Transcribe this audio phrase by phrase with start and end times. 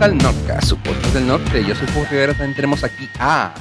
[0.00, 1.62] bienvenidos al Nordcast, su podcast del norte.
[1.66, 3.54] Yo soy Juan Rivera, también tenemos aquí a...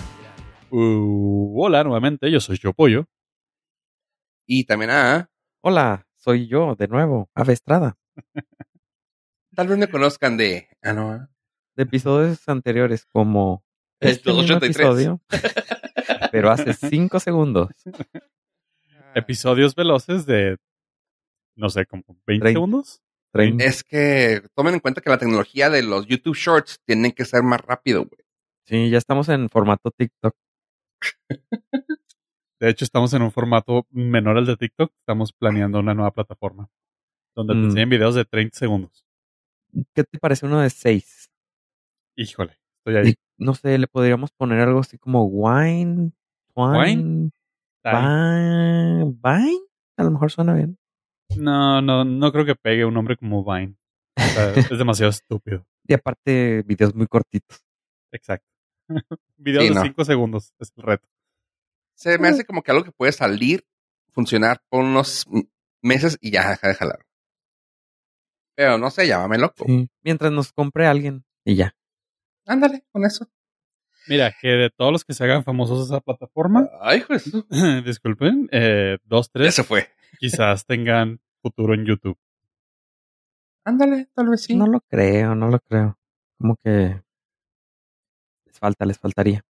[0.69, 3.05] Uh, hola, nuevamente, yo soy Yo Pollo.
[4.45, 5.29] Y también a...
[5.61, 7.97] Hola, soy yo, de nuevo, Ave Estrada.
[9.55, 10.69] Tal vez me conozcan de...
[10.81, 11.27] Ah, no.
[11.75, 13.63] De episodios anteriores, como...
[13.99, 14.75] El este 83.
[14.75, 15.21] episodio,
[16.31, 17.69] pero hace cinco segundos.
[19.13, 20.55] Episodios veloces de,
[21.55, 23.01] no sé, como 20 Trein- segundos.
[23.59, 27.43] Es que tomen en cuenta que la tecnología de los YouTube Shorts tienen que ser
[27.43, 28.21] más rápido, güey.
[28.65, 30.33] Sí, ya estamos en formato TikTok.
[32.59, 34.91] De hecho, estamos en un formato menor al de TikTok.
[34.99, 36.69] Estamos planeando una nueva plataforma
[37.35, 37.63] donde te Mm.
[37.65, 39.05] enseñan videos de 30 segundos.
[39.93, 41.29] ¿Qué te parece uno de seis?
[42.17, 43.15] Híjole, estoy ahí.
[43.37, 46.11] No sé, le podríamos poner algo así como wine,
[46.55, 47.31] wine,
[47.83, 48.01] Ahí.
[49.05, 49.59] vine, vine.
[49.95, 50.77] A lo mejor suena bien.
[51.37, 53.75] No, no, no creo que pegue un nombre como Vine.
[54.17, 55.65] O sea, es demasiado estúpido.
[55.89, 57.63] Y aparte, videos muy cortitos.
[58.11, 58.45] Exacto.
[59.37, 59.81] Videos Sí, de no.
[59.81, 61.07] 5 segundos es el reto.
[61.95, 63.65] Se me hace como que algo que puede salir,
[64.11, 65.25] funcionar por unos
[65.81, 66.99] meses y ya deja de jalar.
[68.55, 69.65] Pero no sé, llámame loco.
[69.65, 69.89] Sí.
[70.03, 71.73] Mientras nos compre alguien y ya.
[72.45, 73.27] Ándale, con eso.
[74.07, 77.45] Mira, que de todos los que se hagan famosos esa plataforma, Ay, Jesús.
[77.83, 79.89] disculpen, eh, dos, Ya tres, se fue.
[80.17, 82.17] Quizás tengan futuro en YouTube.
[83.65, 84.55] Ándale, tal vez sí.
[84.55, 85.97] No lo creo, no lo creo.
[86.37, 87.01] Como que
[88.45, 89.43] les falta, les faltaría.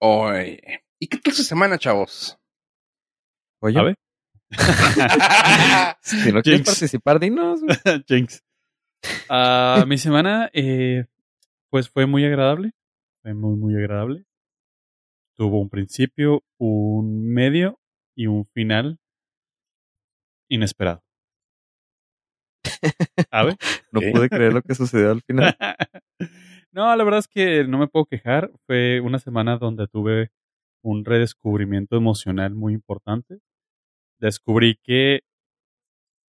[0.00, 0.82] Oye.
[0.98, 2.38] ¿Y qué tal su semana, chavos?
[3.62, 3.94] Oye, ¿Sabe?
[6.02, 6.66] si no quieres Jinx.
[6.66, 7.60] participar, dinos.
[8.08, 8.42] Jinx.
[9.28, 11.06] Ah, mi semana, eh,
[11.70, 12.72] pues fue muy agradable.
[13.22, 14.24] Fue muy, muy agradable.
[15.36, 17.79] Tuvo un principio, un medio
[18.16, 18.98] y un final
[20.48, 21.02] inesperado.
[23.30, 23.56] ¿Sabe?
[23.92, 25.56] No pude creer lo que sucedió al final.
[26.72, 28.52] no, la verdad es que no me puedo quejar.
[28.66, 30.30] Fue una semana donde tuve
[30.82, 33.40] un redescubrimiento emocional muy importante.
[34.20, 35.22] Descubrí que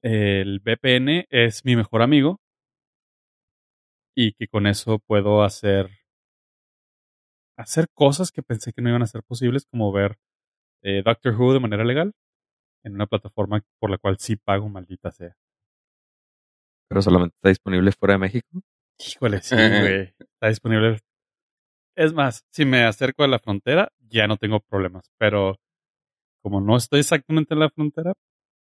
[0.04, 2.40] el VPN es mi mejor amigo
[4.16, 5.90] y que con eso puedo hacer
[7.58, 10.18] hacer cosas que pensé que no iban a ser posibles, como ver
[10.82, 12.14] eh, Doctor Who de manera legal
[12.84, 15.36] en una plataforma por la cual sí pago, maldita sea.
[16.90, 18.62] Pero solamente está disponible fuera de México.
[19.00, 20.14] Híjole, sí, güey.
[20.20, 21.00] Está disponible.
[21.96, 25.12] Es más, si me acerco a la frontera, ya no tengo problemas.
[25.18, 25.58] Pero
[26.42, 28.14] como no estoy exactamente en la frontera,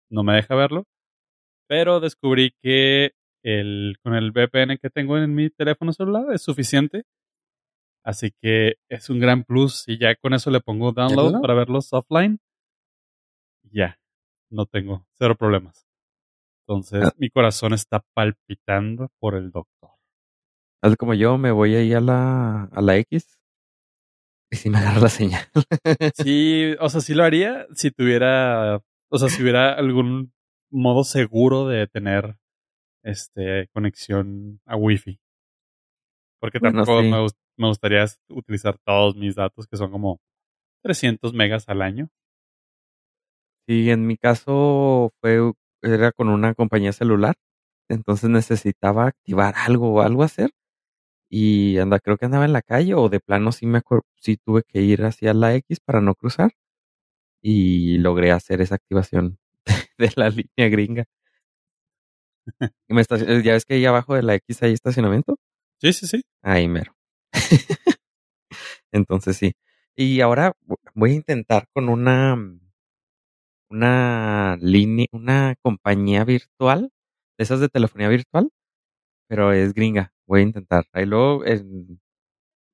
[0.10, 0.86] no me deja verlo.
[1.68, 3.12] Pero descubrí que
[3.44, 7.04] el, con el VPN que tengo en mi teléfono celular es suficiente.
[8.06, 9.84] Así que es un gran plus.
[9.88, 12.40] Y ya con eso le pongo download para verlos offline.
[13.72, 14.00] Ya,
[14.50, 15.88] no tengo cero problemas.
[16.68, 17.14] Entonces, Ah.
[17.18, 19.90] mi corazón está palpitando por el doctor.
[20.84, 23.40] Haz como yo, me voy ahí a la, a la X.
[24.52, 25.44] Y si me agarra la señal.
[26.16, 30.32] Sí, o sea, sí lo haría si tuviera, o sea, si hubiera algún
[30.72, 32.38] modo seguro de tener
[33.04, 35.20] este conexión a Wi-Fi.
[36.40, 37.10] Porque Bueno, tampoco sí.
[37.10, 40.20] me, gust- me gustaría utilizar todos mis datos, que son como
[40.84, 42.10] 300 megas al año.
[43.68, 45.52] Y en mi caso fue,
[45.82, 47.36] era con una compañía celular.
[47.90, 50.52] Entonces necesitaba activar algo o algo hacer.
[51.30, 54.38] Y anda, creo que andaba en la calle o de plano sí me acuerdo, sí
[54.38, 56.52] tuve que ir hacia la X para no cruzar.
[57.42, 59.40] Y logré hacer esa activación
[59.98, 61.06] de la línea gringa.
[62.88, 63.04] Y me
[63.44, 65.38] ya ves que ahí abajo de la X hay estacionamiento.
[65.82, 66.22] Sí, sí, sí.
[66.44, 66.95] Ahí mero.
[68.92, 69.54] Entonces sí.
[69.96, 72.36] Y ahora vo- voy a intentar con una
[73.70, 76.92] una línea, una compañía virtual,
[77.38, 78.50] de esas de telefonía virtual,
[79.28, 80.14] pero es gringa.
[80.28, 80.86] Voy a intentar.
[80.94, 82.02] Ahí luego en-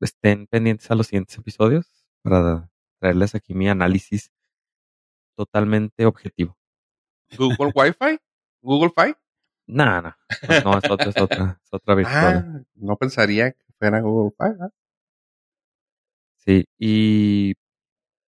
[0.02, 2.70] estén pendientes a los siguientes episodios para
[3.00, 4.32] traerles aquí mi análisis
[5.38, 6.58] totalmente objetivo.
[7.38, 8.20] ¿Google Wi-Fi?
[8.62, 9.14] ¿Google Fi?
[9.68, 10.16] No, no,
[10.48, 12.34] no, no, es otra, es otra, es otra virtual.
[12.46, 14.34] Ah, no pensaría fuera Google.
[14.40, 14.72] ¿verdad?
[16.38, 17.54] Sí, y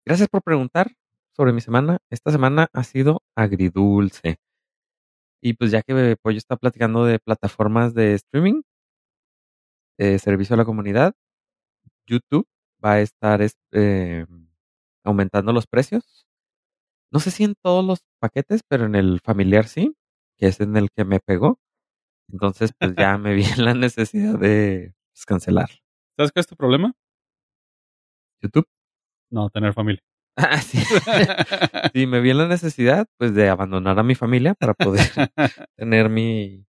[0.05, 0.93] gracias por preguntar
[1.35, 1.99] sobre mi semana.
[2.11, 4.37] Esta semana ha sido agridulce.
[5.41, 8.61] Y pues ya que Pollo está platicando de plataformas de streaming,
[9.97, 11.13] de servicio a la comunidad,
[12.07, 12.47] YouTube
[12.83, 14.25] va a estar es- eh,
[15.05, 16.27] aumentando los precios.
[17.11, 19.95] No sé si en todos los paquetes, pero en el familiar sí,
[20.37, 21.59] que es en el que me pegó.
[22.31, 25.69] Entonces, pues ya me vi en la necesidad de pues, cancelar
[26.15, 26.93] ¿Sabes cuál es tu problema?
[28.41, 28.67] YouTube.
[29.31, 30.01] No, tener familia.
[30.35, 30.77] Ah, sí.
[31.93, 35.01] Sí, me vi en la necesidad, pues, de abandonar a mi familia para poder
[35.77, 36.65] tener mi,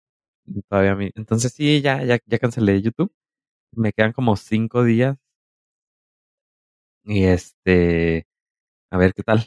[0.70, 1.12] Todavía mí.
[1.16, 3.12] Entonces sí, ya, ya, ya cancelé YouTube.
[3.74, 5.18] Me quedan como cinco días.
[7.04, 8.28] Y este,
[8.92, 9.46] a ver qué tal.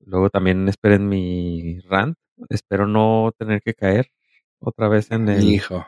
[0.00, 2.16] Luego también esperen mi rant.
[2.50, 4.10] Espero no tener que caer
[4.60, 5.86] otra vez en el Hijo.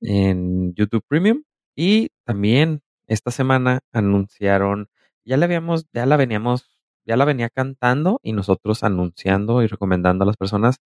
[0.00, 1.42] En YouTube Premium.
[1.76, 4.88] Y también esta semana anunciaron,
[5.24, 6.68] ya la habíamos, ya la veníamos,
[7.06, 10.76] ya la venía cantando y nosotros anunciando y recomendando a las personas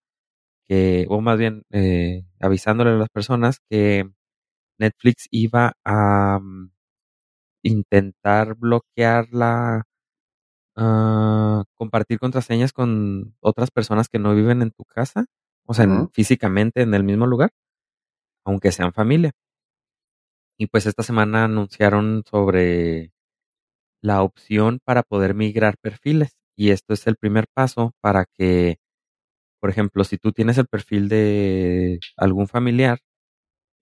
[0.66, 4.10] que, o más bien eh, avisándole a las personas que
[4.78, 6.70] Netflix iba a mm,
[7.62, 9.84] intentar bloquear la
[10.76, 15.26] ah, compartir contraseñas con otras personas que no viven en tu casa,
[15.66, 17.50] o sea, en- físicamente en el mismo lugar,
[18.44, 19.32] aunque sean familia.
[20.58, 23.12] Y pues esta semana anunciaron sobre
[24.02, 26.36] la opción para poder migrar perfiles.
[26.56, 28.78] Y esto es el primer paso para que,
[29.60, 33.00] por ejemplo, si tú tienes el perfil de algún familiar,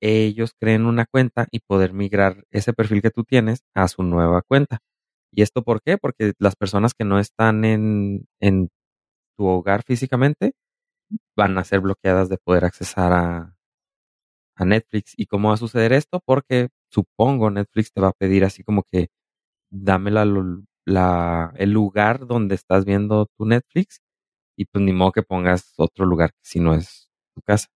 [0.00, 4.42] ellos creen una cuenta y poder migrar ese perfil que tú tienes a su nueva
[4.42, 4.80] cuenta.
[5.32, 5.98] ¿Y esto por qué?
[5.98, 8.70] Porque las personas que no están en, en
[9.38, 10.52] tu hogar físicamente
[11.36, 13.56] van a ser bloqueadas de poder accesar a,
[14.56, 15.14] a Netflix.
[15.16, 16.20] ¿Y cómo va a suceder esto?
[16.24, 19.08] Porque supongo Netflix te va a pedir así como que
[19.70, 24.00] dame el lugar donde estás viendo tu Netflix
[24.56, 27.68] y pues ni modo que pongas otro lugar si no es tu casa.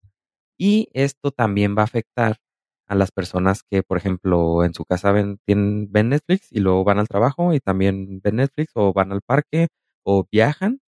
[0.58, 2.38] Y esto también va a afectar
[2.86, 6.84] a las personas que, por ejemplo, en su casa ven, tienen, ven Netflix y luego
[6.84, 9.68] van al trabajo y también ven Netflix o van al parque
[10.04, 10.80] o viajan.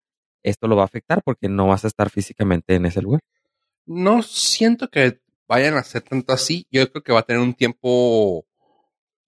[0.43, 3.21] Esto lo va a afectar porque no vas a estar físicamente en ese lugar.
[3.87, 6.67] No siento que vayan a hacer tanto así.
[6.71, 8.47] Yo creo que va a tener un tiempo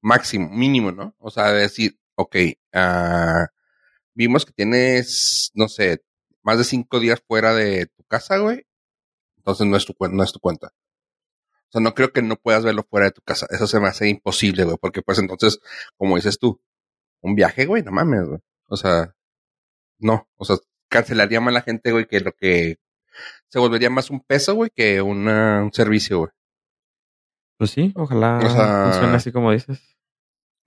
[0.01, 1.15] máximo, mínimo, ¿no?
[1.19, 2.37] O sea, de decir, ok,
[2.75, 3.49] ah,
[4.15, 6.03] vimos que tienes, no sé,
[6.43, 8.67] más de cinco días fuera de tu casa, güey.
[9.39, 10.73] Entonces no es tu, no es tu cuenta.
[11.69, 13.47] O sea, no creo que no puedas verlo fuera de tu casa.
[13.51, 14.77] Eso se me hace imposible, güey.
[14.81, 15.61] Porque pues entonces,
[15.97, 16.61] como dices tú,
[17.21, 18.41] un viaje, güey, no mames, güey.
[18.69, 19.15] O sea,
[19.99, 20.29] no.
[20.37, 20.57] O sea,
[20.89, 22.79] cancelaría más la gente, güey, que lo que
[23.51, 26.31] se volvería más un peso, güey, que una- un servicio, güey.
[27.59, 29.81] Pues sí, ojalá O sea- funcione así como dices.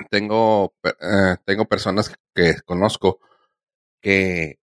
[0.09, 3.19] tengo, eh, tengo personas que conozco
[4.01, 4.59] que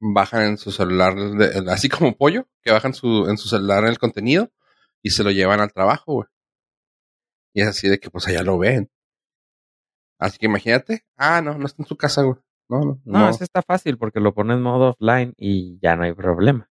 [0.00, 3.98] bajan en su celular, de- así como pollo, que bajan su, en su celular el
[3.98, 4.50] contenido
[5.02, 6.28] y se lo llevan al trabajo, güey.
[7.54, 8.90] Y es así de que pues allá lo ven.
[10.18, 12.36] Así que imagínate, ah, no, no está en su casa, güey.
[12.68, 13.28] No, no, No, no.
[13.28, 16.68] ese está fácil porque lo pone en modo offline y ya no hay problema.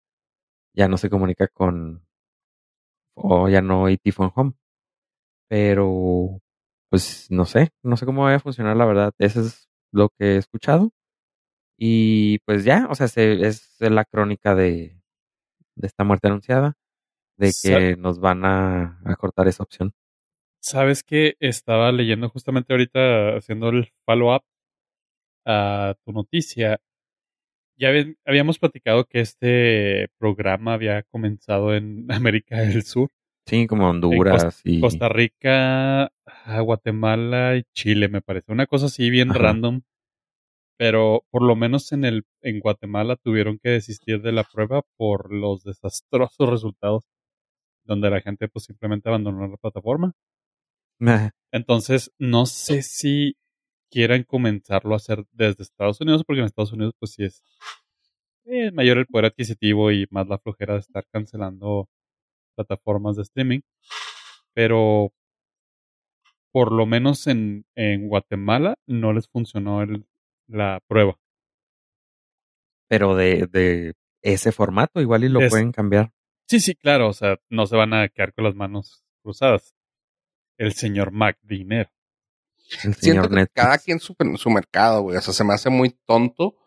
[0.73, 2.05] Ya no se comunica con,
[3.15, 4.53] o ya no hay Tifón Home.
[5.49, 6.39] Pero,
[6.89, 9.13] pues no sé, no sé cómo vaya a funcionar la verdad.
[9.19, 10.91] Eso es lo que he escuchado.
[11.77, 15.01] Y pues ya, o sea, se- es la crónica de,
[15.75, 16.75] de esta muerte anunciada,
[17.37, 19.93] de que nos van a, a cortar esa opción.
[20.61, 21.35] ¿Sabes qué?
[21.39, 24.43] Estaba leyendo justamente ahorita, haciendo el follow-up
[25.45, 26.79] a tu noticia.
[27.81, 27.89] Ya
[28.25, 33.09] habíamos platicado que este programa había comenzado en América del Sur,
[33.47, 34.79] Sí, como Honduras y...
[34.79, 38.51] Costa Rica, ah, Guatemala y Chile, me parece.
[38.51, 39.39] Una cosa así bien Ajá.
[39.39, 39.81] random.
[40.77, 45.33] Pero por lo menos en el en Guatemala tuvieron que desistir de la prueba por
[45.33, 47.03] los desastrosos resultados,
[47.83, 50.13] donde la gente pues simplemente abandonó la plataforma.
[51.51, 53.35] Entonces, no sé si
[53.89, 57.43] quieran comenzarlo a hacer desde Estados Unidos, porque en Estados Unidos, pues sí es
[58.51, 61.89] eh, mayor el poder adquisitivo y más la flojera de estar cancelando
[62.55, 63.61] plataformas de streaming.
[64.53, 65.11] Pero
[66.51, 70.05] por lo menos en, en Guatemala no les funcionó el-
[70.47, 71.17] la prueba.
[72.89, 76.11] Pero de, de ese formato igual y lo Es- pueden cambiar.
[76.47, 79.73] Sí, sí, claro, o sea, no se van a quedar con las manos cruzadas.
[80.57, 81.89] El señor Mac Dinero.
[82.83, 83.53] El Siento señor que Netflix.
[83.55, 85.17] cada quien su, su mercado, güey.
[85.17, 86.57] O sea, se me hace muy tonto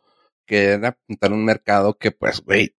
[0.47, 2.75] querer apuntar un mercado que, pues, güey,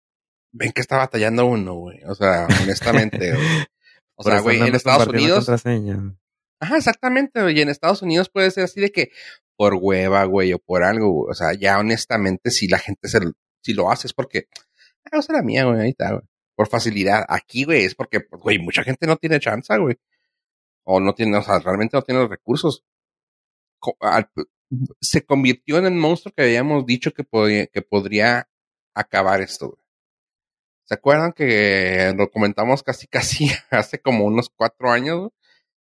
[0.52, 2.00] ven que está batallando uno, güey.
[2.06, 3.46] O sea, honestamente, güey.
[4.18, 5.46] O Por sea, güey, en Estados Unidos.
[6.62, 7.58] Ajá, exactamente, güey.
[7.58, 9.12] Y en Estados Unidos puede ser así de que
[9.58, 11.32] por hueva, güey, o por algo, güey.
[11.32, 13.20] O sea, ya honestamente, si la gente se,
[13.62, 14.48] si lo hace es porque,
[15.12, 16.24] ah, usa la mía, güey, ahí está, güey.
[16.56, 17.26] Por facilidad.
[17.28, 19.98] Aquí, güey, es porque, pues, güey, mucha gente no tiene chance, güey.
[20.86, 22.86] O no tiene, o sea, realmente no tiene los recursos.
[24.00, 24.30] Al-
[25.02, 28.50] se convirtió en el monstruo que habíamos dicho que podía, que podría
[28.94, 29.82] acabar esto, güey.
[30.86, 33.08] ¿Se acuerdan que lo comentamos casi,
[33.48, 35.32] casi hace como unos cuatro años, güey?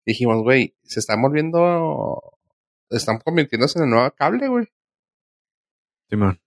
[0.06, 2.38] dijimos, güey, se están volviendo,
[2.88, 4.66] están convirtiéndose en el nuevo cable, güey.
[6.08, 6.40] Simón.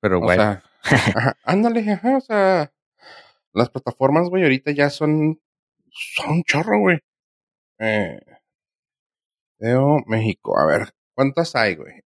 [0.00, 0.42] Pero O bueno.
[0.42, 2.72] sea, ajá, ándale, ajá, o sea,
[3.52, 5.40] las plataformas, güey, ahorita ya son
[5.90, 6.98] son un chorro, güey.
[7.78, 8.18] Eh,
[9.58, 10.58] veo México.
[10.58, 12.02] A ver, ¿cuántas hay, güey?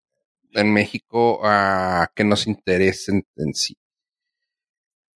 [0.52, 3.76] En México ah, que nos interesen en sí.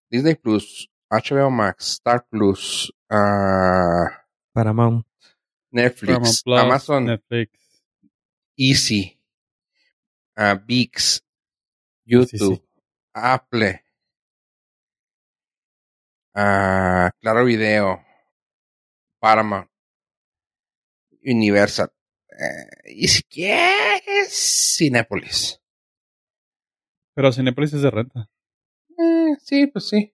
[0.09, 5.05] Disney Plus, HBO Max, Star Plus, ah, Paramount.
[5.71, 7.51] Netflix, Paramount Plus, Amazon, Netflix.
[8.55, 9.19] Easy,
[10.35, 11.23] ah, VIX,
[12.05, 12.63] YouTube, sí.
[13.13, 13.83] Apple,
[16.33, 18.01] ah, Claro Video,
[19.19, 19.69] Paramount,
[21.23, 21.91] Universal.
[22.39, 25.59] Eh, y si quieres, Cinépolis.
[27.15, 28.29] Pero Cinepolis es de renta.
[28.97, 30.13] Eh, sí, pues sí.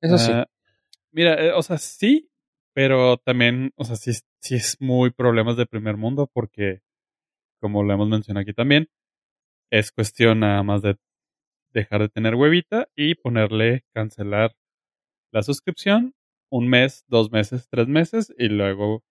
[0.00, 0.30] Eso sí.
[0.32, 0.46] Ah,
[1.12, 2.30] mira, eh, o sea, sí,
[2.74, 6.80] pero también, o sea, sí, es- sí es muy problemas de primer mundo porque,
[7.60, 8.88] como lo hemos mencionado aquí también,
[9.70, 10.96] es cuestión nada más de
[11.72, 14.54] dejar de tener huevita y ponerle cancelar
[15.32, 16.14] la suscripción
[16.50, 19.04] un mes, dos meses, tres meses y luego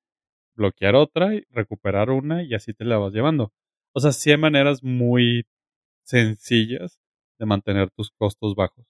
[0.57, 3.53] bloquear otra y recuperar una y así te la vas llevando.
[3.95, 5.45] O sea, sí hay maneras muy
[6.03, 6.99] sencillas
[7.39, 8.85] de mantener tus costos bajos.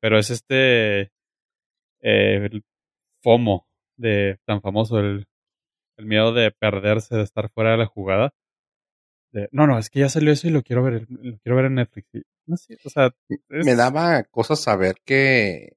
[0.00, 1.02] Pero es este
[2.02, 2.64] eh, el
[3.22, 5.26] FOMO de tan famoso, el,
[5.98, 8.34] el miedo de perderse, de estar fuera de la jugada.
[9.32, 11.66] De, no, no, es que ya salió eso y lo quiero ver, lo quiero ver
[11.66, 12.08] en Netflix.
[12.46, 15.76] No sé, o sea, es- me daba cosas saber que.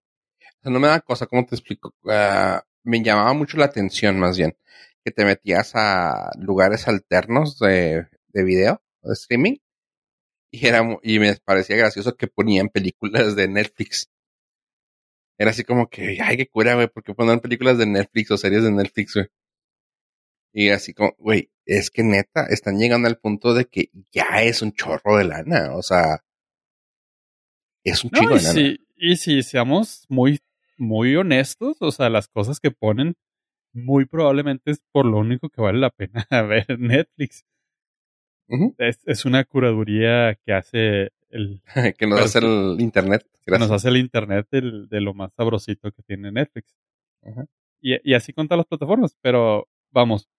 [0.60, 1.94] O sea, no me daba cosa, ¿cómo te explico?
[2.10, 4.56] Ah, me llamaba mucho la atención, más bien,
[5.08, 9.56] que te metías a lugares alternos de, de video, de streaming,
[10.52, 14.10] y, era, y me parecía gracioso que ponían películas de Netflix.
[15.38, 18.38] Era así como que, ay, qué cura, güey, ¿por qué ponen películas de Netflix o
[18.38, 19.28] series de Netflix, güey?
[20.52, 24.62] Y así como, güey, es que neta, están llegando al punto de que ya es
[24.62, 26.26] un chorro de lana, o sea,
[27.86, 28.40] es un No, de lana.
[28.40, 30.42] si, y si seamos muy,
[30.78, 33.16] muy honestos, o sea, las cosas que ponen
[33.74, 37.46] muy probablemente es por lo único que vale la pena ver Netflix.
[38.78, 41.62] Es, es una curaduría que hace el
[41.98, 43.26] que nos hace el internet.
[43.46, 46.76] que nos hace el internet del- de lo más sabrosito que tiene Netflix.
[47.82, 50.30] Y así con todas las plataformas, pero vamos,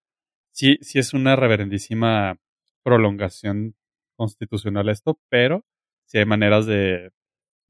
[0.52, 2.38] sí, sí es una reverendísima
[2.82, 3.74] prolongación
[4.16, 5.64] constitucional esto, pero
[6.06, 7.10] sí hay maneras de,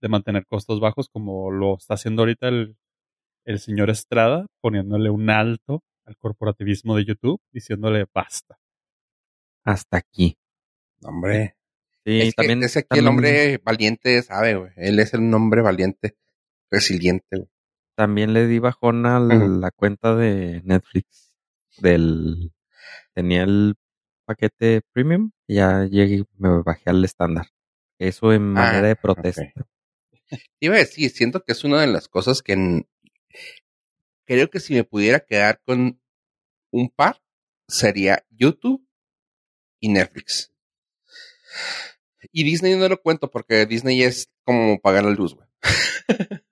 [0.00, 2.76] de mantener costos bajos como lo está haciendo ahorita el,
[3.48, 8.58] el señor Estrada, poniéndole un alto al corporativismo de YouTube, diciéndole basta.
[9.64, 10.36] Hasta aquí.
[11.02, 11.56] Hombre.
[12.04, 12.62] Sí, es que también.
[12.62, 14.72] ese aquí también, el hombre valiente sabe, güey.
[14.76, 16.16] Él es el hombre valiente,
[16.70, 17.48] resiliente, güey.
[17.96, 19.60] También le di bajón a Ujú.
[19.60, 21.34] la cuenta de Netflix.
[21.78, 22.52] Del.
[23.14, 23.74] Tenía el
[24.24, 27.46] paquete premium y ya llegué y me bajé al estándar.
[27.98, 29.42] Eso en manera de Ah, protesta.
[30.30, 32.86] Te Iba a decir, siento que es una de las cosas que en-
[34.26, 36.00] creo que si me pudiera quedar con
[36.70, 37.20] un par,
[37.68, 38.86] sería YouTube
[39.80, 40.52] y Netflix.
[42.32, 45.48] Y Disney no lo cuento porque Disney es como pagar la luz, güey.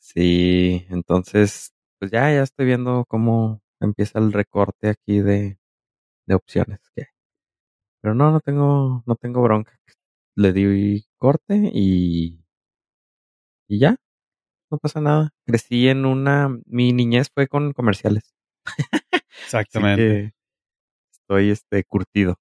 [0.00, 5.58] Sí, entonces, pues ya, ya estoy viendo cómo empieza el recorte aquí de,
[6.26, 6.80] de opciones.
[8.00, 9.80] Pero no, no tengo, no tengo bronca.
[10.36, 12.44] Le di corte y,
[13.68, 13.96] y ya,
[14.74, 15.30] no pasa nada.
[15.46, 18.34] Crecí en una, mi niñez fue con comerciales.
[18.64, 20.02] Así Exactamente.
[20.02, 20.32] que
[21.12, 22.36] estoy este curtido.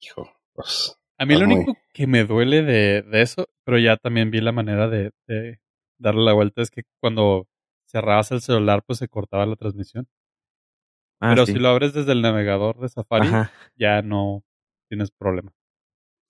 [0.00, 0.96] Hijo, pues.
[1.18, 4.40] A mí lo muy- único que me duele de, de eso, pero ya también vi
[4.40, 5.60] la manera de, de
[5.98, 7.46] darle la vuelta, es que cuando
[7.86, 10.08] cerrabas el celular, pues se cortaba la transmisión.
[11.20, 11.52] Ah, pero sí.
[11.52, 14.42] si lo abres desde el navegador de Safari, Ajá, ya no
[14.88, 15.52] tienes problema.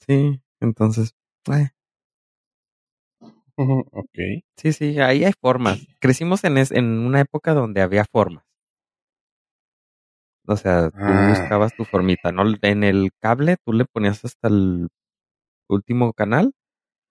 [0.04, 1.14] sí, entonces,
[1.52, 1.70] eh,
[3.92, 4.18] ok.
[4.56, 5.78] Sí, sí, ahí hay formas.
[6.00, 8.44] Crecimos en, es- en una época donde había formas.
[10.46, 11.26] O sea, tú Ah.
[11.28, 12.42] buscabas tu formita, ¿no?
[12.62, 14.88] En el cable tú le ponías hasta el
[15.68, 16.52] último canal,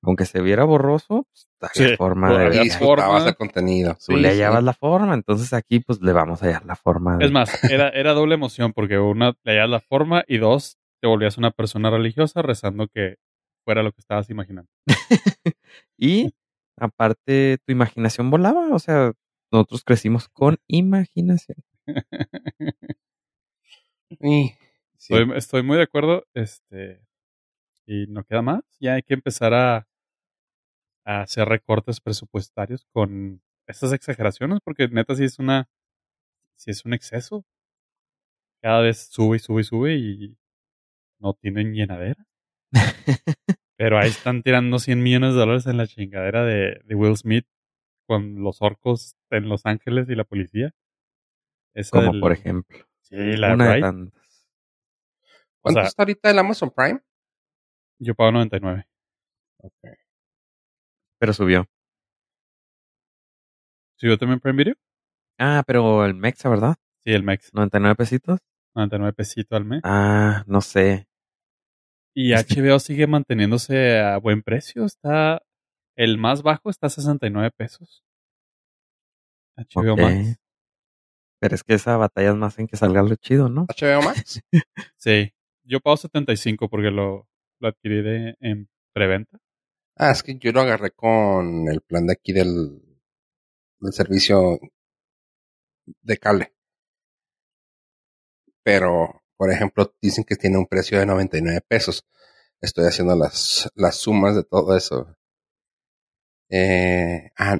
[0.03, 1.25] aunque se viera borroso,
[1.59, 2.71] pues, Sí, forma de ver.
[2.71, 3.33] forma.
[3.35, 3.93] contenido.
[3.93, 4.37] Tú sí, le sí.
[4.39, 7.17] hallabas la forma, entonces aquí pues le vamos a hallar la forma.
[7.17, 10.77] de- Es más, era, era doble emoción, porque una, le hallas la forma, y dos,
[11.01, 13.15] te volvías una persona religiosa rezando que
[13.65, 14.69] fuera lo que estabas imaginando.
[15.97, 16.33] Y
[16.79, 19.13] aparte tu imaginación volaba, o sea,
[19.51, 21.57] nosotros crecimos con imaginación.
[24.19, 24.55] Sí.
[24.97, 27.01] Estoy, estoy muy de acuerdo, este,
[27.85, 28.61] y no queda más.
[28.79, 29.87] Ya hay que empezar a,
[31.05, 35.69] a hacer recortes presupuestarios con estas exageraciones, porque neta sí es una,
[36.55, 37.45] sí es un exceso.
[38.61, 40.37] Cada vez sube y sube y sube y
[41.19, 42.25] no tienen llenadera.
[43.79, 47.47] Pero ahí están tirando 100 millones de dólares en la chingadera de, de Will Smith
[48.05, 50.71] con los orcos en Los Ángeles y la policía.
[51.73, 52.77] Esa Como del- por ejemplo.
[53.03, 54.47] Sí, la una de tantas.
[55.61, 56.99] ¿Cuánto sea- está ahorita el Amazon Prime?
[57.99, 58.85] Yo pago 99.
[61.19, 61.65] Pero subió.
[63.97, 64.75] ¿Sí, yo también Prime Video?
[65.37, 66.75] Ah, pero el Mexa, ¿verdad?
[67.05, 67.53] Sí, el Mex.
[67.53, 68.39] 99 pesitos.
[68.75, 69.81] 99 pesitos al mes.
[69.83, 71.07] Ah, no sé.
[72.21, 74.83] Y HBO sigue manteniéndose a buen precio.
[74.83, 75.41] Está.
[75.95, 78.03] El más bajo está a 69 pesos.
[79.55, 79.99] HBO Ok.
[80.01, 80.37] Max.
[81.39, 83.67] Pero es que esa batalla es más en que salga lo chido, ¿no?
[83.67, 84.41] HBO Max.
[84.97, 85.31] Sí.
[85.63, 87.29] Yo pago 75 porque lo,
[87.61, 89.37] lo adquirí de, en preventa.
[89.95, 92.81] ah, es que yo lo agarré con el plan de aquí del,
[93.79, 94.59] del servicio
[96.01, 96.53] de cable.
[98.63, 102.05] Pero, por ejemplo, dicen que tiene un precio de 99 pesos.
[102.59, 105.15] Estoy haciendo las, las sumas de todo eso.
[106.49, 107.57] Eh, ah,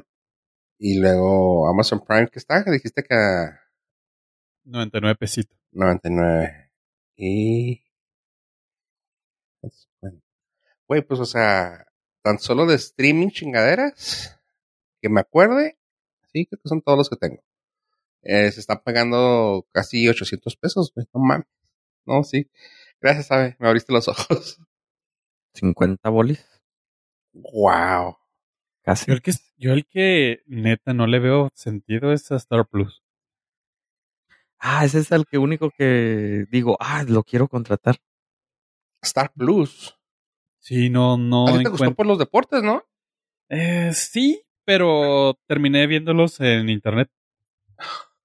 [0.77, 2.63] y luego Amazon Prime, que está?
[2.63, 3.61] Dijiste que a
[4.65, 5.57] 99 pesitos.
[5.71, 6.69] 99.
[7.15, 7.81] Y.
[10.85, 11.87] Güey, pues, o sea,
[12.21, 14.37] tan solo de streaming chingaderas,
[15.01, 15.77] que me acuerde,
[16.33, 17.41] sí, creo que son todos los que tengo.
[18.23, 21.47] Eh, se están pagando casi 800 pesos, no mames.
[22.09, 22.49] No, sí.
[22.99, 24.59] Gracias, sabe, me abriste los ojos.
[25.53, 26.43] 50 bolis.
[27.33, 28.17] Wow.
[28.81, 29.05] Casi.
[29.07, 33.03] Yo el, que, yo el que neta no le veo sentido es a Star Plus.
[34.57, 37.97] Ah, ese es el que único que digo, ah, lo quiero contratar.
[39.03, 39.95] Star Plus.
[40.57, 42.83] Sí, no, no ¿A ti te gustó por los deportes, no?
[43.49, 47.11] Eh, sí, pero terminé viéndolos en internet.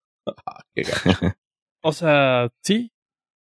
[0.46, 1.10] Ah, qué gacho.
[1.82, 2.93] O sea, sí.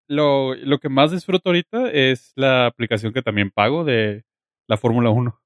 [0.09, 4.25] Lo, lo que más disfruto ahorita es la aplicación que también pago de
[4.69, 5.41] la Fórmula 1.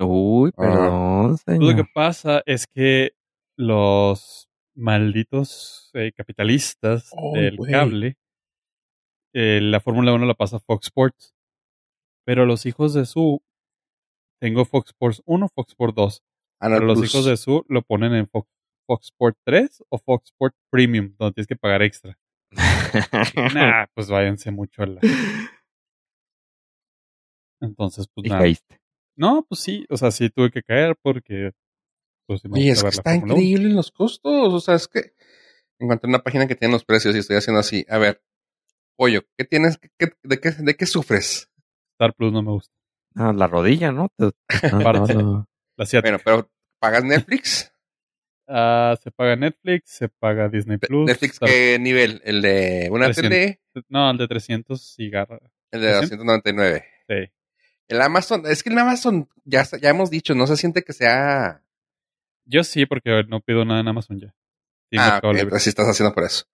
[0.00, 0.62] Uy, Ah.
[0.62, 1.76] perdón, Lo señor.
[1.76, 3.12] que pasa es que
[3.56, 8.16] los malditos eh, capitalistas del cable,
[9.34, 11.34] eh, la Fórmula 1 la pasa Fox Sports.
[12.24, 13.42] Pero los hijos de su,
[14.40, 16.22] tengo Fox Sports 1, Fox Sports 2.
[16.60, 18.48] Ah, Pero los hijos de su lo ponen en Fox,
[18.86, 22.16] Fox Sports 3 o Fox Sports Premium, donde tienes que pagar extra.
[23.54, 25.00] Nah, pues váyanse mucho a la.
[27.60, 28.42] Entonces, pues y nada.
[28.42, 28.80] caíste.
[29.16, 31.52] No, pues sí, o sea, sí tuve que caer porque.
[32.26, 33.34] Pues, sí me Oye, gusta es que ver la está Fórmula 1.
[33.34, 34.52] increíble los costos.
[34.54, 35.14] O sea, es que
[35.78, 37.84] encontré una página que tiene los precios y estoy haciendo así.
[37.88, 38.22] A ver,
[38.96, 39.78] pollo, ¿qué tienes?
[39.98, 41.50] ¿Qué- de, qué, ¿De qué sufres?
[41.94, 42.72] Star Plus no me gusta.
[43.14, 44.08] Ah, la rodilla, ¿no?
[44.18, 44.32] No,
[45.76, 46.02] La asiática.
[46.02, 47.71] Bueno, pero ¿pagas Netflix?
[48.48, 51.06] Ah, se paga Netflix, se paga Disney Plus.
[51.06, 52.20] ¿Netflix qué nivel?
[52.24, 53.30] ¿El de una 300.
[53.30, 53.60] tele?
[53.88, 55.38] No, el de 300 y garra.
[55.70, 56.18] El de 300.
[56.18, 56.84] 299.
[57.08, 57.32] Sí.
[57.88, 61.62] El Amazon, es que el Amazon, ya, ya hemos dicho, no se siente que sea...
[62.44, 64.34] Yo sí, porque no pido nada en Amazon ya.
[64.90, 65.42] Sí, ah, Mercado ok, Libre.
[65.42, 66.44] entonces sí estás haciendo por eso.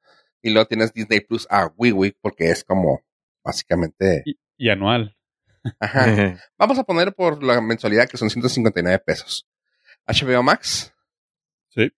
[0.42, 3.02] Y luego tienes Disney Plus a WiiWi, porque es como,
[3.42, 4.22] básicamente...
[4.26, 5.16] y, y anual.
[5.80, 6.38] Ajá.
[6.58, 9.48] Vamos a poner por la mensualidad que son 159 pesos.
[10.06, 10.92] HBO Max,
[11.70, 11.90] Sí.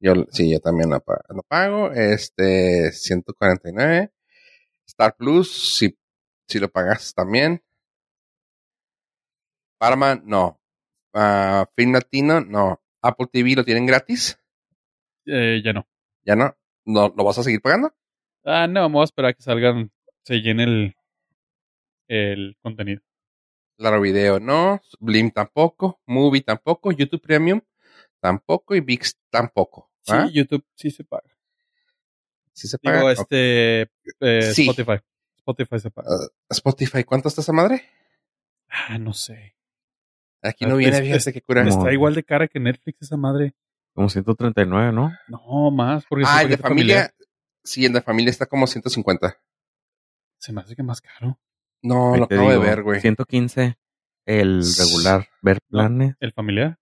[0.00, 1.90] yo sí, yo también lo, pa- lo pago.
[1.92, 4.12] Este, 149.
[4.86, 5.98] Star Plus, si,
[6.48, 7.62] si lo pagas también.
[9.78, 10.60] Paramount, no.
[11.14, 12.80] Ah, Film Latino, no.
[13.02, 14.38] Apple TV lo tienen gratis.
[15.26, 15.86] Eh, ya no.
[16.24, 16.56] Ya no.
[16.84, 17.12] no.
[17.16, 17.92] ¿Lo vas a seguir pagando?
[18.44, 19.92] Ah, no, vamos a esperar a que salgan,
[20.24, 20.94] se llene el,
[22.08, 23.02] el contenido.
[23.78, 24.80] Claro Video, no.
[25.00, 26.00] Blim tampoco.
[26.06, 26.90] Movie tampoco.
[26.92, 27.60] YouTube Premium
[28.20, 28.74] tampoco.
[28.74, 29.90] Y VIX tampoco.
[30.02, 30.14] Sí.
[30.32, 31.28] YouTube sí se paga.
[32.52, 32.98] ¿Sí se paga?
[32.98, 33.82] Digo, este,
[34.20, 34.68] eh, Sí.
[34.68, 35.02] Spotify.
[35.36, 36.08] Spotify se paga.
[36.10, 37.84] Ah, Spotify, ¿cuánto está esa madre?
[38.68, 39.54] Ah, no sé.
[40.42, 41.66] Aquí Ah, no viene, fíjate qué cura.
[41.68, 43.54] Está igual de cara que Netflix esa madre.
[43.94, 45.12] Como 139, ¿no?
[45.28, 46.94] No, más, porque Ah, el de familia.
[46.96, 47.14] familiar.
[47.64, 49.36] Sí, el de familia está como 150.
[50.38, 51.38] Se me hace que más caro.
[51.82, 53.00] No, Ahí lo acabo de ver, güey.
[53.00, 53.76] 115
[54.26, 55.26] el regular.
[55.42, 56.14] Ver planes.
[56.20, 56.78] ¿El familiar?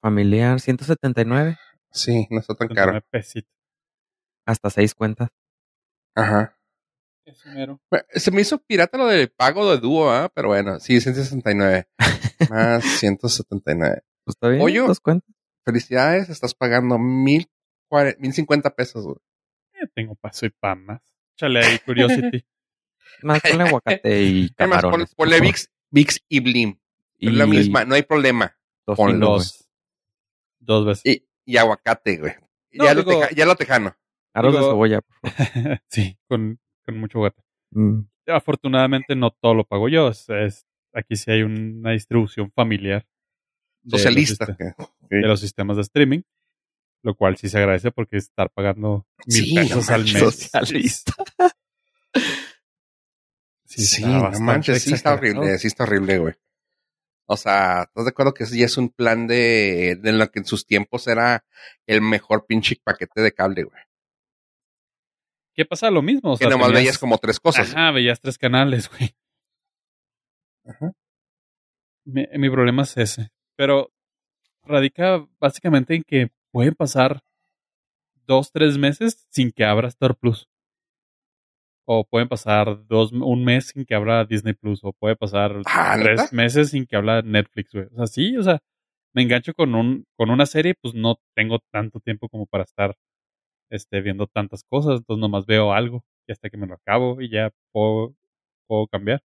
[0.00, 1.58] Familiar, 179.
[1.90, 2.92] Sí, no está tan caro.
[2.92, 3.52] 39 pesitos.
[4.46, 5.28] Hasta 6 cuentas.
[6.14, 6.56] Ajá.
[7.24, 7.80] Eso mero.
[7.90, 10.30] Bueno, Se me hizo pirata lo de pago de dúo, ¿ah?
[10.34, 11.86] Pero bueno, sí, 169.
[12.50, 14.02] Más 179.
[14.24, 14.78] Pues está bien, Oye.
[14.80, 15.28] dos cuentas.
[15.64, 17.48] Felicidades, estás pagando mil,
[18.18, 19.16] mil cincuenta pesos, güey.
[19.74, 21.00] Eh, tengo paso y pan más.
[21.36, 22.44] Échale ahí, Curiosity.
[23.22, 25.14] Más ponle aguacate y Además, camarones.
[25.14, 25.52] ponle por favor.
[25.52, 26.78] VIX, VIX y Blim.
[27.18, 28.56] Y Es la misma, no hay problema.
[28.86, 29.46] tocino, güey.
[30.60, 30.86] Dos.
[30.86, 31.02] Veces.
[31.04, 32.32] Y, y aguacate, güey.
[32.72, 33.96] No, ya, lo digo- teja- ya lo tejano.
[34.32, 35.00] Aros de cebolla.
[35.00, 35.80] por favor.
[35.88, 37.42] sí, con, con mucho gato.
[37.72, 40.08] Mm, Afortunadamente no todo lo pago yo.
[40.08, 43.06] es- es- aquí sí hay una distribución familiar.
[43.82, 44.56] de los Socialista.
[45.08, 46.20] de los sistemas de streaming,
[47.02, 50.12] lo cual sí se agradece porque estar pagando mil Sí, pesos no al mes.
[50.18, 51.14] socialista.
[53.64, 56.34] Sí, Sí, no manches, sí está horrible, sí está horrible, güey.
[57.32, 60.44] O sea, ¿estás de acuerdo que sí es un plan de, de lo que en
[60.44, 61.44] sus tiempos era
[61.86, 63.82] el mejor pinche paquete de cable, güey?
[65.54, 65.90] ¿Qué pasa?
[65.92, 66.32] Lo mismo.
[66.32, 67.70] O Que sea, nomás tenías- veías como tres cosas.
[67.70, 69.14] Ajá, veías tres canales, güey.
[70.64, 70.92] Ajá.
[72.04, 73.30] Mi, mi problema es ese.
[73.56, 73.92] Pero
[74.64, 77.22] radica básicamente en que pueden pasar
[78.26, 80.48] dos, tres meses sin que abra Star Plus.
[81.86, 84.80] O pueden pasar dos, un mes sin que abra Disney Plus.
[84.84, 87.86] O puede pasar Ah, tres meses sin que abra Netflix, güey.
[87.92, 88.60] O sea, sí, o sea,
[89.14, 92.94] me engancho con un, con una serie, pues no tengo tanto tiempo como para estar
[93.70, 94.98] este, viendo tantas cosas.
[95.00, 98.14] Entonces nomás veo algo y hasta que me lo acabo y ya puedo,
[98.68, 99.20] puedo cambiar.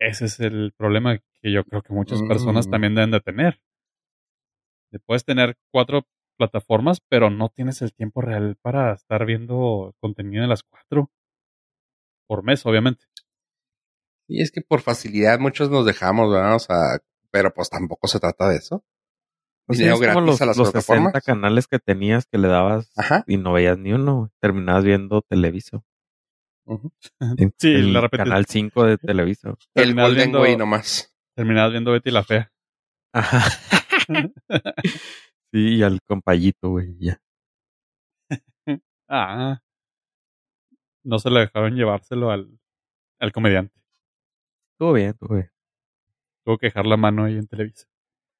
[0.00, 2.70] Ese es el problema que yo creo que muchas personas Mm.
[2.70, 3.60] también deben de tener.
[5.06, 6.06] Puedes tener cuatro
[6.36, 11.10] plataformas, pero no tienes el tiempo real para estar viendo contenido de las cuatro.
[12.28, 13.04] Por mes, obviamente.
[14.28, 16.56] Y es que por facilidad muchos nos dejamos, ¿verdad?
[16.56, 16.98] O sea,
[17.30, 18.84] pero pues tampoco se trata de eso.
[19.66, 21.24] Pues sí, Dinero es como gratis los, a las los 60 plataformas.
[21.24, 23.24] canales que tenías que le dabas Ajá.
[23.26, 24.30] y no veías ni uno.
[24.40, 25.84] Terminabas viendo Televiso.
[27.58, 29.56] Sí, el la canal 5 de Televiso.
[29.74, 31.14] El Golden Way nomás.
[31.36, 32.52] Terminabas viendo Betty la Fea.
[33.12, 33.44] Ajá.
[35.56, 37.18] sí, y al compayito, güey, ya.
[39.08, 39.60] Ah.
[41.04, 42.58] No se lo dejaron llevárselo al,
[43.20, 43.80] al comediante.
[44.72, 45.50] Estuvo bien, estuvo bien.
[46.44, 47.86] Tuvo que dejar la mano ahí en Televisa.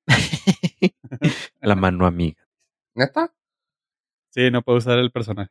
[1.61, 2.46] La mano amiga.
[2.94, 3.33] ¿Neta?
[4.31, 5.50] Sí, no puede usar el personaje.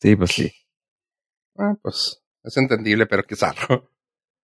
[0.00, 0.50] Sí, pues sí.
[1.56, 3.90] Ah, pues es entendible, pero qué zarro.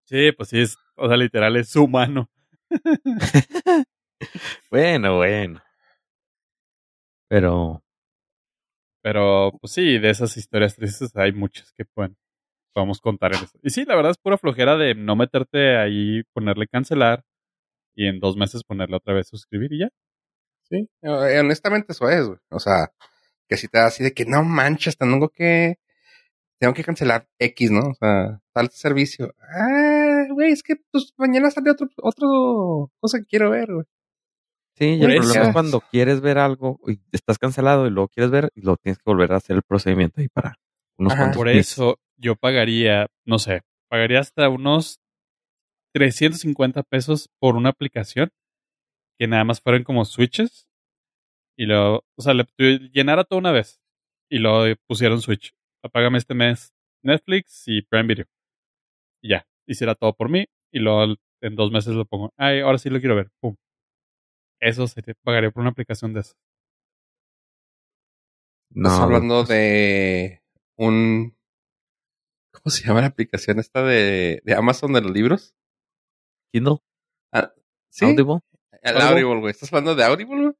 [0.05, 2.31] Sí, pues sí, es, o sea, literal es su mano.
[4.71, 5.63] Bueno, bueno.
[7.31, 7.83] Pero
[9.03, 12.17] Pero, pues sí, de esas historias tristes hay muchas que pueden,
[12.75, 13.59] podemos contar en esto.
[13.63, 17.25] Y sí, la verdad es pura flojera de no meterte ahí, ponerle cancelar
[17.97, 19.91] y en dos meses ponerle otra vez suscribir y ya.
[20.65, 20.89] Sí.
[21.03, 22.39] Eh, honestamente eso es, güey.
[22.51, 22.93] O sea,
[23.49, 25.79] que si te da así de que no manches, tengo que
[26.61, 27.91] tengo que cancelar X, ¿no?
[27.91, 29.35] O sea, tal servicio.
[29.41, 33.87] Ah, güey, es que pues mañana sale otro otro cosa que quiero ver, güey.
[34.81, 38.31] Sí, y el problema es cuando quieres ver algo y estás cancelado y luego quieres
[38.31, 40.57] ver y lo tienes que volver a hacer el procedimiento ahí para
[40.99, 41.23] unos Ajá.
[41.23, 41.73] cuantos Por clics.
[41.73, 45.01] eso yo pagaría, no sé, pagaría hasta unos
[45.95, 48.31] 350 pesos por una aplicación
[49.19, 50.67] que nada más fueran como switches
[51.57, 52.47] y luego, o sea, le
[52.93, 53.81] llenara todo una vez
[54.31, 55.53] y luego pusieron switch.
[55.83, 58.27] Apágame este mes Netflix y Prime Video.
[59.23, 62.33] Y ya, hiciera todo por mí y luego en dos meses lo pongo.
[62.37, 63.31] Ay, ahora sí lo quiero ver.
[63.41, 63.57] Pum.
[64.61, 66.35] Eso sería, pagaría por una aplicación de eso.
[68.75, 70.43] Estás No, hablando pues, de
[70.77, 71.35] un
[72.53, 75.55] ¿cómo se llama la aplicación esta de, de Amazon de los libros?
[76.53, 76.79] Kindle,
[77.33, 77.53] Ah,
[77.91, 78.05] ¿sí?
[78.05, 78.41] Audible.
[78.83, 79.03] El Audible.
[79.23, 79.51] Audible, güey.
[79.53, 80.55] ¿Estás hablando de Audible, güey?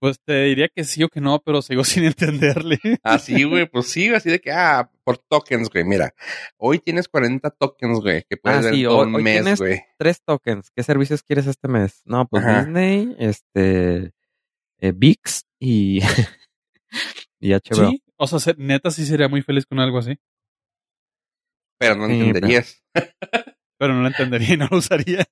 [0.00, 2.78] Pues te diría que sí o que no, pero sigo sin entenderle.
[3.02, 6.12] Ah, sí, güey, pues sí, así de que, ah, por tokens, güey, mira,
[6.56, 9.34] hoy tienes 40 tokens, güey, que puedes Ah, ver sí, todo hoy- un hoy mes,
[9.42, 9.80] tienes- güey.
[9.98, 10.70] Tres tokens.
[10.74, 12.02] ¿Qué servicios quieres este mes?
[12.04, 12.64] No, pues Ajá.
[12.64, 14.12] Disney, este,
[14.80, 16.00] eh, VIX y,
[17.38, 17.88] y HBO.
[17.90, 20.18] Sí, o sea, se- neta sí sería muy feliz con algo así,
[21.78, 22.82] Pero no Sí, entenderías.
[23.78, 25.24] pero no lo entendería y no lo usaría.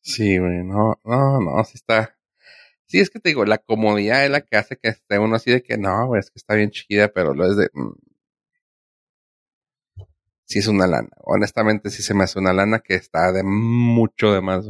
[0.00, 2.16] Sí, güey, no, no, no, sí está.
[2.86, 5.50] Sí, es que te digo, la comodidad es la que hace que esté uno así
[5.50, 7.70] de que no, güey, es que está bien chida, pero lo es de.
[10.46, 11.08] Sí, es una lana.
[11.18, 14.66] Honestamente, sí se me hace una lana que está de mucho de más.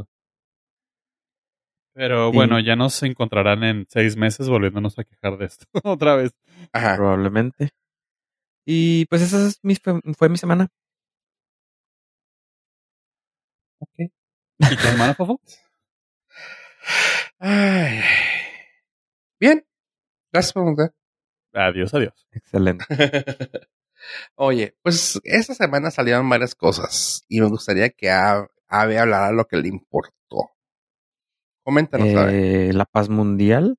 [1.95, 2.37] Pero Sí.
[2.37, 6.33] bueno, ya nos encontrarán en seis meses volviéndonos a quejar de esto otra vez.
[6.73, 6.97] Ajá.
[6.97, 7.71] Probablemente.
[8.67, 10.69] Y pues esa es mi, fue, fue mi semana.
[13.99, 15.41] ¿Y tu hermana, Fofo?
[17.39, 18.01] Ay.
[19.41, 19.65] Bien.
[20.33, 20.93] Gracias por preguntar.
[21.55, 22.27] Adiós, adiós.
[22.33, 22.85] Excelente.
[24.35, 28.49] Oye, pues esta semana salieron varias cosas y me gustaría que Ave
[28.99, 30.51] hablara lo que le importó.
[31.65, 32.69] Coméntanos, Ave.
[32.69, 33.77] Eh, la paz mundial,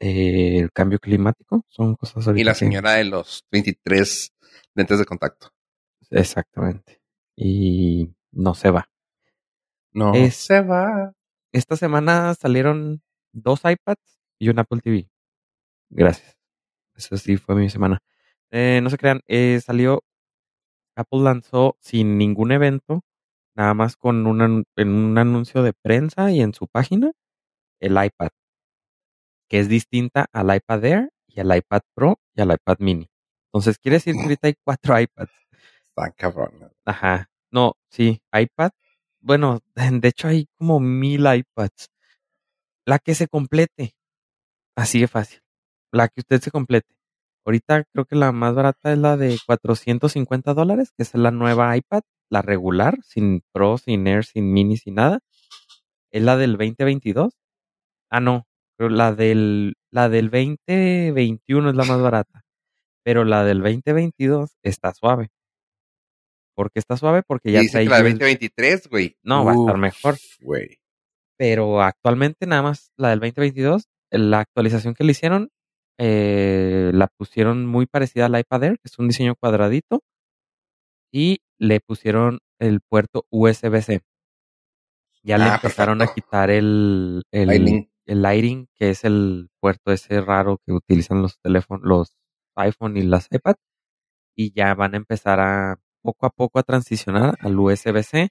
[0.00, 4.32] eh, el cambio climático, son cosas Y la señora de los 23
[4.74, 5.50] lentes de contacto.
[6.10, 7.00] Exactamente.
[7.36, 8.88] Y no se va.
[9.92, 11.12] No Es- se va.
[11.52, 13.02] Esta semana salieron
[13.32, 15.08] dos iPads y un Apple TV.
[15.88, 16.36] Gracias.
[16.96, 18.00] Eso sí fue mi semana.
[18.56, 20.04] Eh, no se crean, eh, salió,
[20.96, 23.02] Apple lanzó sin ningún evento
[23.56, 27.10] nada más con un, en un anuncio de prensa y en su página,
[27.80, 28.30] el iPad,
[29.50, 33.10] que es distinta al iPad Air y al iPad Pro y al iPad Mini.
[33.48, 35.32] Entonces, quiere decir que ahorita hay cuatro iPads.
[35.88, 36.70] Está cabrón.
[36.84, 37.30] Ajá.
[37.50, 38.70] No, sí, iPad.
[39.20, 41.88] Bueno, de hecho hay como mil iPads.
[42.86, 43.96] La que se complete.
[44.76, 45.40] Así de fácil.
[45.92, 46.94] La que usted se complete.
[47.44, 51.76] Ahorita creo que la más barata es la de 450 dólares, que es la nueva
[51.76, 55.20] iPad, la regular, sin Pro, sin Air, sin Mini, sin nada.
[56.10, 57.34] Es la del 2022.
[58.10, 58.46] Ah, no.
[58.76, 62.44] Pero la del, la del 2021 es la más barata.
[63.04, 65.28] Pero la del 2022 está suave.
[66.54, 67.22] ¿Por qué está suave?
[67.26, 68.12] Porque ya trae que la de USB.
[68.12, 69.16] 2023, güey.
[69.22, 70.16] No, va a estar mejor.
[70.40, 70.78] Güey.
[71.36, 75.50] pero actualmente nada más la del 2022, la actualización que le hicieron,
[75.98, 80.02] eh, la pusieron muy parecida al iPad Air, que es un diseño cuadradito,
[81.12, 84.02] y le pusieron el puerto USB-C.
[85.22, 87.88] Ya le Ah, empezaron a quitar el, el, Lightning.
[88.06, 92.16] el lighting, que es el puerto ese raro que utilizan los teléfonos, los
[92.56, 93.54] iPhone y las iPad,
[94.36, 98.30] y ya van a empezar a poco a poco a transicionar al USB-C.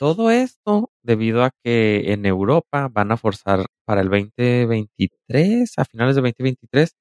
[0.00, 6.16] Todo esto debido a que en Europa van a forzar para el 2023, a finales
[6.16, 6.92] de 2023,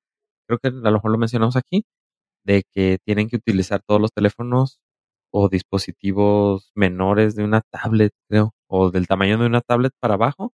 [0.47, 1.83] creo que a lo mejor lo mencionamos aquí,
[2.45, 4.79] de que tienen que utilizar todos los teléfonos
[5.31, 10.53] o dispositivos menores de una tablet, creo, o del tamaño de una tablet para abajo,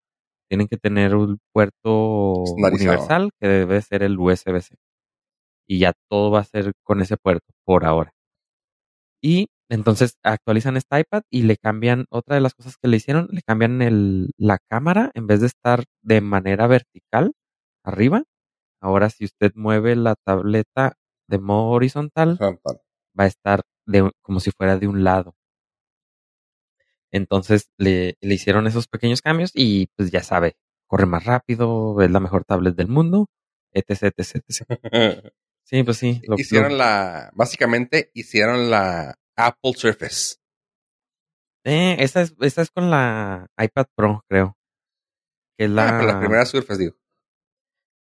[0.48, 4.77] tienen que tener un puerto universal que debe ser el USB-C.
[5.68, 8.12] Y ya todo va a ser con ese puerto por ahora.
[9.22, 13.29] Y entonces actualizan este iPad y le cambian, otra de las cosas que le hicieron,
[13.31, 17.33] le cambian el, la cámara en vez de estar de manera vertical
[17.85, 18.24] arriba.
[18.81, 20.96] Ahora si usted mueve la tableta
[21.29, 22.37] de modo horizontal,
[23.18, 25.35] va a estar de, como si fuera de un lado.
[27.11, 32.11] Entonces le, le hicieron esos pequeños cambios y pues ya sabe, corre más rápido, es
[32.11, 33.29] la mejor tablet del mundo,
[33.72, 35.33] etc, etc, etc.
[35.62, 36.20] Sí, pues sí.
[36.27, 40.37] lo- hicieron lo- la, básicamente hicieron la Apple Surface.
[41.64, 44.57] Eh, esa es, es con la iPad Pro, creo.
[45.59, 46.97] Que es la, Ah, pero la primera Surface, digo.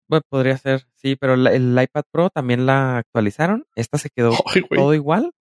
[0.09, 3.65] Bueno, podría ser, sí, pero la- el iPad Pro también la actualizaron.
[3.75, 5.31] Esta se quedó Ay, todo igual,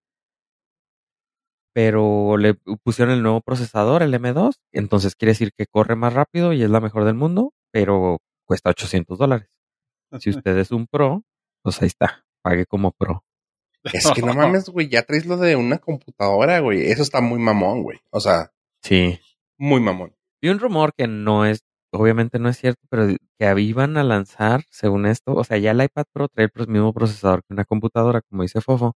[1.75, 4.55] pero le pusieron el nuevo procesador, el M2.
[4.73, 8.71] Entonces quiere decir que corre más rápido y es la mejor del mundo, pero cuesta
[8.71, 9.49] 800 dólares.
[10.21, 11.23] Si usted es un Pro,
[11.63, 13.23] pues ahí está, pague como Pro.
[13.85, 16.83] Es que no mames, güey, ya traes lo de una computadora, güey.
[16.91, 17.99] Eso está muy mamón, güey.
[18.11, 19.19] O sea, Sí.
[19.59, 20.15] muy mamón.
[20.43, 21.61] Vi un rumor que no es,
[21.93, 23.07] obviamente no es cierto, pero
[23.39, 26.93] que iban a lanzar, según esto, o sea, ya el iPad Pro trae el mismo
[26.95, 28.95] procesador que una computadora, como dice Fofo,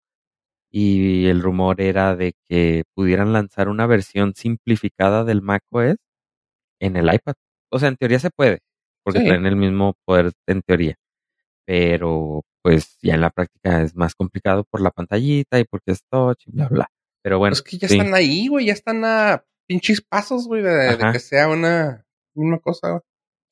[0.70, 5.96] y el rumor era de que pudieran lanzar una versión simplificada del macOS
[6.80, 7.34] en el iPad.
[7.70, 8.60] O sea, en teoría se puede,
[9.04, 9.26] porque Sí.
[9.26, 10.96] traen el mismo poder en teoría,
[11.66, 16.00] pero pues ya en la práctica es más complicado por la pantallita y porque es
[16.10, 16.88] touch y bla, bla.
[17.22, 17.96] Pero bueno, es que ya sí.
[17.98, 18.66] están ahí, güey.
[18.66, 22.90] Ya están a pinches pasos, güey, de, que sea una, una cosa.
[22.90, 23.02] güey.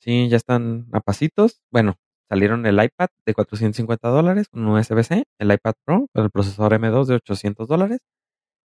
[0.01, 1.62] Sí, ya están a pasitos.
[1.70, 1.94] Bueno,
[2.29, 6.72] salieron el iPad de 450 dólares con un USB-C, el iPad Pro con el procesador
[6.72, 7.98] M2 de 800 dólares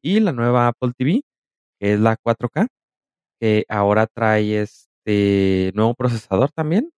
[0.01, 1.21] y la nueva Apple TV,
[1.79, 2.67] que es la 4K,
[3.39, 6.91] que ahora trae este nuevo procesador también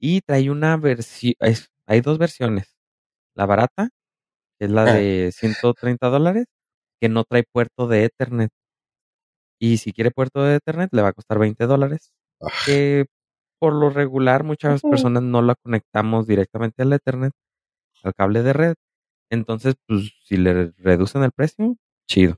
[0.00, 1.34] y trae una versión,
[1.86, 2.76] hay dos versiones.
[3.36, 3.90] La barata,
[4.58, 4.94] que es la Ah.
[4.94, 6.46] de 130 dólares,
[7.00, 8.50] que no trae puerto de Ethernet.
[9.60, 13.06] Y si quiere puerto de Ethernet, le va a costar 20 dólares Ah, que
[13.60, 17.32] por lo regular muchas personas no la conectamos directamente al Ethernet,
[18.04, 18.74] al cable de red.
[19.30, 21.76] Entonces, pues si le reducen el precio,
[22.08, 22.36] chido.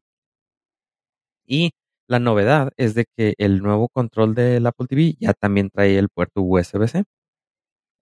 [1.47, 1.71] Y
[2.09, 6.09] la novedad es de que el nuevo control del Apple TV ya también trae el
[6.09, 7.05] puerto USB-C.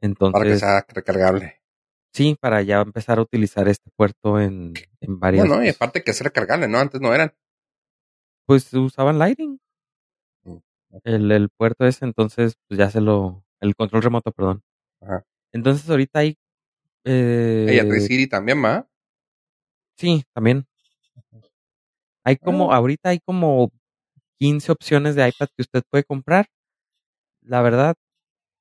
[0.01, 1.61] Para que Entonces, sea recargable.
[2.13, 5.47] sí, para ya empezar a utilizar este puerto en, en varias...
[5.49, 6.79] No, no, y aparte que es recargable, ¿no?
[6.79, 7.33] Antes no eran.
[8.47, 9.59] Pues usaban Lighting.
[10.45, 10.57] Mm,
[11.05, 13.45] El, el puerto ese, entonces, pues ya se lo...
[13.61, 14.63] El control remoto, perdón.
[15.01, 15.25] Ajá.
[15.53, 16.37] Entonces ahorita hay...
[17.05, 18.89] eh, Ella trae Siri también, ¿va?
[19.97, 20.67] Sí, también.
[22.25, 22.77] Hay como, Ah.
[22.77, 23.71] ahorita hay como
[24.39, 26.47] 15 opciones de iPad que usted puede comprar.
[27.43, 27.95] La verdad,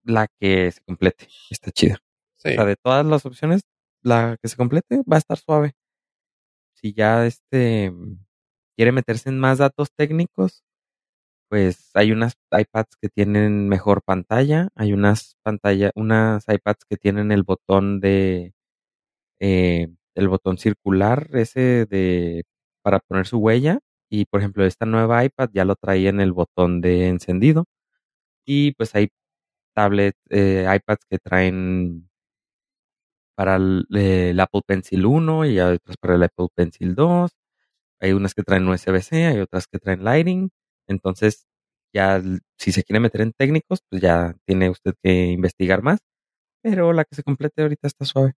[0.05, 1.97] la que se complete está chida.
[2.37, 2.49] Sí.
[2.51, 3.63] O sea, de todas las opciones,
[4.03, 5.73] la que se complete va a estar suave.
[6.73, 7.91] Si ya este
[8.77, 10.63] quiere meterse en más datos técnicos,
[11.49, 17.31] pues hay unas iPads que tienen mejor pantalla, hay unas pantalla, unas iPads que tienen
[17.31, 18.53] el botón de
[19.39, 22.43] eh, el botón circular ese de
[22.83, 26.33] para poner su huella Y por ejemplo, esta nueva iPad ya lo traía en el
[26.33, 27.65] botón de encendido.
[28.45, 29.09] Y pues hay
[29.75, 32.09] tablets, eh, iPads que traen
[33.35, 37.31] para el, el Apple Pencil 1 y hay otras para el Apple Pencil 2.
[38.01, 40.49] Hay unas que traen USB-C, hay otras que traen Lighting.
[40.87, 41.45] Entonces,
[41.93, 42.21] ya
[42.57, 45.99] si se quiere meter en técnicos, pues ya tiene usted que investigar más.
[46.63, 48.33] Pero la que se complete ahorita está suave.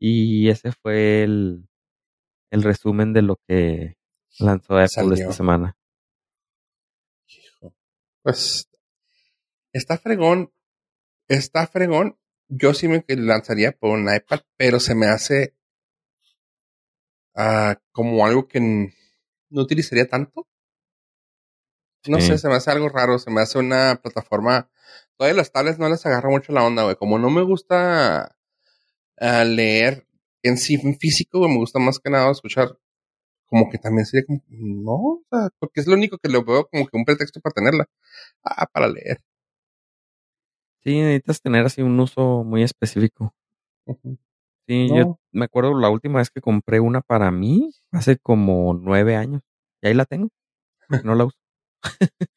[0.00, 1.68] Y ese fue el,
[2.50, 3.96] el resumen de lo que
[4.38, 5.14] lanzó Apple Salió.
[5.14, 5.76] esta semana.
[7.28, 7.74] Hijo.
[8.22, 8.71] Pues
[9.72, 10.52] está fregón.
[11.28, 12.18] Está fregón.
[12.48, 15.54] Yo sí me lanzaría por un iPad, pero se me hace
[17.34, 20.46] ah, como algo que no utilizaría tanto.
[22.06, 22.28] No Sí.
[22.28, 23.18] sé, se me hace algo raro.
[23.18, 24.70] Se me hace una plataforma.
[25.16, 26.96] Todavía las tablets no les agarra mucho la onda, güey.
[26.96, 28.36] Como no me gusta
[29.20, 30.06] ah, leer
[30.42, 32.76] en sí en físico, güey, me gusta más que nada escuchar.
[33.46, 36.68] Como que también sería como, no, o sea, porque es lo único que lo veo
[36.68, 37.86] como que un pretexto para tenerla.
[38.44, 39.18] Ah, para leer.
[40.84, 43.34] Sí, necesitas tener así un uso muy específico.
[44.66, 44.96] Sí, No.
[44.96, 49.42] yo me acuerdo la última vez que compré una para mí, hace como nueve años.
[49.80, 50.28] Y ahí la tengo,
[51.04, 51.38] no la uso.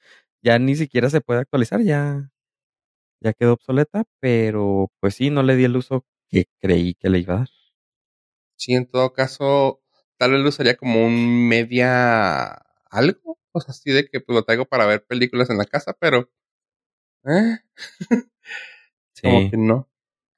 [0.44, 2.32] ya ni siquiera se puede actualizar, ya,
[3.22, 7.20] ya quedó obsoleta, pero pues sí, no le di el uso que creí que le
[7.20, 7.50] iba a dar.
[8.58, 9.82] Sí, en todo caso,
[10.18, 12.54] tal vez lo usaría como un media
[12.90, 13.38] algo.
[13.52, 16.30] O sea, así de que pues lo traigo para ver películas en la casa, pero
[17.26, 17.60] eh,
[19.22, 19.90] como Sí, que no.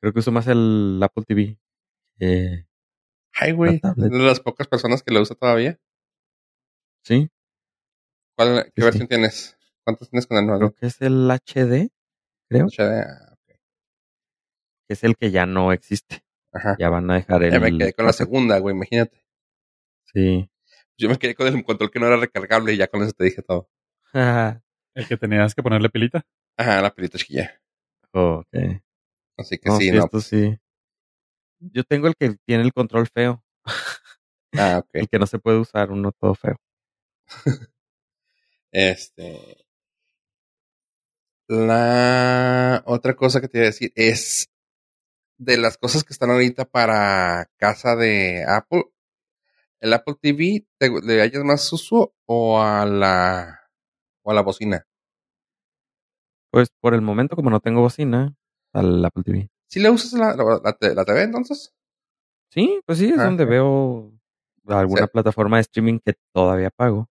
[0.01, 1.57] creo que uso más el Apple TV.
[2.17, 2.65] que
[3.39, 5.79] Ay, güey, La de las pocas personas que lo usa todavía.
[7.03, 7.29] sí,
[8.35, 9.07] ¿Cuál, ¿Qué Sí, versión sí.
[9.07, 9.57] tienes?
[9.83, 10.73] ¿Cuántos tienes con el creo nuevo?
[10.73, 11.89] que es el HD,
[12.49, 13.37] creo, HD.
[14.87, 16.23] que es el que ya no existe.
[16.53, 16.75] Ajá.
[16.79, 17.51] Ya van a dejar el...
[17.51, 18.25] Ya me quedé con la 4.
[18.25, 19.23] segunda, güey, imagínate.
[20.05, 20.49] Sí.
[20.97, 23.23] Yo me quedé con el control que no era recargable y ya con eso te
[23.25, 23.69] dije todo.
[24.95, 26.25] El que tenías que ponerle pilita.
[26.57, 27.61] Ajá, la pelita chiquilla.
[28.13, 28.81] Ok.
[29.37, 30.03] Así que No, sí, sí, no.
[30.05, 30.57] esto sí.
[31.59, 33.43] Yo tengo el que tiene el control feo.
[34.53, 34.89] Ah, ok.
[34.93, 36.57] El que no se puede usar, uno todo feo.
[38.71, 39.65] Este.
[41.47, 44.49] La otra cosa que te iba a decir es
[45.37, 48.83] de las cosas que están ahorita para casa de Apple.
[49.79, 53.61] ¿El Apple TV te, le hayas más uso o a la
[54.23, 54.85] o a la bocina?
[56.57, 58.33] Pues por el momento, como no tengo bocina,
[58.73, 59.49] al Apple TV.
[59.69, 61.71] ¿Sí le usas la, la, la te- la TV entonces?
[62.51, 64.11] Sí, pues sí, es Ah, donde veo
[64.67, 65.11] alguna Sí.
[65.11, 67.09] plataforma de streaming que todavía pago.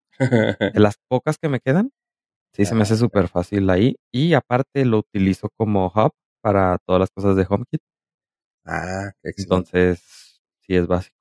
[0.73, 1.91] De las pocas que me quedan,
[2.55, 3.97] sí se me hace Ah, súper fácil ahí.
[4.13, 7.83] Y aparte lo utilizo como hub para todas las cosas de HomeKit.
[8.65, 9.71] ah, qué excelente.
[9.73, 11.17] Entonces, sí es básico.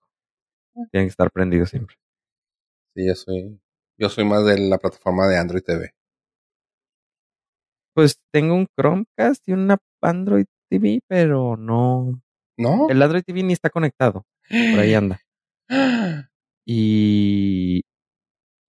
[0.92, 1.98] Tienen que estar prendidos siempre.
[2.96, 3.62] Sí, yo soy,
[3.98, 5.94] yo soy más de la plataforma de Android TV.
[7.94, 12.22] Pues tengo un Chromecast y una Android TV, pero no.
[12.58, 12.90] ¿No?
[12.90, 14.26] El Android TV ni está conectado.
[14.50, 15.20] Por ahí anda.
[16.66, 17.82] Y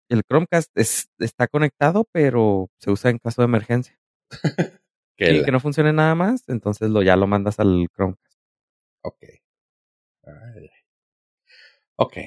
[0.10, 3.97] el Chromecast es- está conectado, pero se usa en caso de emergencia.
[5.17, 8.38] Que Y la- que no funcione nada más, entonces lo ya lo mandas al Chromecast.
[9.01, 9.23] Ok.
[10.25, 10.69] Ay.
[11.97, 12.17] Ok.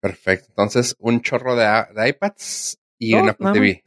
[0.00, 0.46] Perfecto.
[0.50, 1.64] Entonces, un chorro de,
[1.96, 3.82] de iPads y Dos, un Apple TV.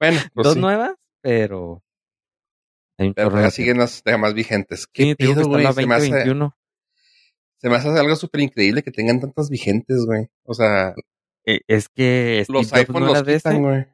[0.00, 0.60] Bueno, pues Dos sí.
[0.60, 1.82] nuevas, pero
[2.96, 4.86] Pero la siguen las más vigentes.
[4.86, 5.72] ¿Qué Sí, está güey?
[5.72, 6.56] Se me, hace, 2021.
[7.60, 10.28] se me hace algo súper increíble que tengan tantas vigentes, güey.
[10.44, 10.94] O sea,
[11.46, 13.86] Eh, Es que Steve los Jobs iPhones no los quitan, güey.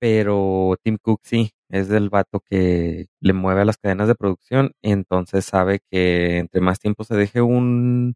[0.00, 4.72] pero Tim Cook sí, es del vato que le mueve a las cadenas de producción,
[4.82, 8.14] entonces sabe que entre más tiempo se deje un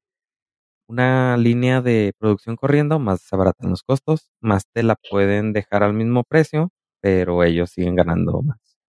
[0.90, 5.82] una línea de producción corriendo, más se abaratan los costos, más te la pueden dejar
[5.82, 8.58] al mismo precio, pero ellos siguen ganando más.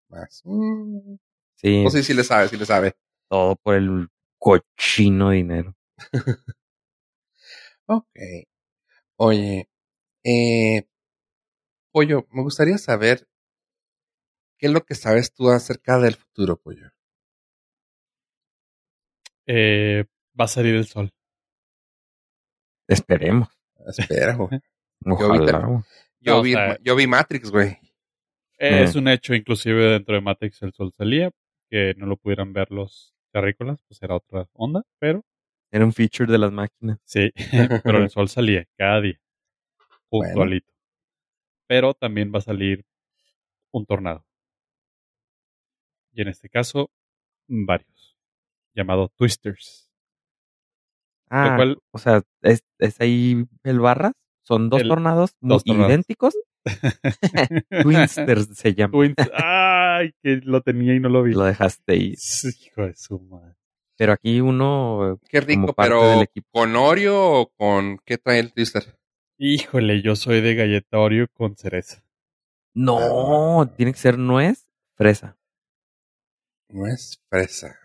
[0.09, 0.41] Más.
[0.45, 1.15] Mm.
[1.55, 2.93] Sí, Pues sí, sí le sabe, sí le sabe.
[3.29, 4.07] todo por el
[4.37, 5.75] cochino dinero.
[7.91, 8.05] Ok.
[9.17, 9.67] Oye,
[10.23, 10.87] eh,
[11.91, 13.27] Pollo, me gustaría saber
[14.59, 16.91] qué es lo que sabes tú acerca del futuro, Pollo.
[19.47, 20.05] Eh,
[20.39, 21.11] va a salir el sol.
[22.87, 23.49] Esperemos.
[23.97, 24.59] Espera, güey.
[25.01, 25.47] Yo vi.
[26.21, 26.53] Yo, vi,
[26.83, 27.79] yo vi Matrix, güey.
[28.59, 28.83] Eh.
[28.83, 31.31] Es un hecho, inclusive dentro de Matrix el sol salía,
[31.69, 35.23] que no lo pudieran ver los terrícolas, pues era otra onda, pero
[35.71, 36.99] Era un feature de las máquinas.
[37.05, 37.31] sí,
[37.83, 39.19] pero el sol salía cada día,
[40.11, 40.33] Bueno.
[40.33, 40.73] puntualito.
[41.67, 42.83] Pero también va a salir
[43.71, 44.25] un tornado.
[46.11, 46.89] Y en este caso,
[47.47, 48.17] varios,
[48.73, 49.91] llamado Twisters.
[51.29, 54.13] Ah, cual- o sea, ¿es, es ahí el Barras?
[54.41, 55.89] son dos El- tornados muy dos tornados.
[55.91, 56.35] idénticos.
[57.83, 58.97] Twinsters se llama.
[59.33, 61.33] Ay, que lo tenía y no lo vi.
[61.33, 62.15] Lo dejaste ahí.
[62.65, 63.55] Hijo de su madre.
[63.97, 66.47] Pero aquí uno Qué rico, como parte pero del equipo.
[66.51, 68.97] ¿con Oreo o con qué trae el twister?
[69.37, 72.03] Híjole, yo soy de galleta Oreo con cereza.
[72.73, 75.37] No, tiene que ser nuez, fresa.
[76.69, 77.75] No es fresa.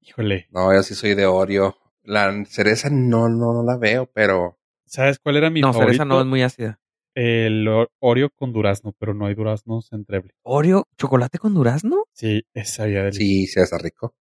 [0.00, 1.76] Híjole, No, yo sí soy de Oreo.
[2.02, 5.90] La cereza no, no, no la veo, pero ¿sabes cuál era mi no, favorito?
[5.92, 6.80] cereza no es muy ácida.
[7.16, 7.66] El
[7.98, 10.32] Oreo con durazno, pero no hay duraznos entreble.
[10.42, 12.04] Oreo, chocolate con durazno.
[12.12, 13.24] Sí, esa había delicioso.
[13.24, 14.14] sí, sí está rico.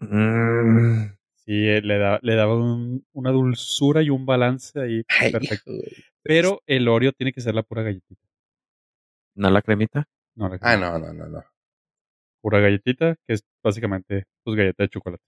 [0.00, 1.14] Mm,
[1.46, 5.70] Sí, eh, le, da, le daba un- una dulzura y un balance ahí Ay, perfecto.
[6.22, 8.20] Pero el Oreo tiene que ser la pura galletita.
[9.36, 10.04] no la cremita.
[10.34, 11.42] No, la Ah, no, no, no, no.
[12.42, 15.22] pura galletita, que es básicamente pues galleta de chocolate.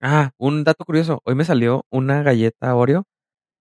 [0.00, 1.20] Ah, un dato curioso.
[1.24, 3.04] Hoy me salió una galleta Oreo,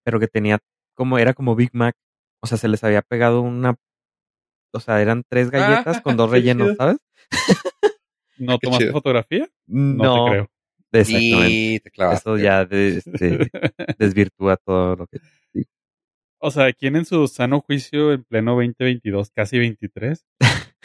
[0.04, 0.60] pero que tenía
[1.02, 1.96] como era como Big Mac.
[2.44, 3.76] O sea, se les había pegado una.
[4.72, 6.76] O sea, eran tres galletas con dos rellenos, chido.
[6.78, 6.98] ¿sabes?
[8.38, 8.94] ¿No tomaste chido.
[8.94, 9.50] fotografía?
[9.66, 10.48] No, No, te creo.
[10.94, 11.50] Exactamente.
[11.50, 11.92] Y te.
[12.14, 13.50] Eso ya de- este,
[13.98, 15.18] desvirtúa todo lo que.
[16.40, 20.24] O sea, ¿quién en su sano juicio en pleno 2022, casi 23,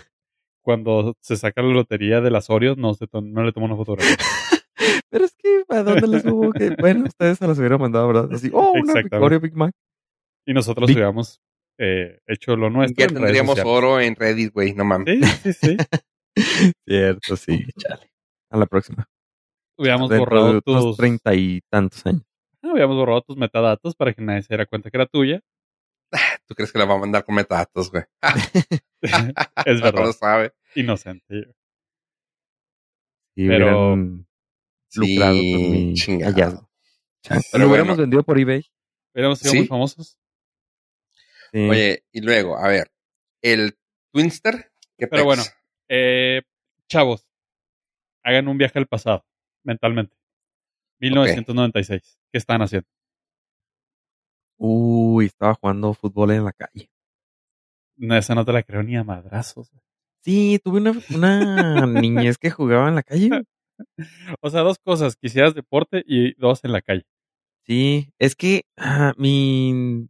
[0.62, 3.76] cuando se saca la lotería de las Oreos, no, se to- no le toma una
[3.76, 4.16] fotografía?
[5.10, 6.70] Pero es que, ¿a dónde les hubo que.?
[6.78, 8.28] Bueno, ustedes se los hubieran mandado, ¿verdad?
[8.32, 8.94] Así, oh, una.
[9.18, 9.72] Oreo Big Mac.
[10.46, 11.40] Y nosotros Big- hubiéramos
[11.78, 12.96] eh, hecho lo nuestro.
[12.98, 15.18] Ya redes tendríamos oro en Reddit, güey, no mames.
[15.42, 15.76] Sí, sí, sí.
[16.86, 18.10] Cierto, sí, chale.
[18.50, 19.08] A la próxima.
[19.78, 20.96] Hubiéramos Dentro borrado de tus.
[20.96, 22.22] treinta y tantos años.
[22.62, 25.40] Ah, hubiéramos borrado tus metadatos para que nadie se diera cuenta que era tuya.
[26.46, 28.04] ¿Tú crees que la va a mandar con metadatos, güey?
[29.02, 30.04] es No verdad.
[30.04, 30.52] lo sabe.
[30.76, 31.52] Inocente.
[33.34, 33.96] Y Pero-
[34.94, 36.32] lucrado con mi chingado.
[36.32, 36.70] hallazgo.
[37.28, 38.02] Pero lo hubiéramos bueno.
[38.02, 38.64] vendido por eBay.
[39.14, 39.58] Hubiéramos sido Sí.
[39.58, 40.18] muy famosos.
[41.56, 41.70] Sí.
[41.70, 42.92] Oye, y luego, a ver,
[43.40, 43.78] el
[44.12, 45.24] Twinster, ¿qué Pero pex?
[45.24, 45.42] bueno.
[45.88, 46.42] Eh,
[46.86, 47.26] chavos,
[48.22, 49.24] hagan un viaje al pasado,
[49.62, 50.14] mentalmente.
[51.00, 52.18] 1996.
[52.30, 52.86] ¿Qué están haciendo?
[54.58, 56.90] Uy, estaba jugando fútbol en la calle.
[57.96, 59.70] No, esa no te la creo ni a madrazos.
[60.20, 63.30] Sí, tuve una, una niñez que jugaba en la calle.
[64.42, 65.16] O sea, dos cosas.
[65.16, 67.06] Quisieras deporte y dos en la calle.
[67.64, 70.08] Sí, es que ah, mi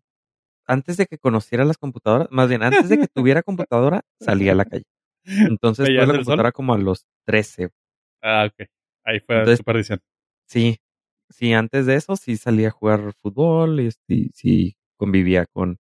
[0.67, 4.57] antes de que conociera las computadoras, más bien antes de que tuviera computadora, salía a
[4.57, 4.85] la calle.
[5.25, 6.25] Entonces ¿Veías tuve la sol?
[6.25, 7.71] computadora como a los 13.
[8.23, 8.69] Ah, ok.
[9.05, 10.01] Ahí fue Entonces- perdición.
[10.49, 10.79] Sí,
[11.29, 15.79] sí, antes de eso sí salía a jugar fútbol y sí, sí convivía con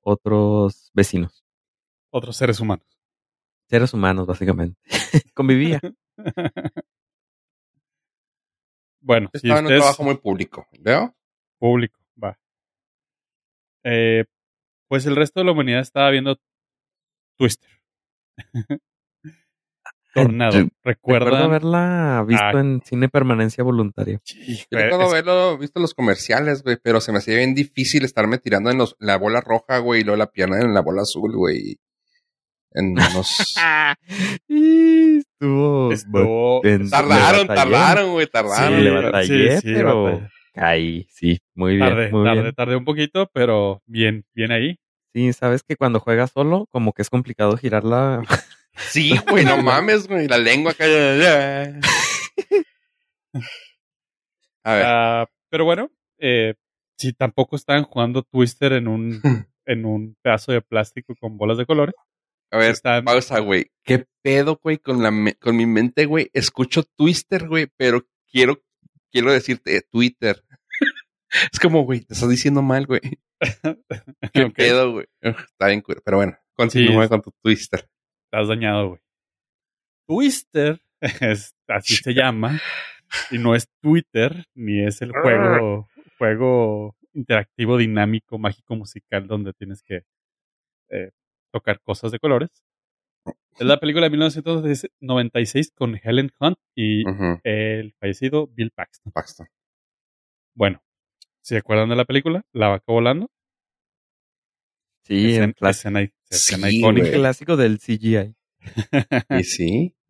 [0.00, 1.44] otros vecinos,
[2.10, 2.86] Otros seres humanos.
[3.68, 4.78] seres humanos básicamente.
[5.34, 5.80] convivía.
[9.04, 11.12] Bueno, si Estaba en un trabajo muy público, ¿veo?
[11.58, 11.98] público.
[13.84, 14.24] Eh,
[14.88, 16.36] pues el resto de la humanidad estaba viendo
[17.38, 17.68] Twister.
[20.14, 20.58] Tornado.
[20.60, 22.60] Yo Recuerdo haberla visto Ah.
[22.60, 24.20] en cine permanencia voluntaria.
[24.24, 27.54] Sí, Yo recuerdo es- haberlo visto en los comerciales, güey, pero se me hacía bien
[27.54, 30.82] difícil estarme tirando en los, la bola roja, güey, y luego la pierna en la
[30.82, 31.78] bola azul, güey.
[32.72, 33.54] En unos...
[34.48, 38.84] Y estuvo, estuvo- en- tardaron, tardaron, güey, Sí, tardaron.
[38.84, 39.02] le güey.
[39.04, 40.28] batallé, sí, pero batallé.
[40.52, 42.54] Caí, sí, muy bien, Tardé, muy tardé, bien.
[42.54, 44.78] tardé un poquito, pero bien, bien ahí.
[45.14, 48.22] Sí, sabes que cuando juegas solo, como que es complicado girarla.
[48.74, 50.84] Sí, güey, no mames, güey, la lengua acá.
[54.64, 56.54] A ver, Ah, pero bueno, eh,
[56.96, 59.20] si tampoco estaban jugando Twister en un,
[59.66, 61.94] en un pedazo de plástico con bolas de colores,
[62.50, 63.70] a ver, están- pausa, güey.
[63.82, 66.30] ¿Qué pedo, güey, con la me- con mi mente, güey?
[66.32, 68.62] Escucho Twister, güey, pero quiero
[69.12, 70.42] quiero decirte Twitter.
[71.52, 73.00] es como, güey, te estás diciendo mal, güey.
[74.32, 75.06] ¿Qué Ok, pedo, güey?
[75.20, 77.08] Está bien, pero bueno, continúa Sí.
[77.08, 77.88] con tu Twister.
[78.26, 79.00] estás dañado, güey.
[80.08, 80.80] Twister,
[81.20, 82.60] es, así se llama,
[83.30, 85.88] y no es Twitter, ni es el juego,
[86.18, 90.04] juego interactivo, dinámico, mágico, musical, donde tienes que
[90.90, 91.10] eh,
[91.52, 92.50] tocar cosas de colores.
[93.58, 97.04] Es la película de 1996 con Helen Hunt y
[97.44, 99.12] el fallecido Bill Paxton.
[99.12, 99.46] Paxton.
[100.54, 100.82] Bueno,
[101.42, 102.44] ¿se acuerdan de la película?
[102.52, 103.30] La vaca volando.
[105.04, 106.00] Sí, clásico, escena,
[106.30, 107.10] escena Sí, icónica.
[107.12, 108.34] clásico del CGI.
[109.38, 109.94] ¿Y sí?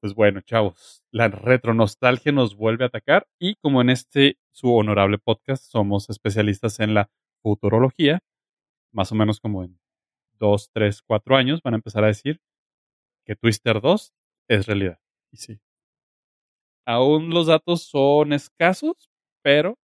[0.00, 5.16] Pues bueno, chavos, la retronostalgia nos vuelve a atacar y como en este su honorable
[5.16, 7.08] podcast somos especialistas en la
[7.42, 8.20] futurología,
[8.92, 9.78] más o menos como en
[10.38, 12.40] dos, tres, cuatro años van a empezar a decir
[13.24, 14.12] que Twister 2
[14.48, 14.98] es realidad.
[15.32, 15.58] Y sí.
[16.86, 19.10] Aún los datos son escasos,
[19.42, 19.78] pero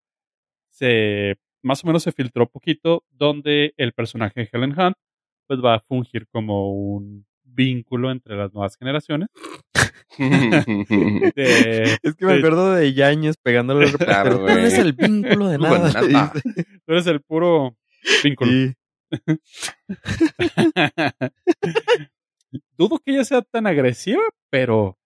[0.68, 4.96] se más o menos se filtró poquito donde el personaje de Helen Hunt
[5.46, 9.28] pues va a fungir como un vínculo entre las nuevas generaciones.
[11.34, 14.38] De- Es que me de- acuerdo de Yañez pegándole al Claro.
[14.38, 16.02] Tú eres el vínculo de Bueno, nada.
[16.08, 16.32] nada.
[16.32, 17.76] Tú eres el puro
[18.22, 18.50] vínculo.
[18.50, 18.74] Sí.
[22.76, 24.98] Dudo que ella sea tan agresiva, pero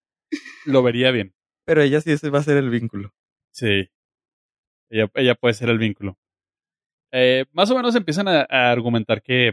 [0.66, 1.34] lo vería bien.
[1.66, 3.10] Pero ella sí va a ser el vínculo.
[3.52, 3.88] Sí.
[4.90, 6.16] Ella, ella puede ser el vínculo.
[7.12, 9.48] Eh, más o menos empiezan a, a argumentar que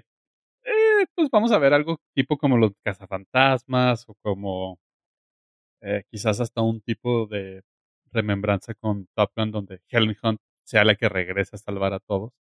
[0.64, 4.80] eh, pues vamos a ver algo tipo como los cazafantasmas o como
[5.82, 7.64] eh, quizás hasta un tipo de
[8.12, 12.32] remembranza con Top Gun donde Helen Hunt sea la que regresa a salvar a todos.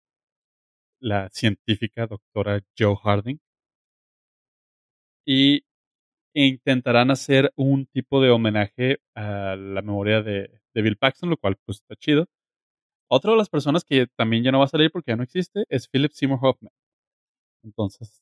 [1.01, 3.39] La científica doctora Joe Harding.
[5.25, 5.63] Y
[6.35, 11.57] intentarán hacer un tipo de homenaje a la memoria de, de Bill Paxton, lo cual
[11.65, 12.27] pues está chido.
[13.09, 15.65] Otra de las personas que también ya no va a salir porque ya no existe
[15.69, 16.73] es Philip Seymour Hoffman.
[17.63, 18.21] Entonces,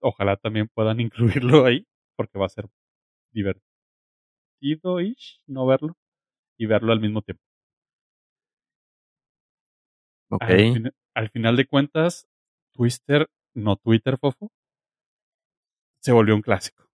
[0.00, 1.86] ojalá también puedan incluirlo ahí,
[2.16, 2.66] porque va a ser
[4.60, 5.96] divertido-ish no verlo
[6.58, 7.42] y verlo al mismo tiempo.
[10.30, 10.50] Ok.
[10.50, 12.26] Al, fin- al final de cuentas,
[12.72, 14.52] Twister, no Twitter, Fofo,
[16.00, 16.88] se volvió un clásico.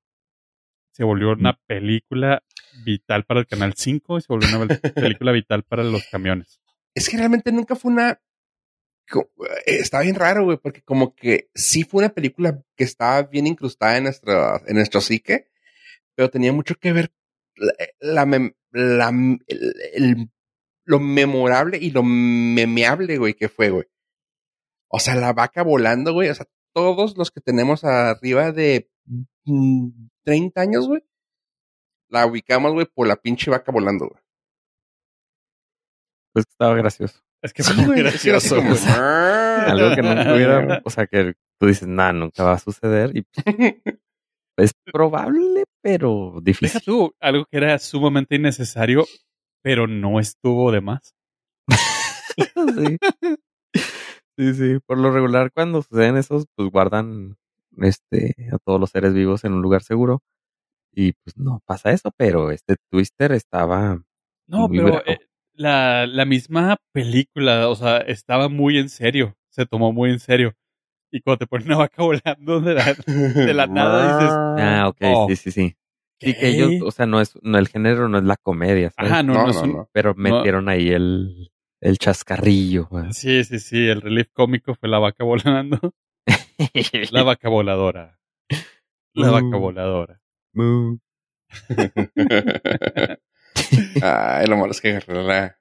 [0.92, 2.42] Se volvió una película
[2.84, 6.60] vital para el Canal 5 y se volvió una pel- película vital para los camiones.
[6.94, 8.10] Es que realmente nunca fue una.
[8.10, 8.20] eh,
[9.66, 13.96] Estaba bien raro, güey, porque como que sí fue una película que estaba bien incrustada
[13.96, 15.50] en nuestra, en nuestro psique,
[16.14, 17.12] pero tenía mucho que ver
[17.56, 19.10] la, la mem- la-
[19.46, 20.30] el- el-
[20.84, 23.86] lo memorable y lo memeable, güey, que fue, güey.
[24.92, 26.28] O sea, la vaca volando, güey.
[26.30, 28.90] O sea, todos los que tenemos arriba de
[29.44, 29.88] mm,
[30.24, 31.02] 30 años, güey,
[32.08, 34.20] la ubicamos, güey, por la pinche vaca volando, güey.
[36.32, 37.20] Pues estaba gracioso.
[37.42, 38.56] Es que Sí, fue muy güey, es así gracioso.
[38.56, 38.74] como.
[38.74, 43.16] Algo que nunca hubiera, o sea, que tú dices, nah, nunca va a suceder.
[43.16, 43.22] Y
[44.54, 46.80] pues, es probable, pero Deja difícil.
[46.84, 49.06] tú algo que era sumamente innecesario,
[49.62, 51.14] pero no estuvo de más.
[52.76, 52.98] sí.
[54.40, 54.78] Sí, sí.
[54.86, 57.36] Por lo regular, cuando suceden esos, pues guardan
[57.78, 60.22] este a todos los seres vivos en un lugar seguro.
[60.92, 64.02] Y pues no pasa eso, pero este Twister estaba
[64.46, 65.18] No, Muy pero eh,
[65.54, 69.36] la, la misma película, o sea, estaba muy en serio.
[69.50, 70.54] Se tomó muy en serio.
[71.12, 75.00] Y cuando te ponen una vaca volando de la, de la nada, dices, Ah, ok,
[75.02, 75.28] Oh.
[75.28, 75.76] sí, sí, sí.
[76.22, 76.82] Sí, que ellos, ¿qué?
[76.82, 79.12] o sea, no es, no, el género no es la comedia, ¿sabes?
[79.12, 79.88] Ajá, no, No, no, es no, un- no.
[79.92, 81.50] Pero metieron ahí el,
[81.80, 82.86] el chascarrillo.
[82.86, 83.12] güey.
[83.12, 85.78] Sí, sí, sí, el relief cómico fue la vaca volando.
[87.12, 88.18] La vaca voladora.
[89.14, 90.20] La vaca voladora.
[90.52, 90.98] Mu.
[94.02, 95.58] Ay, lo malo es que agarré la,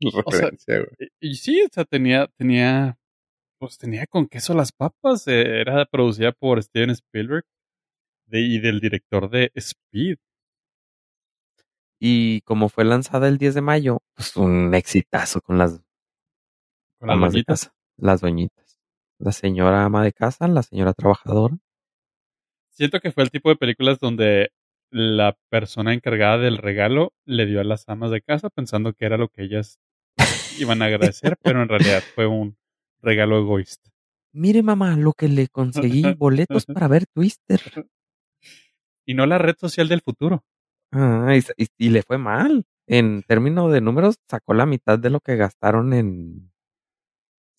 [0.00, 1.10] la O sea, referencia, güey.
[1.20, 2.98] Y, y sí, o sea, tenía, tenía,
[3.58, 5.26] pues tenía con queso las papas.
[5.28, 7.44] eh, Era producida por Steven Spielberg
[8.26, 10.18] de- y del director de Speed.
[11.98, 15.80] Y como fue lanzada el 10 de mayo, pues un exitazo con las
[16.98, 17.72] Con las doñitas.
[17.96, 18.78] las doñitas.
[19.18, 21.56] La señora ama de casa, la señora trabajadora.
[22.70, 24.50] Siento que fue el tipo de películas donde
[24.90, 29.16] la persona encargada del regalo le dio a las amas de casa pensando que era
[29.16, 29.78] lo que ellas
[30.58, 32.56] iban a agradecer, pero en realidad fue un
[33.00, 33.90] regalo egoísta.
[34.32, 37.60] Mire, mamá, lo que le conseguí boletos para ver Twister.
[39.06, 40.44] Y no la red social del futuro.
[40.92, 42.64] Ah, y, y- y le fue mal.
[42.88, 46.52] En términos de números, sacó la mitad de lo que gastaron en.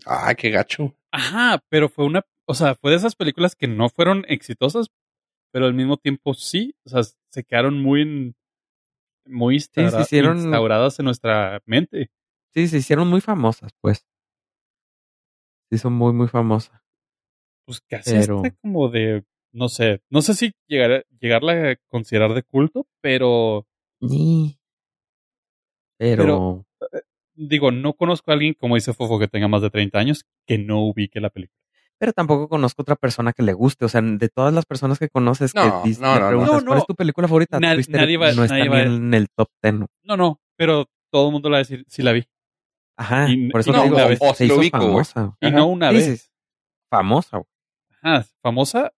[0.05, 0.95] Ay, qué gacho.
[1.11, 4.87] Ajá, pero fue una, o sea, fue de esas películas que no fueron exitosas,
[5.51, 7.01] pero al mismo tiempo sí, o sea,
[7.31, 8.35] se quedaron muy en-
[9.25, 12.09] muy se instaura- hicieron- instauradas en nuestra mente.
[12.53, 14.05] Sí, se hicieron muy famosas, pues.
[15.69, 16.81] Sí, son muy, muy famosas.
[17.65, 22.33] Pues casi Pero- hasta como de, no sé, no sé si llegar, llegarla a considerar
[22.33, 23.65] de culto, pero
[23.99, 24.59] Ni.
[25.99, 26.65] Pero,
[27.33, 30.57] digo, no conozco a alguien, como dice Fofo, que tenga más de 30 años, que
[30.57, 31.55] no ubique la película.
[31.99, 33.85] pero tampoco conozco otra persona que le guste.
[33.85, 36.27] O sea, de todas las personas que conoces No, que no, no, no.
[36.27, 36.77] preguntas, No, ¿cuál no.
[36.77, 37.59] es tu película favorita?
[37.59, 39.83] Nad- Twister nadie va- no está nadie ni va a- en el top ten.
[40.03, 42.23] No, no, pero todo el mundo le va a decir, sí la vi.
[42.97, 44.19] Ajá, Y- por eso y te no digo, una se- vez.
[44.21, 45.35] O se si lo hizo famosa.
[45.41, 46.21] Y no una Sí, vez.
[46.21, 46.29] sí,
[46.91, 47.47] famosa, güey.
[48.03, 48.93] Ajá, famosa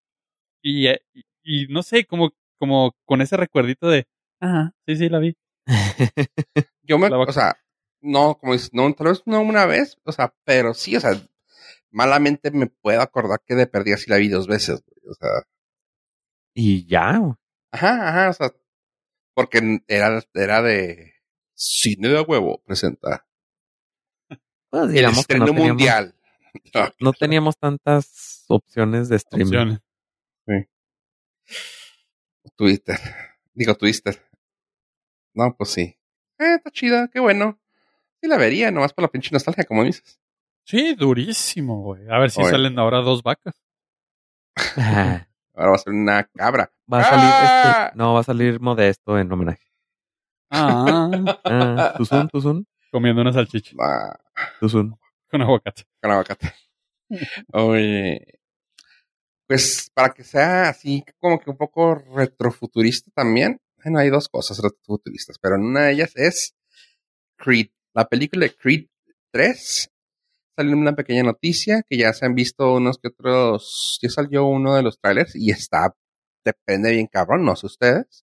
[0.61, 4.07] y, eh, y, y no sé, como, como con ese recuerdito de,
[4.39, 5.35] ajá, sí, sí, la vi.
[6.83, 7.57] Yo me, o sea,
[8.01, 11.11] no, como dices, no, tal vez no una vez, o sea, pero sí, o sea,
[11.91, 15.29] malamente me puedo acordar que de perdida sí la vi dos veces, güey, o sea,
[16.53, 17.21] y ya,
[17.71, 18.53] ajá, ajá, o sea,
[19.33, 21.13] porque era, era de
[21.53, 23.25] cine de huevo, presenta.
[24.69, 26.15] Pues El digamos que estreno no teníamos, mundial.
[26.99, 29.45] no teníamos tantas opciones de streaming.
[29.45, 29.79] Opciones.
[32.55, 32.99] Twitter.
[33.53, 34.21] Digo, Twister.
[35.33, 35.97] No, pues sí.
[36.39, 37.59] Eh, está chida, qué bueno.
[38.21, 40.19] Sí la vería, nomás por la pinche nostalgia, como dices.
[40.65, 42.07] Sí, durísimo, güey.
[42.09, 42.51] A ver si Oye.
[42.51, 43.55] salen ahora dos vacas.
[44.77, 45.25] Ah,
[45.55, 46.71] Ahora va a ser una cabra.
[46.91, 47.83] va a salir ¡Ah!
[47.87, 49.63] este, no, va a salir modesto en homenaje.
[50.51, 51.09] Ah,
[51.43, 54.17] Ah, Tuzun, Tuzun, comiendo una salchicha Ah,
[54.59, 54.97] Tuzun.
[55.29, 55.83] con aguacate.
[56.01, 56.53] con aguacate.
[57.53, 58.38] Oye.
[59.49, 63.59] Pues para que sea así como que un poco retrofuturista también.
[63.83, 66.55] Bueno, hay dos cosas retrofuturistas, pero una de ellas es
[67.35, 67.69] Creed.
[67.95, 68.85] La película de Creed
[69.31, 69.89] 3
[70.55, 73.97] salió una pequeña noticia que ya se han visto unos que otros.
[74.03, 75.95] Ya salió uno de los trailers y está.
[76.45, 78.23] Depende bien cabrón, no sé ustedes.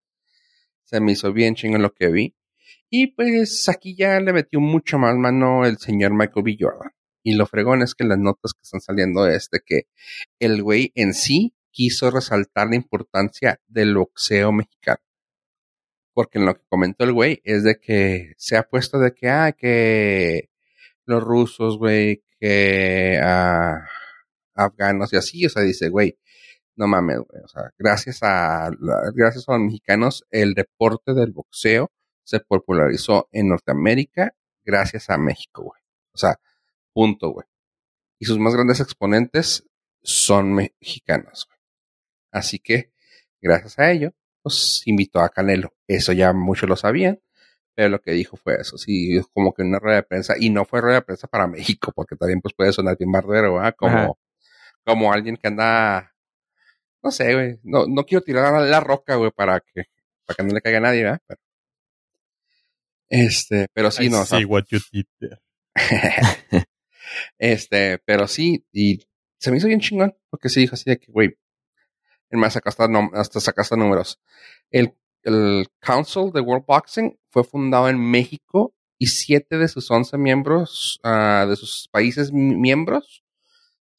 [0.85, 2.33] Se me hizo bien chingo lo que vi.
[2.89, 6.55] Y pues aquí ya le metió mucho más mano el señor Michael B.
[6.57, 6.91] Jordan.
[7.23, 9.83] Y lo fregón es que las notas que están saliendo es de que
[10.39, 14.99] el güey en sí quiso resaltar la importancia del boxeo mexicano.
[16.13, 19.29] Porque en lo que comentó el güey es de que se ha puesto de que,
[19.29, 20.49] ah, que
[21.05, 23.85] los rusos, güey, que ah,
[24.55, 26.17] afganos y así, o sea, dice, güey,
[26.75, 28.69] no mames, güey, o sea, gracias a,
[29.13, 31.91] gracias a los mexicanos, el deporte del boxeo
[32.23, 34.33] se popularizó en Norteamérica
[34.69, 35.81] gracias a México, güey.
[36.13, 36.39] O sea,
[36.93, 37.47] punto, güey.
[38.19, 39.65] Y sus más grandes exponentes
[40.01, 41.59] son mexicanos, güey.
[42.31, 42.91] Así que,
[43.41, 45.73] gracias a ello, pues invitó a Canelo.
[45.87, 47.19] Eso ya muchos lo sabían,
[47.75, 50.65] pero lo que dijo fue eso, sí, como que una rueda de prensa, y no
[50.65, 53.75] fue rueda de prensa para México, porque también pues puede sonar bien bardero, ¿verdad?
[53.77, 54.11] Como, Ajá.
[54.85, 56.13] como alguien que anda,
[57.01, 59.85] no sé, güey, no, no quiero tirar a la roca, güey, para que,
[60.25, 61.21] para que no le caiga a nadie, ¿verdad?
[61.25, 61.41] Pero,
[63.09, 65.39] este, pero sí, I no, o sea, see what you did there.
[67.37, 68.99] este, pero sí, y
[69.39, 71.37] se me hizo bien chingón, porque sí dijo así de que, güey,
[72.31, 74.19] más saca hasta, nom- hasta saca hasta números.
[74.71, 74.93] El,
[75.23, 80.99] el Council de World Boxing fue fundado en México y siete de sus once miembros,
[81.03, 83.23] ah, de sus países mi- miembros,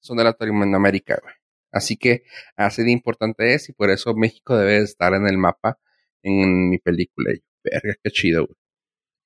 [0.00, 1.34] son de Latinoamérica, güey.
[1.72, 2.24] Así que
[2.56, 5.78] así de importante es y por eso México debe de estar en el mapa
[6.22, 7.30] en mi película.
[7.64, 8.56] Verga, qué chido, güey.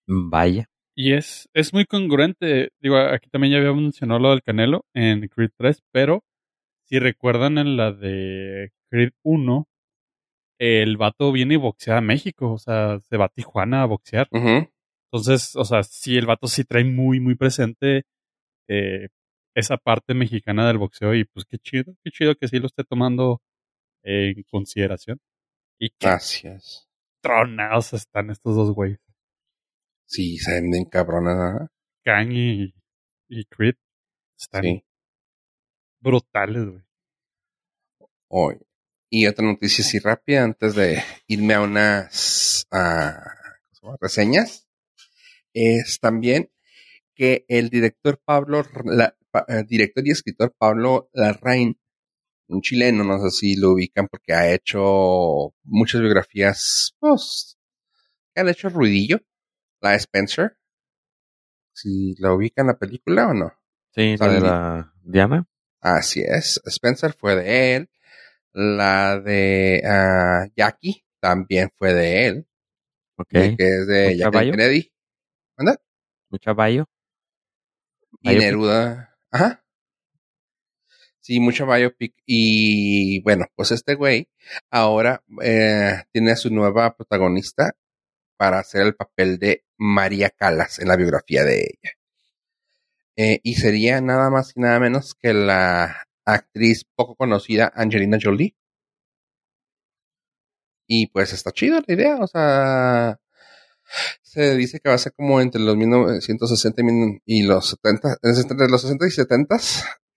[0.07, 0.70] Vaya.
[0.97, 2.71] Y es, es muy congruente.
[2.81, 6.23] Digo, aquí también ya había mencionado lo del Canelo en Creed 3, pero
[6.85, 9.67] si recuerdan en la de Creed 1,
[10.59, 12.53] el vato viene y boxea a México.
[12.53, 14.29] O sea, se va a Tijuana a boxear.
[14.33, 18.05] Entonces, o sea, sí, el vato sí trae muy, muy presente
[18.69, 19.09] eh,
[19.55, 21.15] esa parte mexicana del boxeo.
[21.15, 23.41] Y pues qué chido, qué chido que sí lo esté tomando
[24.05, 25.19] en consideración.
[25.81, 26.89] Y Gracias.
[27.21, 29.04] tronados están estos dos güeyes.
[30.07, 31.69] Sí, se ven bien cabronas.
[32.05, 32.75] Kang y,
[33.29, 33.75] y Creed
[34.39, 34.85] están Sí.
[36.01, 36.83] brutales, güey.
[38.29, 38.57] hoy.
[39.11, 43.21] Y otra noticia así rápida antes de irme a unas ah,
[43.61, 43.97] ¿cómo se llama?
[44.01, 44.69] reseñas
[45.53, 46.51] es también
[47.15, 51.79] que el director Pablo, la- pa- eh, director y escritor Pablo Larraín,
[52.49, 57.57] un chileno, no sé si lo ubican porque ha hecho muchas biografías, pues,
[58.35, 59.21] que han hecho ruidillo,
[59.85, 60.57] la de Spencer,
[61.74, 63.53] si la ubican la película o no.
[63.95, 65.47] Sí, la de la Diana.
[65.80, 66.61] Así es.
[66.64, 67.91] Spencer fue de él.
[68.55, 72.49] La de ah, Jackie también fue de él.
[73.16, 73.28] Ok.
[73.28, 74.51] que es de ¿Mucha Jackie?
[74.51, 74.93] Kennedy.
[75.57, 75.76] ¿Anda?
[76.30, 76.89] Mucha Bayo.
[78.22, 78.37] Y.
[78.37, 79.14] Neruda.
[79.30, 79.62] Ajá.
[81.20, 82.14] Sí, mucha biopic.
[82.24, 84.28] Y bueno, pues este güey
[84.70, 87.74] ahora eh, tiene a su nueva protagonista
[88.37, 91.93] para hacer el papel de María Calas en la biografía de ella.
[93.16, 98.55] Eh, y sería nada más y nada menos que la actriz poco conocida Angelina Jolie.
[100.87, 103.18] Y pues está chido la idea, o sea,
[104.22, 108.18] se dice que va a ser como entre los 1960 y mil- y los 70,
[108.22, 109.57] entre los 60 y 70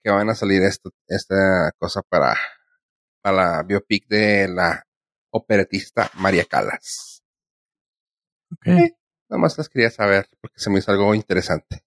[0.02, 2.36] que van a salir esto, esta cosa para,
[3.22, 4.84] para la biopic de la
[5.32, 7.17] operetista María Calas.
[8.52, 8.66] Ok.
[9.28, 11.84] Nada más las quería saber porque se me hizo algo interesante.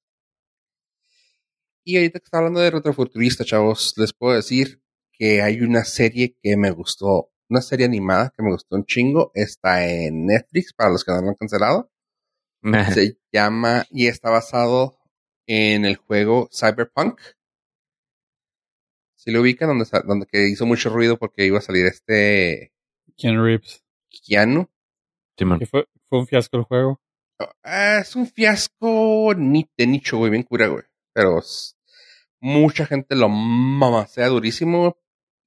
[1.84, 4.82] Y ahorita que está hablando de retrofuturista, chavos, les puedo decir
[5.12, 9.32] que hay una serie que me gustó, una serie animada que me gustó un chingo.
[9.34, 11.91] Está en Netflix para los que no lo han cancelado.
[12.93, 14.99] Se llama y está basado
[15.47, 17.20] en el juego Cyberpunk.
[19.16, 22.74] Si lo ubican, donde, donde que hizo mucho ruido porque iba a salir este
[23.18, 23.84] Ken Reeves.
[24.09, 24.70] Keanu.
[25.38, 25.59] Simón.
[25.59, 27.01] Que fue, fue un fiasco el juego.
[27.64, 30.84] Ah, es un fiasco ni de nicho, güey, bien cura, güey.
[31.14, 31.39] pero
[32.41, 34.97] mucha gente lo mamacea durísimo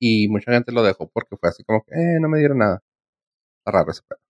[0.00, 2.82] y mucha gente lo dejó porque fue así como que, eh, no me dieron nada.
[3.58, 4.20] Está raro ese pedo.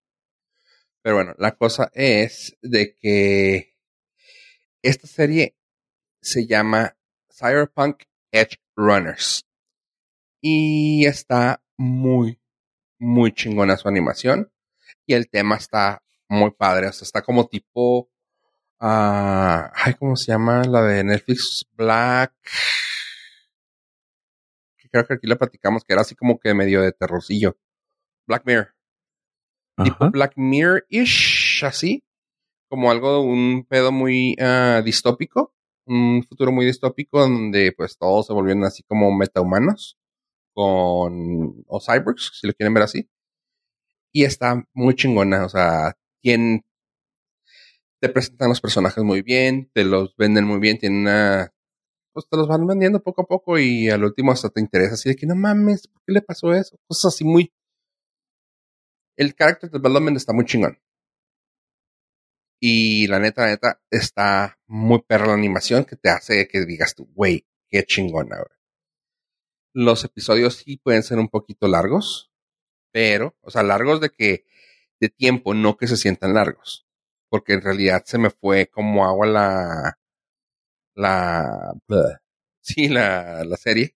[1.03, 3.77] Pero bueno, la cosa es de que
[4.83, 5.57] esta serie
[6.21, 6.97] se llama
[7.31, 9.47] Cyberpunk Edge Runners
[10.41, 12.41] y está muy,
[12.99, 14.51] muy chingona su animación
[15.07, 18.11] y el tema está muy padre, o sea, está como tipo,
[18.81, 20.65] ah, ay, ¿cómo se llama?
[20.65, 22.33] La de Netflix Black.
[24.91, 27.57] Creo que aquí la platicamos, que era así como que medio de terrorcillo.
[28.29, 28.73] Black Mirror.
[29.83, 30.11] Tipo.
[30.11, 32.05] Black Mirror-ish, así.
[32.69, 35.53] Como algo, un pedo muy ah, distópico.
[35.87, 39.99] Un futuro muy distópico donde pues todos se volvieron así como metahumanos.
[40.55, 43.11] Con, o cyborgs, si lo quieren ver así.
[44.13, 46.65] Y está muy chingona, o sea, tienen,
[48.01, 51.53] te presentan los personajes muy bien, te los venden muy bien, tienen una,
[52.15, 55.11] pues te los van vendiendo poco a poco y al último hasta te interesa así
[55.11, 56.79] de que no mames, ¿por qué le pasó eso?
[56.89, 57.53] Cosas así muy,
[59.17, 60.79] el character development está muy chingón.
[62.59, 66.95] Y la neta, la neta, está muy perra la animación que te hace que digas
[66.95, 68.59] tú, güey, qué chingona, güey.
[69.75, 72.33] Los episodios sí pueden ser un poquito largos,
[72.93, 74.47] pero, o sea, largos de que,
[75.05, 76.87] de tiempo, no que se sientan largos.
[77.29, 79.99] Porque en realidad se me fue como agua la,
[80.95, 82.17] la, bleh,
[82.61, 83.95] sí, la, la serie.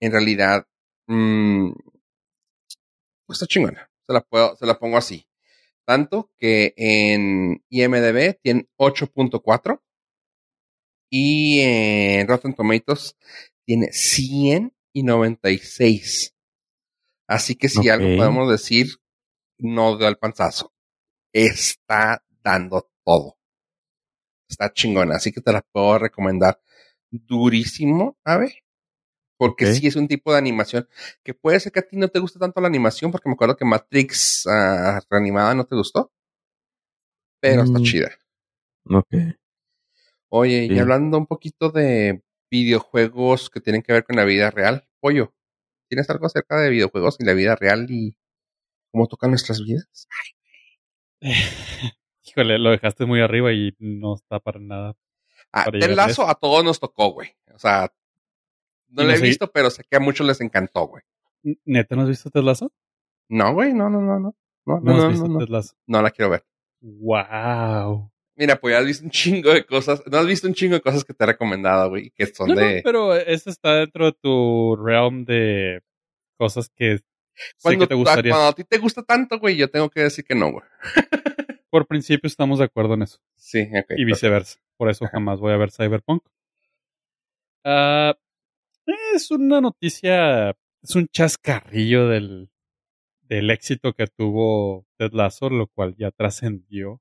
[0.00, 0.66] En realidad,
[1.06, 1.72] mm,
[3.26, 3.90] pues está chingona.
[4.06, 5.26] Se la puedo, se la pongo así.
[5.84, 9.80] Tanto que en IMDB tiene 8.4
[11.10, 13.16] y en Rotten Tomatoes
[13.64, 16.34] tiene 100 y 96.
[17.26, 18.99] Así que si algo podemos decir,
[19.60, 20.72] no da el panzazo.
[21.32, 23.36] Está dando todo.
[24.48, 26.60] Está chingona, así que te la puedo recomendar
[27.10, 28.64] durísimo, Ave.
[29.38, 30.86] Porque sí es un tipo de animación
[31.24, 33.56] que puede ser que a ti no te guste tanto la animación, porque me acuerdo
[33.56, 36.12] que Matrix ah, reanimada no te gustó.
[37.40, 37.82] Pero está Mm.
[37.82, 38.10] chida.
[38.84, 39.14] Ok.
[40.30, 44.86] Oye, y hablando un poquito de videojuegos que tienen que ver con la vida real,
[45.00, 45.32] Pollo,
[45.88, 48.14] ¿tienes algo acerca de videojuegos y la vida real y
[48.90, 50.08] cómo tocan nuestras vidas?
[52.22, 54.96] Híjole, lo dejaste muy arriba y no está para nada.
[55.52, 57.30] Ah, Para a todos nos tocó, güey.
[57.54, 57.92] O sea,
[58.88, 61.02] no lo no he visto, pero sé que a muchos les encantó, güey.
[61.64, 62.72] ¿Neta no has visto Ted Lasso?
[63.28, 64.36] No, güey, no, no, no, no.
[64.66, 65.46] No, No, no, has no, visto no, no.
[65.46, 65.70] Ted.
[65.86, 66.44] No la quiero ver.
[66.80, 68.12] Wow.
[68.36, 70.02] Mira, pues ya has visto un chingo de cosas.
[70.06, 72.54] No has visto un chingo de cosas que te he recomendado, güey, que son No,
[72.54, 72.80] no, de.
[72.82, 75.82] pero eso está dentro de tu realm de
[76.38, 77.00] cosas que
[77.62, 78.32] cuando, te gustaría.
[78.32, 80.64] cuando a ti te gusta tanto, güey, yo tengo que decir que no, güey.
[81.70, 83.18] Por principio estamos de acuerdo en eso.
[83.36, 83.92] Sí, ok.
[83.96, 84.58] y viceversa.
[84.76, 86.24] Por eso jamás voy a ver Cyberpunk.
[87.64, 88.16] Ah,
[89.14, 90.50] es una noticia,
[90.82, 92.50] es un chascarrillo del,
[93.22, 97.00] del éxito que tuvo Ted Lasso, lo cual ya trascendió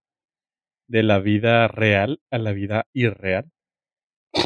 [0.88, 3.52] de la vida real a la vida irreal.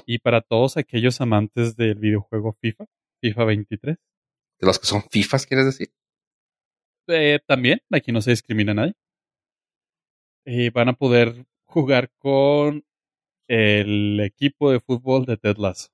[0.05, 2.85] Y para todos aquellos amantes del videojuego FIFA,
[3.19, 3.97] FIFA 23,
[4.63, 5.89] De los que son FIFAs, ¿quieres decir?
[7.09, 8.93] eh, también, aquí no se discrimina a nadie.
[10.45, 12.85] Eh, van a poder jugar con
[13.49, 15.89] el equipo de fútbol de Ted Lasso.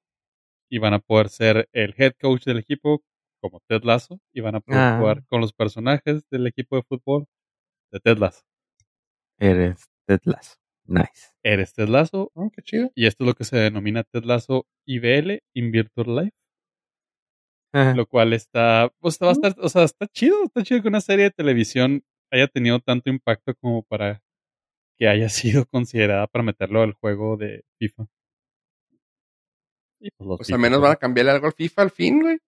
[0.70, 3.02] Y van a poder ser el head coach del equipo
[3.42, 4.20] como Ted Lasso.
[4.32, 4.98] Y van a poder Ah.
[5.00, 7.26] jugar con los personajes del equipo de fútbol
[7.92, 8.44] de Ted Lasso.
[9.40, 10.58] Eres Ted Lasso.
[10.86, 11.34] Nice.
[11.42, 12.30] Eres Ted Lasso.
[12.36, 12.92] Oh, qué chido.
[12.94, 16.38] Y esto es lo que se denomina Ted Lasso IBL, In Virtual Life.
[17.72, 17.94] Ajá.
[17.94, 21.02] Lo cual está, pues va a estar, o sea, está chido, está chido que una
[21.02, 24.22] serie de televisión haya tenido tanto impacto como para
[24.98, 28.08] que haya sido considerada para meterlo al juego de FIFA.
[30.02, 32.40] Y pues Pues al menos van a cambiarle algo al FIFA al fin, güey.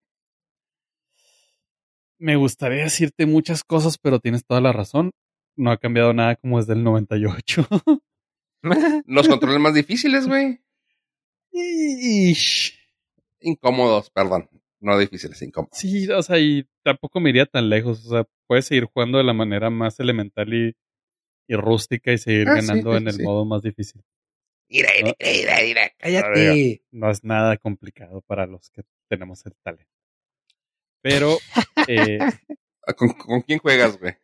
[2.18, 5.12] Me gustaría decirte muchas cosas, pero tienes toda la razón.
[5.58, 7.68] No ha cambiado nada como desde el 98.
[9.06, 10.62] Los controles más difíciles, güey.
[13.42, 14.48] Incómodos, perdón.
[14.82, 15.78] No difíciles, incómodos.
[15.78, 18.06] Sí, o sea, y tampoco me iría tan lejos.
[18.06, 20.76] O sea, puedes seguir jugando de la manera más elemental y,
[21.48, 23.24] y rústica y seguir Ah, ganando sí, en el sí.
[23.24, 24.02] modo más difícil.
[24.70, 26.82] Mira, mira, mira, cállate.
[26.92, 29.92] No es nada complicado para los que tenemos el talento.
[31.02, 31.38] Pero
[31.88, 32.20] eh,
[32.98, 34.16] ¿Con, con quién juegas, güey?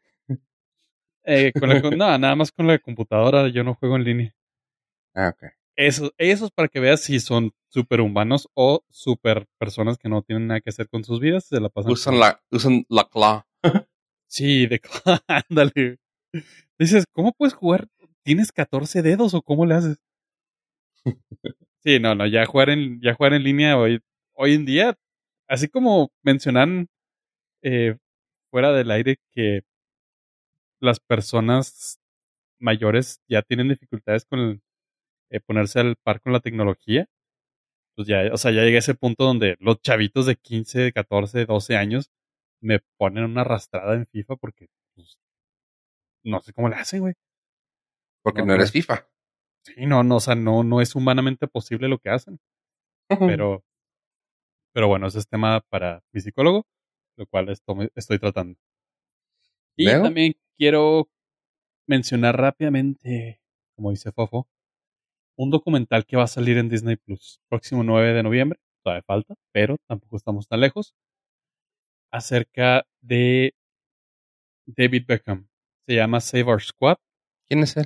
[1.23, 4.35] eh, con la, no, nada más con la computadora yo no juego en línea.
[5.13, 5.51] Ah, ok.
[5.77, 10.47] Eso, eso es para que veas si son superhumanos o super personas que no tienen
[10.47, 11.45] nada que hacer con sus vidas.
[11.45, 11.91] Se la pasan.
[11.91, 13.43] Usan la, usan la claw.
[14.29, 14.81] Sí, de
[15.49, 15.99] ándale.
[16.77, 17.87] Dices, ¿cómo puedes jugar?
[18.23, 19.97] ¿Tienes 14 dedos o cómo le haces?
[21.83, 24.01] Sí, no, no, ya jugar en, ya jugar en línea hoy,
[24.33, 24.97] hoy en día,
[25.47, 26.89] así como mencionan
[27.61, 27.95] eh,
[28.51, 29.61] fuera del aire que
[30.81, 32.01] las personas
[32.59, 34.61] mayores ya tienen dificultades con
[35.29, 37.07] eh, ponerse al par con la tecnología,
[37.95, 41.45] pues ya, o sea, ya llegué a ese punto donde los chavitos de 15, 14,
[41.45, 42.11] 12 años
[42.61, 45.19] me ponen una arrastrada en FIFA porque, pues,
[46.23, 47.13] no sé cómo le hacen, güey.
[48.23, 48.71] Porque No, no, eres.
[48.71, 49.07] FIFA.
[49.63, 52.39] Sí, no, no, o sea, no, no es humanamente posible lo que hacen.
[53.27, 53.63] Pero,
[54.73, 56.65] pero bueno, ese es tema para mi psicólogo,
[57.17, 58.57] lo cual esto me- estoy tratando.
[59.75, 61.09] Y también quiero
[61.87, 63.41] mencionar rápidamente,
[63.75, 64.47] como dice Fofo,
[65.37, 69.35] un documental que va a salir en Disney Plus próximo 9 de noviembre, todavía falta,
[69.53, 70.93] pero tampoco estamos tan lejos,
[72.11, 73.53] acerca de
[74.65, 75.47] David Beckham.
[75.85, 76.97] Se llama Save Our Squad.
[77.47, 77.85] ¿Quién es él?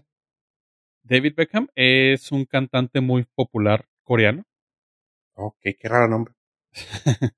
[1.04, 4.44] David Beckham es un cantante muy popular coreano.
[5.36, 6.34] Ok, qué raro nombre.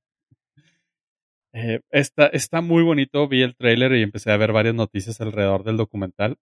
[1.56, 3.28] Eh, está, está muy bonito.
[3.28, 6.40] Vi el tráiler y empecé a ver varias noticias alrededor del documental.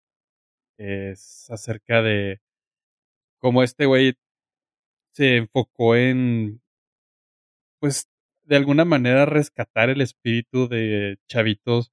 [0.78, 2.40] Es acerca de
[3.40, 4.14] cómo este güey
[5.12, 6.60] se enfocó en,
[7.80, 8.08] pues,
[8.44, 11.92] de alguna manera rescatar el espíritu de chavitos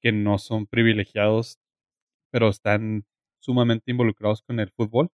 [0.00, 1.58] que no son privilegiados,
[2.30, 3.06] pero están
[3.40, 5.10] sumamente involucrados con el fútbol.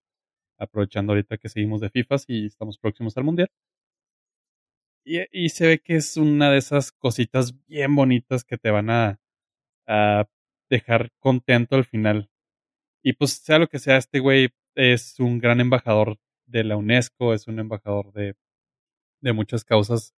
[0.58, 3.48] Aprovechando ahorita que seguimos de FIFA y estamos próximos al mundial.
[5.04, 8.90] Y, y se ve que es una de esas cositas bien bonitas que te van
[8.90, 9.20] a,
[9.86, 10.26] a
[10.70, 12.30] dejar contento al final.
[13.02, 17.34] Y pues sea lo que sea, este güey es un gran embajador de la UNESCO,
[17.34, 18.36] es un embajador de,
[19.20, 20.14] de muchas causas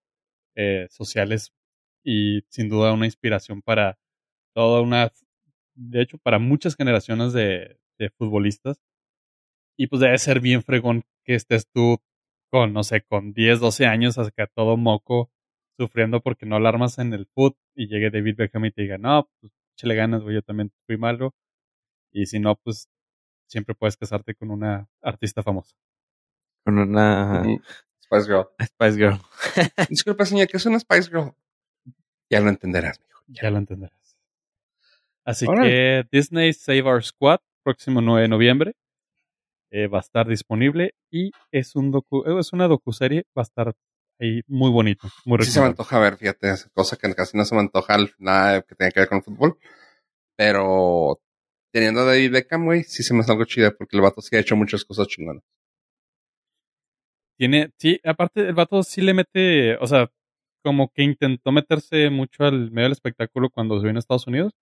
[0.54, 1.52] eh, sociales
[2.04, 3.98] y sin duda una inspiración para
[4.54, 5.12] toda una,
[5.74, 8.80] de hecho, para muchas generaciones de, de futbolistas.
[9.78, 11.98] Y pues debe ser bien fregón que estés tú
[12.50, 15.30] con, no sé, con 10, 12 años, acá todo moco,
[15.78, 19.30] sufriendo porque no alarmas en el foot y llegue David Beckham y te diga, no,
[19.40, 21.34] pues échale ganas, güey, yo también fui malo.
[22.12, 22.88] Y si no, pues
[23.50, 25.74] siempre puedes casarte con una artista famosa.
[26.64, 27.42] Con una.
[28.02, 28.46] Spice Girl.
[28.62, 29.18] Spice Girl.
[29.90, 31.32] Disculpa, señor, ¿qué es una Spice Girl?
[32.30, 33.22] Ya lo entenderás, mijo.
[33.26, 34.16] Ya lo entenderás.
[35.24, 38.74] Así que Disney Save Our Squad, próximo 9 de noviembre,
[39.70, 43.44] eh, va a estar disponible y es un docu, eh, es una docuserie, va a
[43.44, 43.72] estar
[44.18, 47.54] ahí muy bonito, muy Sí se me antoja ver, fíjate, cosa que casi no se
[47.54, 49.58] me antoja al- nada que tenga que ver con fútbol.
[50.36, 51.20] Pero
[51.72, 54.36] teniendo a David Beckham, güey, sí se me hace algo chido porque el vato sí
[54.36, 55.42] ha hecho muchas cosas chingonas.
[57.38, 60.10] Tiene, sí, aparte el vato sí le mete, o sea,
[60.62, 64.52] como que intentó meterse mucho al medio del espectáculo cuando se vino a Estados Unidos,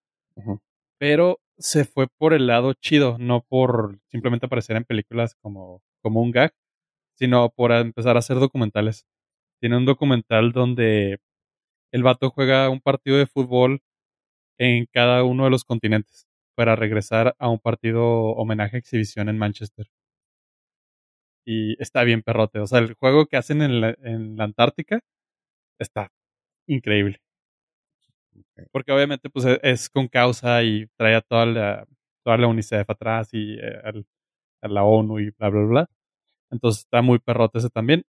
[0.99, 6.23] pero se fue por el lado chido, no por simplemente aparecer en películas como, como
[6.23, 6.53] un gag,
[7.15, 9.07] sino por empezar a hacer documentales.
[9.61, 11.19] Tiene un documental donde
[11.93, 13.83] el vato juega un partido de fútbol
[14.59, 16.28] en cada uno de los continentes
[16.59, 18.05] para regresar a un partido
[18.35, 19.89] homenaje exhibición en Manchester.
[21.45, 22.61] Y está bien perrote.
[22.61, 25.01] O sea, el juego que hacen en la, en la Antártica
[25.79, 26.11] está
[26.69, 27.21] increíble.
[28.73, 31.87] Porque obviamente pues es, es con causa y trae a toda la,
[32.25, 34.07] toda la UNICEF atrás y eh, al-
[34.63, 35.87] a la ONU y bla, bla, bla.
[36.53, 38.05] Entonces está muy perrote ese también.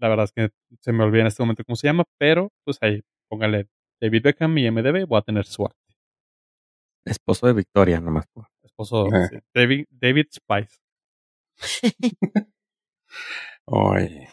[0.00, 0.50] La verdad es que
[0.82, 3.68] se me olvida en este momento cómo se llama, pero pues ahí póngale
[4.02, 5.78] David Beckham y MDB, voy a tener suerte.
[7.04, 8.26] Esposo de Victoria, nomás.
[8.62, 10.78] Esposo sí, David, David Spice.
[13.66, 14.28] Oye.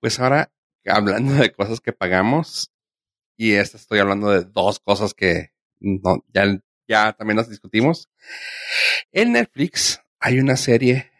[0.00, 0.52] Pues ahora,
[0.86, 2.70] hablando de cosas que pagamos,
[3.36, 6.44] y esta estoy hablando de dos cosas que no, ya,
[6.88, 8.08] ya también las discutimos.
[9.12, 11.10] En Netflix hay una serie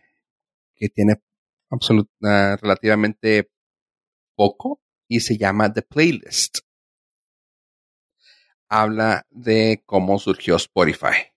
[0.77, 1.21] que tiene
[1.71, 2.11] absolut-
[2.61, 3.51] relativamente
[4.37, 6.59] poco y se llama The Playlist.
[8.69, 11.33] Habla de cómo surgió Spotify.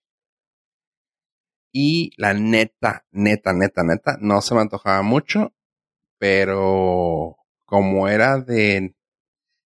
[1.72, 5.54] Y la neta, neta, neta, neta, no se me antojaba mucho,
[6.18, 8.96] pero como era de,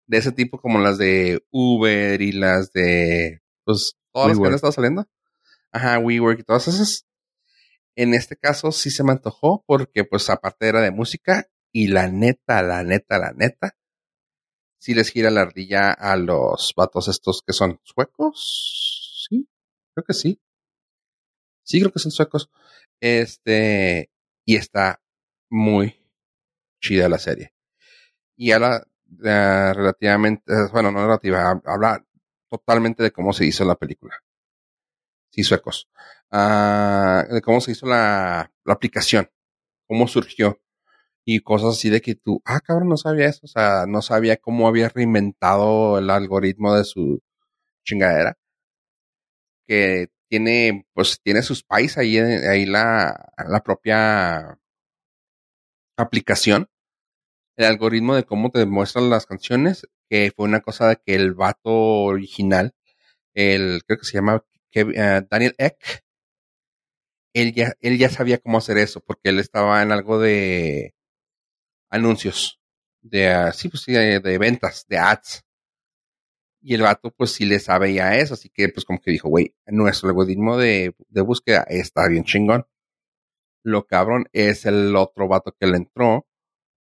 [0.07, 4.53] de ese tipo como las de Uber y las de, pues, todas las que han
[4.53, 5.07] estado saliendo.
[5.71, 7.05] Ajá, WeWork y todas esas.
[7.95, 12.07] En este caso sí se me antojó porque pues aparte era de música y la
[12.07, 13.75] neta, la neta, la neta,
[14.83, 19.27] sí les gira la ardilla a los vatos estos que son suecos.
[19.29, 19.47] Sí,
[19.93, 20.39] creo que sí.
[21.63, 22.49] Sí, creo que son suecos.
[22.99, 24.09] Este,
[24.45, 25.01] y está
[25.49, 25.95] muy
[26.81, 27.53] chida la serie.
[28.37, 28.87] Y habla
[29.23, 32.05] eh, relativamente, eh, bueno, no relativa, hab- habla
[32.49, 34.15] totalmente de cómo se hizo la película.
[35.31, 35.89] Sí, suecos.
[36.31, 39.29] Ah, de cómo se hizo la, la aplicación,
[39.87, 40.61] cómo surgió.
[41.25, 44.37] Y cosas así de que tú, ah, cabrón, no sabía eso, o sea, no sabía
[44.37, 47.21] cómo había reinventado el algoritmo de su
[47.85, 48.37] chingadera,
[49.67, 54.59] que tiene, pues tiene sus pais ahí, ahí la, la propia
[55.97, 56.69] aplicación,
[57.57, 61.33] el algoritmo de cómo te muestran las canciones, que fue una cosa de que el
[61.33, 62.73] vato original,
[63.35, 64.43] el, creo que se llama
[64.73, 66.03] eh, Daniel Eck,
[67.33, 70.93] él ya, él ya sabía cómo hacer eso, porque él estaba en algo de
[71.93, 72.59] anuncios,
[73.01, 75.43] de, ah, sí, pues de, de ventas, de ads.
[76.61, 79.53] Y el vato, pues sí le sabe eso, así que pues como que dijo, güey,
[79.67, 82.65] nuestro algoritmo de, de búsqueda está bien chingón.
[83.63, 86.27] Lo cabrón es el otro vato que le entró,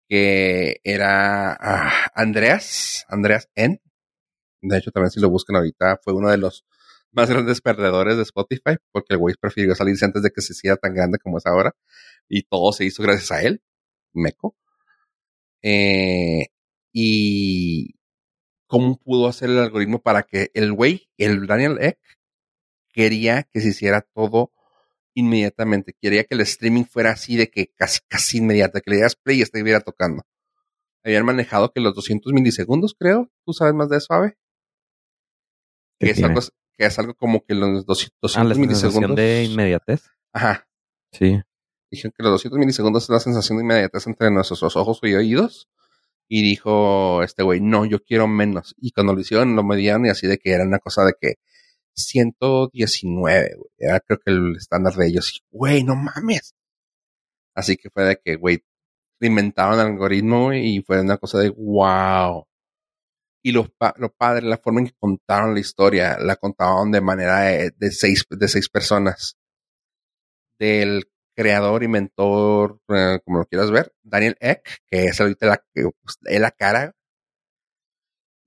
[0.08, 3.82] que era ah, Andreas, Andreas N.
[4.62, 6.66] De hecho, también si lo buscan ahorita, fue uno de los
[7.12, 10.78] más grandes perdedores de Spotify, porque el güey prefirió salirse antes de que se hiciera
[10.78, 11.76] tan grande como es ahora.
[12.30, 13.62] Y todo se hizo gracias a él,
[14.14, 14.56] Meco.
[15.64, 16.48] Eh,
[16.94, 17.96] y
[18.68, 22.00] cómo pudo hacer el algoritmo para que el güey, el Daniel Eck,
[22.94, 24.52] quería que se hiciera todo
[25.14, 25.94] inmediatamente.
[26.02, 29.40] Quería que el streaming fuera así de que casi, casi inmediata, que le dieras play
[29.40, 30.24] y estuviera tocando.
[31.04, 33.30] Habían manejado que los 200 milisegundos, creo.
[33.46, 34.38] ¿Tú sabes más de eso, Ave?
[36.00, 36.40] Que es, algo,
[36.78, 39.16] que es algo como que los 200 Ah, la milisegundos.
[39.16, 40.04] de inmediatez.
[40.34, 40.68] Ajá.
[41.12, 41.40] Sí.
[41.92, 45.70] Dijeron que los 200 milisegundos es la sensación de inmediatez entre nuestros ojos y oídos.
[46.30, 48.74] Y dijo este güey, no, yo quiero menos.
[48.78, 51.36] Y cuando lo hicieron, lo medían y así de que era una cosa de que
[51.94, 53.70] 119, güey.
[53.78, 55.34] Era creo que el estándar de ellos.
[55.36, 56.56] Y, güey, no mames.
[57.54, 58.64] Así que fue de que, güey,
[59.20, 62.48] inventaron el algoritmo y fue una cosa de wow.
[63.44, 67.02] Y lo, pa- lo padre, la forma en que contaron la historia, la contaron de
[67.02, 69.36] manera de, de seis, de seis personas.
[70.60, 71.11] Del
[71.42, 75.90] creador y mentor, eh, como lo quieras ver, Daniel Eck, que es ahorita la, que,
[76.04, 76.94] pues, es la cara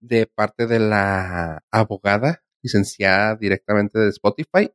[0.01, 4.73] de parte de la abogada licenciada directamente de Spotify,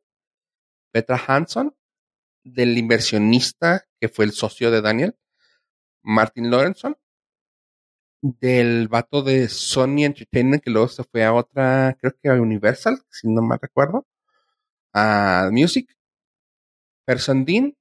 [0.91, 1.74] Petra Hanson,
[2.43, 5.15] del inversionista que fue el socio de Daniel,
[6.03, 6.97] Martin Lorenson,
[8.22, 13.01] del vato de Sony Entertainment que luego se fue a otra, creo que a Universal,
[13.09, 14.05] si no mal recuerdo,
[14.93, 15.95] a Music,
[17.05, 17.76] Person Dean,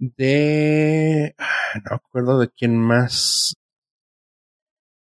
[0.00, 3.54] de, ah, no acuerdo de quién más,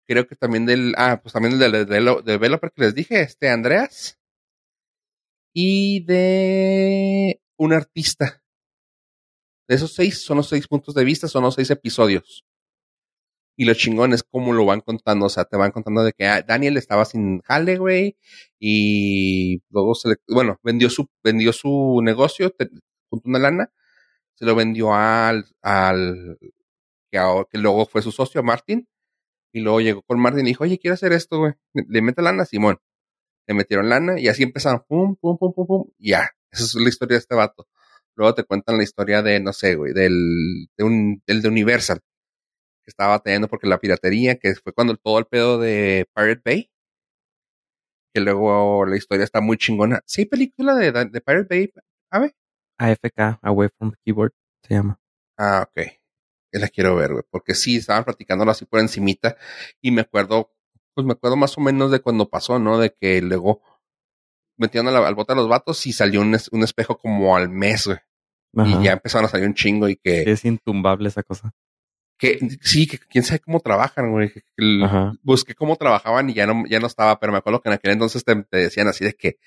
[0.07, 4.19] creo que también del, ah, pues también del, del, developer que les dije, este Andreas,
[5.55, 8.43] y de un artista.
[9.69, 12.45] De esos seis son los seis puntos de vista, son los seis episodios.
[13.57, 15.27] Y lo chingón es cómo lo van contando.
[15.27, 17.79] O sea, te van contando de que ah, Daniel estaba sin jale.
[18.59, 19.93] Y luego
[20.29, 22.69] bueno, vendió su, vendió su negocio, te,
[23.11, 23.73] juntó una lana,
[24.41, 26.39] se lo vendió al, al,
[27.11, 28.89] que, luego fue su socio, Martin.
[29.53, 31.53] Y luego llegó con Martin y dijo, oye, quiero hacer esto, güey.
[31.75, 32.79] Le mete lana, Simón.
[33.47, 35.91] Le metieron lana y así empezaron, pum, pum, pum, pum, pum.
[35.99, 37.69] Ya, esa es la historia de este vato.
[38.17, 42.01] Luego te cuentan la historia de, no sé, güey, del, de un, del de Universal,
[42.85, 46.71] que estaba batallando porque la piratería, que fue cuando todo el pedo de Pirate Bay,
[48.15, 50.01] que luego la historia está muy chingona.
[50.07, 51.73] Sí, película de, de Pirate Bay,
[52.11, 52.35] a ver.
[52.81, 54.99] AFK, Away from Keyboard, se llama.
[55.39, 55.87] Ah, ok.
[56.53, 59.37] Yo la quiero ver, güey, porque sí, estaban platicándolo así por encimita
[59.81, 60.53] y me acuerdo,
[60.95, 62.79] pues me acuerdo más o menos de cuando pasó, ¿no?
[62.79, 63.63] De que luego
[64.59, 67.49] metieron al, al bote a los vatos y salió un, es- un espejo como al
[67.49, 67.99] mes, güey.
[68.67, 71.53] Y ya empezaron a salir un chingo y que, Es intumbable esa cosa.
[72.19, 74.33] que sí, que quién sabe cómo trabajan, güey.
[74.33, 74.85] que- que
[75.23, 77.93] busqué cómo trabajaban y ya no, ya no estaba, pero me acuerdo que en aquel
[77.93, 79.39] entonces te, te decían así de que,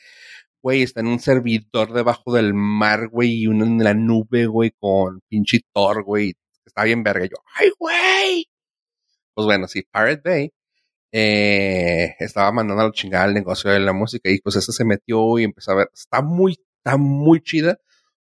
[0.64, 4.72] güey, está en un servidor debajo del mar, güey, y uno en la nube, güey,
[4.72, 6.36] con pinche Thor, güey.
[6.66, 7.26] Está bien verga.
[7.26, 8.48] Yo, ¡ay, güey!
[9.36, 10.54] Pues bueno, sí, Pirate Bay
[11.12, 14.86] eh, estaba mandando a la chingada el negocio de la música y pues ese se
[14.86, 15.90] metió y empezó a ver.
[15.94, 17.80] Está muy, está muy chida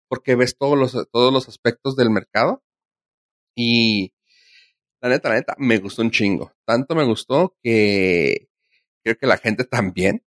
[0.10, 2.64] porque ves todos los, todos los aspectos del mercado
[3.56, 4.14] y
[5.02, 6.54] la neta, la neta, me gustó un chingo.
[6.66, 8.50] Tanto me gustó que
[9.04, 10.24] creo que la gente también.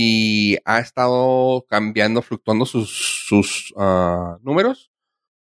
[0.00, 4.92] Y ha estado cambiando, fluctuando sus, sus ah, números.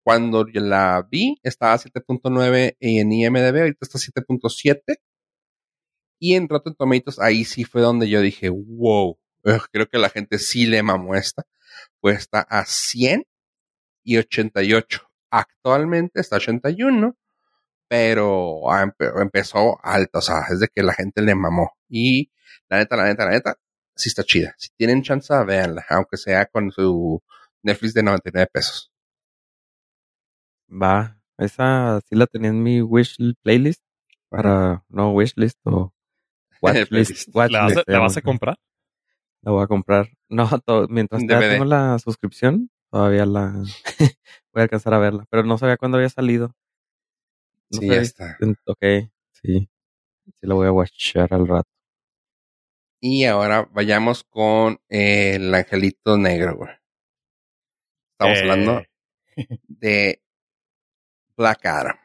[0.03, 4.97] Cuando la vi, estaba a 7.9 en IMDB, ahorita está a 7.7.
[6.19, 9.19] Y en Rotten Tomatoes, ahí sí fue donde yo dije, wow,
[9.73, 11.43] creo que la gente sí le mamó esta.
[12.01, 13.25] Pues está a 100
[14.05, 15.03] y 88.
[15.31, 17.15] Actualmente está a 81
[17.89, 21.77] pero empe- empezó alto, o sea, es de que la gente le mamó.
[21.89, 22.33] Y
[22.69, 23.59] la neta, la neta, la neta,
[23.97, 24.55] sí está chida.
[24.59, 27.23] Si tienen chance, véanla, aunque sea con su
[27.63, 28.93] Netflix de 99 pesos.
[30.71, 31.19] Va.
[31.39, 33.83] Esa sí la tenía en mi wish playlist.
[34.29, 35.93] Para, no, wishlist o
[36.63, 37.29] watchlist.
[37.29, 38.57] ¿La, vas, watchlist, a- la vas a comprar?
[39.43, 40.09] La voy a comprar.
[40.29, 40.49] No,
[40.89, 43.53] mientras ya tengo la suscripción, todavía la
[44.53, 45.25] voy a alcanzar a verla.
[45.31, 46.53] Pero no sabía cuándo había salido.
[47.71, 47.95] No Sí, sé.
[47.95, 48.39] ya está.
[48.67, 48.83] Ok,
[49.33, 49.69] sí.
[50.25, 51.71] Sí la voy a watchar al rato.
[53.09, 56.73] Y ahora vayamos con el angelito negro, güey.
[58.15, 58.83] Estamos Eh, hablando
[59.69, 60.23] de
[61.37, 61.97] Black Adam.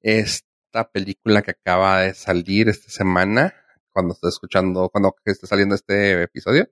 [0.00, 3.54] Esta película que acaba de salir esta semana,
[3.92, 6.70] cuando estoy escuchando, cuando esté saliendo este episodio,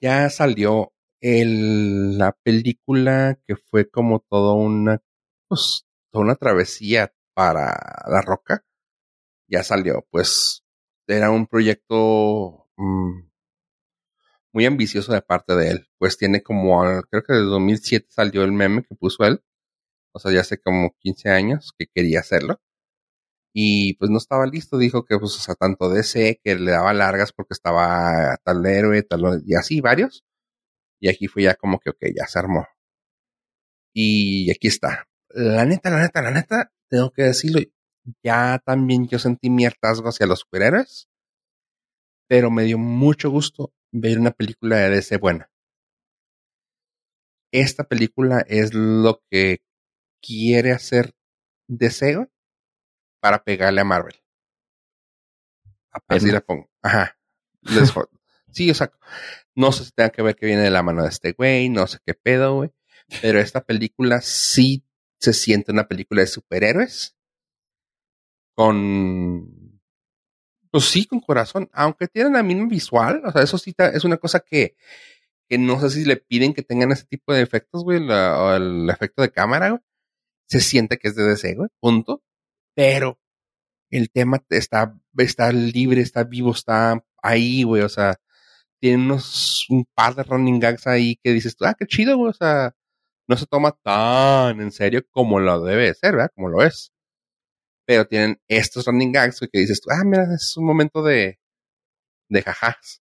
[0.00, 5.02] ya salió el, la película que fue como toda una,
[5.48, 7.74] pues, toda una travesía para
[8.06, 8.64] La Roca.
[9.48, 10.64] Ya salió, pues,
[11.06, 13.28] era un proyecto mm,
[14.52, 15.88] muy ambicioso de parte de él.
[15.98, 19.42] Pues tiene como, creo que desde 2007 salió el meme que puso él.
[20.12, 22.60] O sea, ya hace como 15 años que quería hacerlo.
[23.54, 24.78] Y pues no estaba listo.
[24.78, 29.02] Dijo que, pues, o sea, tanto DC que le daba largas porque estaba tal héroe,
[29.02, 30.24] tal, y así varios.
[31.00, 32.66] Y aquí fue ya como que, ok, ya se armó.
[33.94, 35.08] Y aquí está.
[35.30, 37.60] La neta, la neta, la neta, tengo que decirlo.
[38.22, 41.08] Ya también yo sentí mi hartazgo hacia los superhéroes.
[42.28, 45.50] Pero me dio mucho gusto ver una película de DC buena.
[47.52, 49.62] Esta película es lo que
[50.20, 51.14] quiere hacer
[51.68, 52.28] DC
[53.20, 54.14] para pegarle a Marvel.
[56.06, 56.70] Así la pongo.
[56.82, 57.18] Ajá.
[57.62, 57.92] Les
[58.52, 58.92] sí, o sea,
[59.54, 61.86] no sé si tenga que ver que viene de la mano de este güey, no
[61.86, 62.70] sé qué pedo, güey.
[63.22, 64.84] Pero esta película sí
[65.18, 67.16] se siente una película de superhéroes.
[68.58, 69.80] Con.
[70.72, 71.70] Pues sí, con corazón.
[71.72, 73.22] Aunque tienen la misma visual.
[73.24, 74.74] O sea, eso sí es una cosa que,
[75.48, 78.00] que no sé si le piden que tengan ese tipo de efectos, güey.
[78.10, 79.80] o el efecto de cámara, güey.
[80.48, 81.68] Se siente que es de DC, güey.
[81.80, 82.24] Punto.
[82.74, 83.20] Pero
[83.90, 87.82] el tema está, está libre, está vivo, está ahí, güey.
[87.82, 88.16] O sea,
[88.80, 92.30] tiene unos, un par de running gags ahí que dices tú, ah, qué chido, güey.
[92.30, 92.74] O sea,
[93.28, 96.32] no se toma tan en serio como lo debe de ser, ¿verdad?
[96.34, 96.92] Como lo es.
[97.88, 101.38] Pero tienen estos running gags que dices tú, ah, mira, es un momento de,
[102.28, 103.00] de jajás.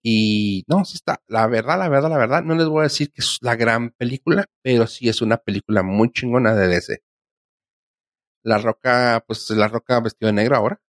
[0.00, 3.10] Y no, sí está, la verdad, la verdad, la verdad, no les voy a decir
[3.10, 7.02] que es la gran película, pero sí es una película muy chingona de DC.
[8.44, 10.80] La Roca, pues La Roca vestido de negro ahora.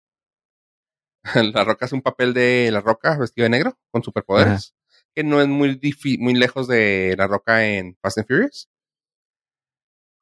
[1.56, 4.76] La Roca hace un papel de La Roca vestido de negro con superpoderes,
[5.16, 5.80] que no es muy
[6.20, 8.70] muy lejos de La Roca en Fast and Furious,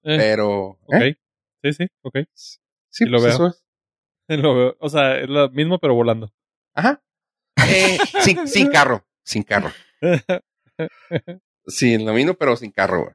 [0.03, 0.77] Eh, pero.
[0.93, 1.15] ¿eh?
[1.63, 2.15] Sí, sí, ok.
[2.89, 3.33] sí, lo pues veo.
[3.33, 3.63] eso es.
[4.41, 4.77] Lo veo.
[4.79, 6.31] O sea, es lo mismo, pero volando.
[6.73, 7.03] Ajá.
[7.67, 9.71] Eh, sin, sin carro, sin carro.
[11.65, 13.13] Sí, lo mismo, pero sin carro, güey.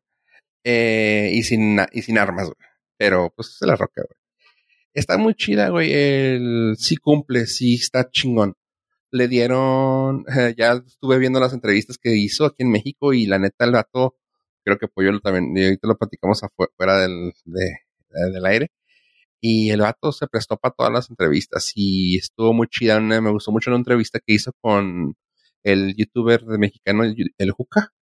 [0.64, 2.56] Eh, y sin, y sin armas, güey.
[2.96, 4.18] Pero, pues, es la roca, güey.
[4.94, 5.92] Está muy chida, güey.
[5.92, 8.54] El, sí cumple, sí está chingón.
[9.10, 13.38] Le dieron, eh, ya estuve viendo las entrevistas que hizo aquí en México y la
[13.38, 14.16] neta el vato,
[14.64, 17.78] creo que Pollo lo también, y ahorita lo platicamos afuera, fuera del, de, de-
[18.10, 18.68] del aire.
[19.40, 22.98] Y el vato se prestó para todas las entrevistas y estuvo muy chida.
[22.98, 25.14] Una- me gustó mucho una entrevista que hizo con
[25.64, 27.92] el youtuber de mexicano, el, el Juca,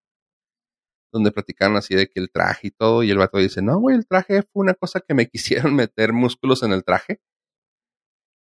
[1.13, 3.03] donde platicaron así de que el traje y todo.
[3.03, 6.13] Y el vato dice: No, güey, el traje fue una cosa que me quisieron meter
[6.13, 7.21] músculos en el traje.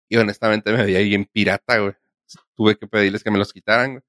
[0.10, 1.94] Y honestamente me veía bien pirata, güey.
[2.56, 4.04] Tuve que pedirles que me los quitaran, güey.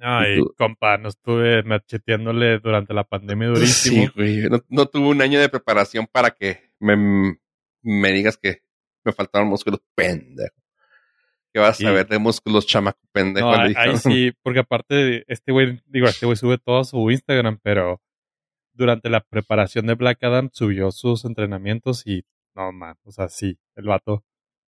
[0.00, 4.06] Ay, compa, no estuve macheteándole durante la pandemia durísimo.
[4.06, 4.48] Sí, güey.
[4.48, 7.38] No, no tuve un año de preparación para que me,
[7.82, 8.62] me digas que
[9.04, 10.54] me faltaron músculos, pendejo.
[11.52, 11.86] ¿Qué vas Sí.
[11.86, 13.50] a ver de músculos, chamaco, pendejo?
[13.50, 18.02] No, ahí, sí, porque aparte, este güey, digo, este güey sube todo su Instagram, pero
[18.72, 22.24] durante la preparación de Black Adam subió sus entrenamientos y
[22.54, 24.24] no, man, o sea, sí, el vato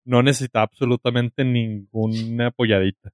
[0.05, 3.13] no necesita absolutamente ninguna apoyadita.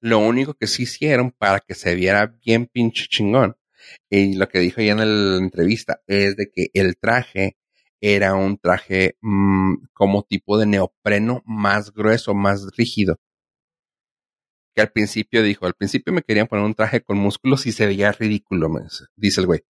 [0.00, 3.56] Lo único que sí hicieron para que se viera bien pinche chingón,
[4.10, 7.56] y lo que dijo ya en la entrevista, es de que el traje
[8.00, 13.18] era un traje mm, como tipo de neopreno más grueso, más rígido.
[14.74, 17.86] Que al principio dijo, al principio me querían poner un traje con músculos y se
[17.86, 18.68] veía ridículo,
[19.16, 19.60] dice- el güey.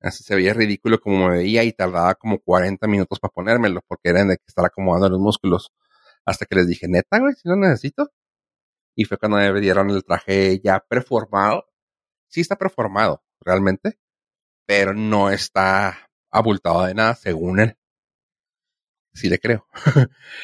[0.00, 4.10] Así se veía ridículo como me veía y tardaba como 40 minutos para ponérmelo, porque
[4.10, 5.72] eran de que estar acomodando los músculos.
[6.26, 8.10] Hasta que les dije, neta, güey, si lo necesito.
[8.96, 11.66] Y fue cuando me dieron el traje ya preformado.
[12.30, 13.98] Sí está preformado, realmente,
[14.66, 17.76] pero no está abultado de nada, según él.
[19.12, 19.66] Sí le creo.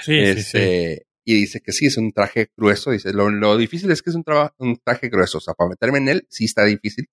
[0.02, 0.58] Sí, sí, sí.
[0.58, 2.90] Este, Y dice que sí, es un traje grueso.
[2.90, 5.38] Dice, lo, lo difícil es que es un, traba- un traje grueso.
[5.38, 7.08] O sea, para meterme en él, sí está difícil.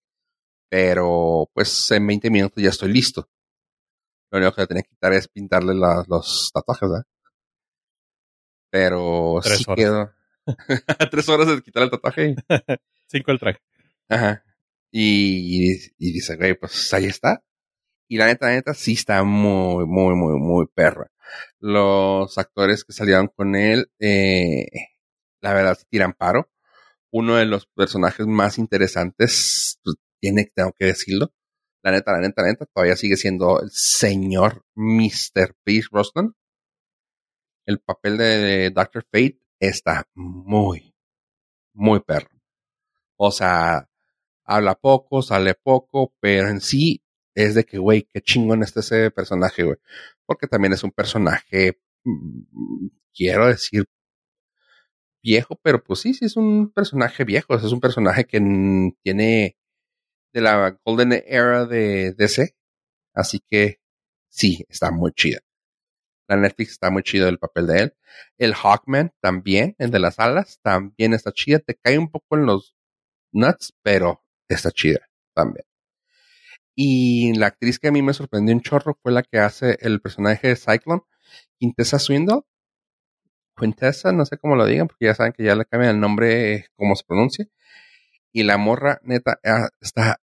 [0.69, 3.29] Pero pues en 20 minutos ya estoy listo.
[4.31, 7.05] Lo único que tenía que quitar es pintarle la- los tatuajes, ¿verdad?
[8.71, 9.75] Pero Tres sí horas.
[9.85, 10.11] quedó.
[11.11, 12.29] Tres horas de quitar el tatuaje.
[12.29, 12.35] y-
[13.07, 13.59] Cinco el traje.
[14.09, 14.43] Ajá.
[14.95, 17.43] Y, y dice, güey, pues ahí está.
[18.07, 21.11] Y la neta, la neta, sí está muy, muy, muy, muy perra.
[21.59, 24.67] Los actores que salieron con él, eh,
[25.41, 26.51] la verdad, tiran paro.
[27.11, 31.33] Uno de los personajes más interesantes, pues, tiene, tengo que decirlo.
[31.83, 35.55] La neta, la neta, la neta, todavía sigue siendo el señor Mr.
[35.63, 36.35] Pierce Brosnan.
[37.65, 39.03] El papel de Dr.
[39.11, 40.95] Fate está muy,
[41.73, 42.29] muy perro.
[43.17, 43.89] O sea,
[44.45, 47.03] habla poco, sale poco, pero en sí
[47.35, 49.77] es de que, güey, qué chingón está ese personaje, güey.
[50.25, 53.85] Porque también es un personaje, mm, quiero decir,
[55.23, 57.55] viejo, pero pues sí, sí es un personaje viejo.
[57.55, 58.39] Es un personaje que
[59.03, 59.57] tiene
[60.33, 62.55] de la Golden Era de DC.
[63.13, 63.79] Así que
[64.29, 65.39] sí, está muy chida.
[66.27, 67.95] La Netflix está muy chido el papel de él.
[68.37, 71.59] El Hawkman también, el de las alas, también está chida.
[71.59, 72.75] Te cae un poco en los
[73.33, 75.65] nuts, pero está chida también.
[76.75, 80.01] Y la actriz que a mí me sorprendió un chorro fue la que hace el
[80.01, 81.03] personaje de Cyclone,
[81.59, 82.41] Quintessa Swindle.
[83.55, 86.67] Quintessa, no sé cómo lo digan, porque ya saben que ya le cambian el nombre,
[86.75, 87.47] como se pronuncia.
[88.31, 90.19] Y la morra, neta, ah, está,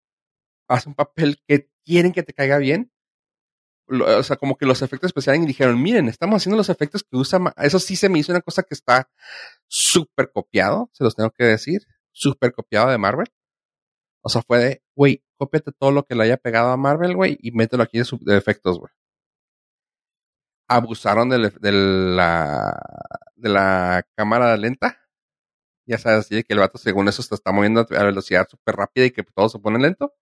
[0.68, 2.92] hace un papel que quieren que te caiga bien.
[3.88, 7.16] O sea, como que los efectos especiales y dijeron, miren, estamos haciendo los efectos que
[7.16, 7.54] usa, Ma-".
[7.58, 9.10] eso sí se me hizo una cosa que está
[9.68, 13.28] súper copiado, se los tengo que decir, súper copiado de Marvel.
[14.24, 17.36] O sea, fue de, güey, cópiate todo lo que le haya pegado a Marvel, güey,
[17.40, 18.90] y mételo aquí de, de efectos, güey.
[20.68, 22.80] Abusaron de, de la,
[23.36, 24.98] de la cámara lenta.
[25.86, 28.76] Ya sabes, así de que el vato, según eso, se está moviendo a velocidad súper
[28.76, 30.14] rápida y que todo se pone lento.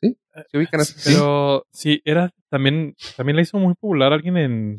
[0.00, 0.16] ¿Sí?
[0.50, 0.98] ¿Se ubican eso?
[0.98, 1.10] Sí.
[1.12, 4.78] Pero sí, era también, también la hizo muy popular alguien en,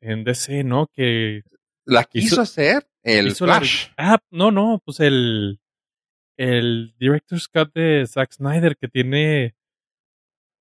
[0.00, 0.86] en DC, ¿no?
[0.92, 1.42] Que
[1.84, 3.88] La quiso hizo- hacer el hizo la- Flash.
[3.98, 5.60] ah, no, no, pues el,
[6.36, 9.54] el Director's Cut de Zack Snyder que tiene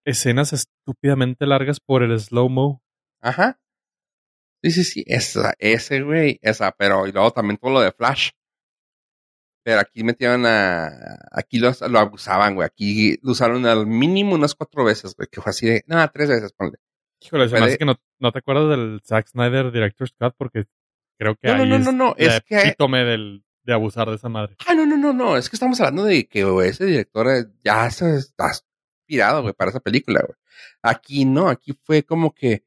[0.06, 2.82] escenas estúpidamente largas por el slow-mo.
[3.22, 3.60] Ajá.
[4.64, 5.04] Sí, sí, sí.
[5.08, 6.40] Esa, ese, güey.
[6.42, 8.32] Esa, pero y luego también todo lo de Flash.
[9.64, 10.90] Pero aquí metieron a.
[11.32, 12.66] Aquí los, lo abusaban, güey.
[12.68, 15.28] Aquí lo usaron al mínimo unas cuatro veces, güey.
[15.32, 15.84] Que fue así de.
[15.88, 16.78] No, tres veces, ponle.
[17.22, 20.66] Híjole, se me hace que no, no te acuerdas del Zack Snyder Director's Cut porque
[21.18, 23.74] creo que No, no, ahí no, es no, no, la es que- epítome del, de
[23.74, 24.56] abusar de esa madre.
[24.68, 25.38] Ah, no, no, no, no.
[25.38, 28.52] Es que estamos hablando de que ese director eh, ya se está
[29.00, 30.38] inspirado, güey, para esa película, güey.
[30.82, 32.64] Aquí no, aquí fue como que,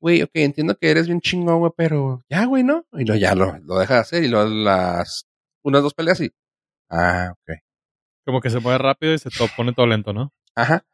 [0.00, 2.86] güey, ok, entiendo que eres bien chingón, güey, pero ya, güey, ¿no?
[2.92, 5.26] Y lo, ya lo, lo deja de hacer y luego las,
[5.62, 6.32] unas dos peleas y,
[6.90, 7.58] ah, ok.
[8.24, 10.32] Como que se mueve rápido y se to- pone todo lento, ¿no?
[10.54, 10.84] Ajá.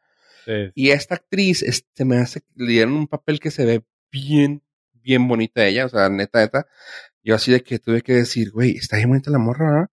[0.45, 0.71] Sí.
[0.75, 4.63] Y esta actriz, este, me hace, le dieron un papel que se ve bien,
[4.93, 6.67] bien bonita ella, o sea, neta, neta.
[7.23, 9.89] Yo así de que tuve que decir, güey, está bien bonita la morra, ¿verdad?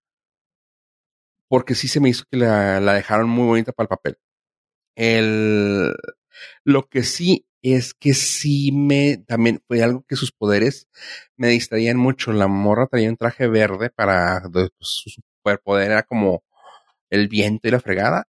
[1.49, 4.17] Porque sí se me hizo que la, la dejaron muy bonita para el papel.
[4.95, 5.93] El,
[6.65, 10.87] lo que sí es que sí me, también fue algo que sus poderes
[11.37, 12.33] me distraían mucho.
[12.33, 16.43] La morra traía un traje verde para, pues, su superpoder era como
[17.09, 18.27] el viento y la fregada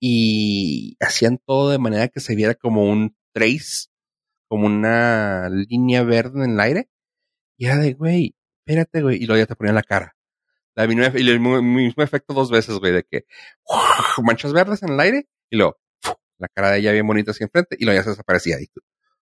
[0.00, 3.88] y hacían todo de manera que se viera como un trace,
[4.48, 6.88] como una línea verde en el aire.
[7.58, 8.35] Y era de, güey,
[8.66, 9.22] espérate, güey.
[9.22, 10.16] Y luego ya te ponían la cara.
[10.74, 13.26] La misma, y el mismo, efecto dos veces, güey, de que
[14.22, 15.78] manchas verdes en el aire y luego
[16.38, 18.60] la cara de ella bien bonita hacia enfrente y luego ya se desaparecía.
[18.60, 18.80] Y tú,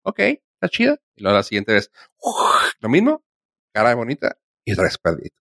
[0.02, 0.98] ok, está chida.
[1.16, 1.90] Y luego la siguiente vez,
[2.80, 3.24] lo mismo,
[3.72, 5.36] cara bonita y otra vez perdido.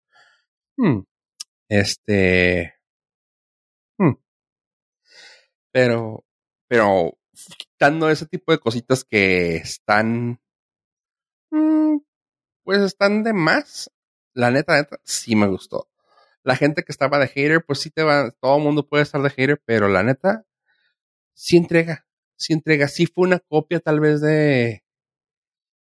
[0.78, 1.02] Hmm.
[1.70, 2.76] Este.
[3.98, 4.14] Hmm.
[5.72, 6.24] Pero,
[6.70, 7.18] pero
[7.58, 10.40] quitando ese tipo de cositas que están,
[11.52, 11.98] mm,
[12.68, 13.90] pues están de más.
[14.34, 15.90] La neta, neta, sí me gustó.
[16.44, 19.22] La gente que estaba de hater, pues sí te va, todo el mundo puede estar
[19.22, 20.46] de hater, pero la neta,
[21.34, 22.90] sí entrega, sí entrega.
[22.90, 24.84] Sí fue una copia tal vez de,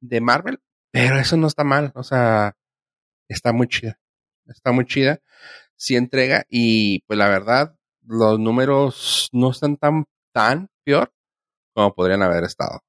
[0.01, 1.93] de Marvel, pero eso no está mal.
[1.97, 2.57] O sea,
[3.29, 4.01] está muy chida.
[4.47, 5.21] Está muy chida.
[5.77, 7.77] Sí entrega y pues la verdad,
[8.07, 11.13] los números no están tan, tan peor
[11.75, 12.81] como podrían haber estado.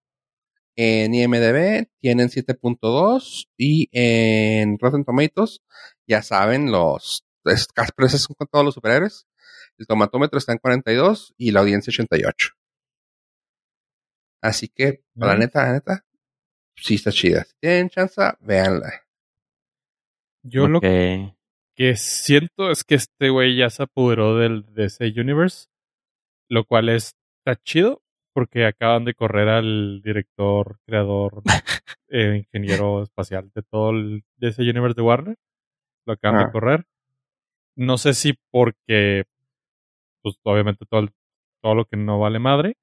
[0.84, 5.62] En IMDB tienen 7.2 y en Rotten Tomatoes,
[6.08, 9.28] ya saben, los es- casi- pero esos son con todos los superhéroes.
[9.78, 12.50] El tomatómetro está en 42 y la audiencia 88.
[14.42, 16.06] Así que, la neta, la neta,
[16.76, 17.44] sí está chida.
[17.44, 19.04] Si tienen chance, véanla.
[20.44, 20.80] Yo lo
[21.76, 25.68] que siento es que este güey ya se apoderó del DC Universe,
[26.50, 28.01] lo cual está chido
[28.34, 31.42] porque acaban de correr al director, creador,
[32.10, 35.38] eh, ingeniero espacial de todo el DC Universe de Warner.
[36.06, 36.52] Lo acaban de Ah.
[36.52, 36.86] correr.
[37.76, 39.26] No sé si porque,
[40.24, 41.12] pues obviamente todo, el-
[41.62, 42.76] todo lo que no vale madre,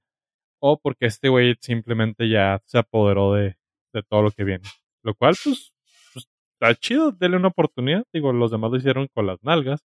[0.60, 3.56] o porque este güey simplemente ya se apoderó de,
[3.92, 4.64] de todo lo que viene.
[5.04, 5.72] Lo cual, pues,
[6.14, 8.04] pues, está chido, denle una oportunidad.
[8.12, 9.84] Digo, los demás lo hicieron con las nalgas.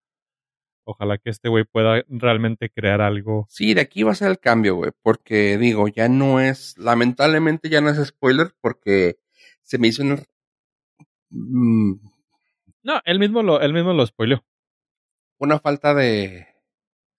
[0.92, 3.46] Ojalá que este güey pueda realmente crear algo.
[3.50, 4.92] Sí, de aquí va a ser el cambio, güey.
[5.04, 6.76] Porque digo, ya no es.
[6.78, 9.20] Lamentablemente ya no es spoiler porque
[9.62, 10.18] se me hizo una.
[11.30, 11.94] mm,
[12.84, 14.44] No, él mismo lo, él mismo lo spoileó.
[15.38, 16.48] una falta de.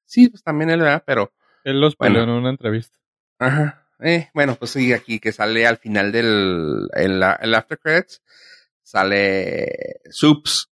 [0.04, 1.04] Sí, pues también él, ¿verdad?
[1.06, 1.32] Pero.
[1.64, 2.32] Él lo spoileó Bueno.
[2.34, 2.98] en una entrevista.
[3.38, 3.86] Ajá.
[4.00, 6.88] Eh, bueno, pues sí, aquí que sale al final del.
[6.94, 8.22] En la, el After Credits.
[8.82, 10.00] Sale.
[10.10, 10.69] Soups.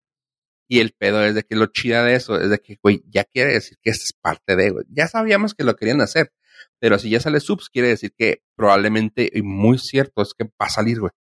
[0.68, 3.24] Y el pedo es de que lo chida de eso es de que, güey, ya
[3.24, 4.84] quiere decir que esta es parte de, güey.
[4.90, 6.32] Ya sabíamos que lo querían hacer.
[6.78, 10.66] Pero si ya sale Subs, quiere decir que probablemente, y muy cierto, es que va
[10.66, 11.12] a salir, güey.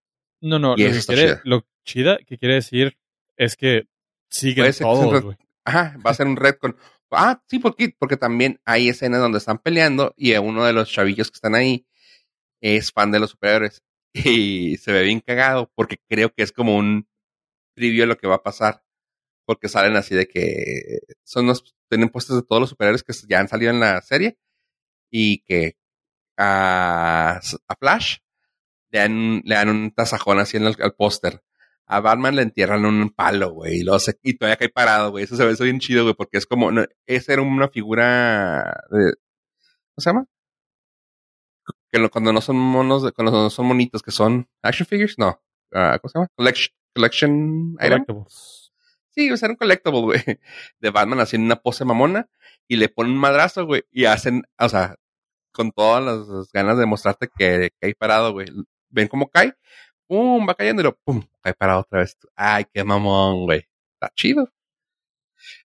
[0.40, 1.40] No, no, Y lo que, quiere, chida.
[1.44, 2.98] lo chida que quiere decir
[3.36, 3.86] es que
[4.72, 5.36] sea un todos, güey.
[5.64, 6.76] Ajá, va a ser un red con.
[7.10, 11.30] Ah, sí, porque, porque también hay escenas donde están peleando y uno de los chavillos
[11.30, 11.86] que están ahí
[12.60, 13.82] es fan de los superhéroes
[14.12, 17.08] y se ve bien cagado porque creo que es como un
[17.74, 18.82] preview de lo que va a pasar.
[19.46, 23.40] Porque salen así de que son los, tienen puestos de todos los superhéroes que ya
[23.40, 24.38] han salido en la serie
[25.10, 25.76] y que
[26.36, 28.18] a, a Flash
[28.90, 31.42] le dan, le dan un tasajón así en el, al póster.
[31.86, 35.22] A Batman le entierran un palo, güey, y, luego se- y todavía cae parado, güey.
[35.24, 39.12] Eso se ve bien chido, güey, porque es como, no, esa era una figura de,
[39.94, 40.26] ¿cómo se llama?
[41.90, 45.40] Que lo- cuando no son monos, cuando no son monitos, que son action figures, no.
[45.72, 46.28] Ah, ¿Cómo se llama?
[46.34, 48.04] Collection, collection item.
[49.16, 50.20] Sí, o sea, era un collectible, güey.
[50.80, 52.28] De Batman haciendo una pose mamona
[52.68, 53.82] y le ponen un madrazo, güey.
[53.90, 54.96] Y hacen, o sea,
[55.52, 58.48] con todas las ganas de mostrarte que cae parado, güey.
[58.90, 59.54] Ven cómo cae,
[60.06, 62.16] pum, va cayendo y lo pum, cae parado otra vez.
[62.36, 63.66] Ay, qué mamón, güey.
[63.94, 64.50] Está chido.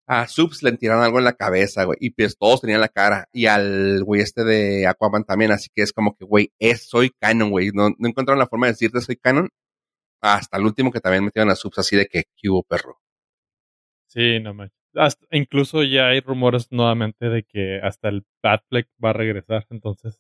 [0.08, 1.98] A Subs le tiraron algo en la cabeza, güey.
[2.02, 3.28] Y pues todos tenían la cara.
[3.34, 5.52] Y al güey este de Aquaman también.
[5.52, 7.72] Así que es como que, güey, es, soy canon, güey.
[7.74, 9.50] No, no encontraron la forma de decirte soy canon.
[10.22, 13.01] Hasta el último que también metieron a Subs así de que, ¿qué hubo, perro?
[14.14, 14.78] Sí, no manches.
[14.94, 19.66] Hasta- incluso ya hay rumores nuevamente de que hasta el Batfleck va a regresar.
[19.70, 20.20] Entonces,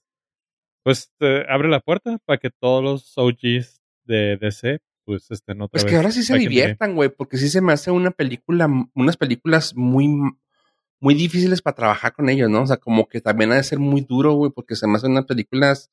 [0.83, 5.71] pues eh, abre la puerta para que todos los OGs de DC pues estén otra
[5.71, 5.91] Pues vez.
[5.91, 9.75] que ahora sí se diviertan, güey, porque sí se me hace una película, unas películas
[9.75, 10.07] muy,
[11.01, 12.61] muy difíciles para trabajar con ellos, ¿no?
[12.61, 15.11] O sea, como que también ha de ser muy duro, güey, porque se me hacen
[15.11, 15.91] unas películas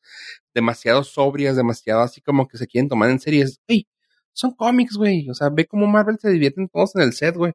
[0.55, 3.45] demasiado sobrias, demasiado así como que se quieren tomar en serio.
[3.45, 3.89] Es, Güey,
[4.33, 5.29] son cómics, güey.
[5.31, 7.53] O sea, ve cómo Marvel se divierten todos en el set, güey.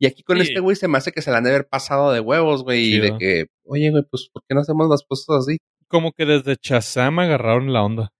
[0.00, 0.42] Y aquí con Sí.
[0.48, 2.94] este güey se me hace que se la han de haber pasado de huevos, güey,
[2.96, 5.58] y de que, oye, güey, pues, ¿por qué no hacemos las cosas así?
[5.88, 8.12] Como que desde Shazam agarraron la onda.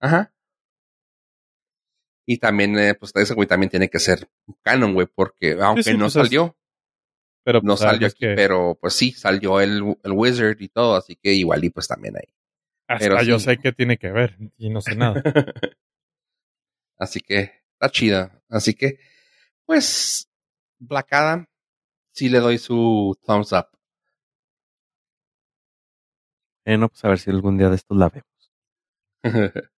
[0.00, 0.32] Ajá.
[2.26, 4.28] Y también, eh, pues ese güey también tiene que ser
[4.62, 6.56] canon, güey, porque aunque sí, no pues es- salió,
[7.44, 10.94] Pero no pues, salió aquí, que pero pues sí, salió el, el Wizard y todo,
[10.96, 12.32] así que igual y pues también ahí.
[12.86, 13.46] hasta pero yo sí.
[13.46, 15.22] sé que tiene que ver y no sé nada.
[16.98, 18.42] así que está chida.
[18.48, 18.98] Así que,
[19.64, 20.29] pues,
[20.80, 21.46] Black Adam,
[22.12, 23.66] sí le doy su thumbs up.
[26.64, 28.26] Bueno, pues a ver si algún día de estos la vemos.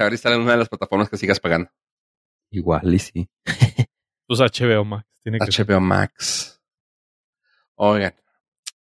[0.00, 1.70] Y sale en una de las plataformas que sigas pagando.
[2.52, 3.28] Igual y sí.
[4.28, 5.66] Pues HBO Max tiene que ser.
[5.66, 6.60] HBO Max.
[7.74, 8.14] Oigan,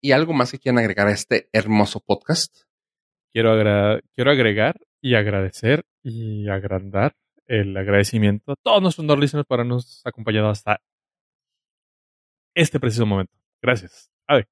[0.00, 2.62] ¿y algo más que quieran agregar a este hermoso podcast?
[3.32, 7.14] Quiero, agra- quiero agregar y agradecer y agrandar
[7.46, 10.80] el agradecimiento a todos nuestros listeners por habernos acompañado hasta
[12.54, 13.32] este preciso momento.
[13.62, 14.10] Gracias.
[14.28, 14.48] A ver,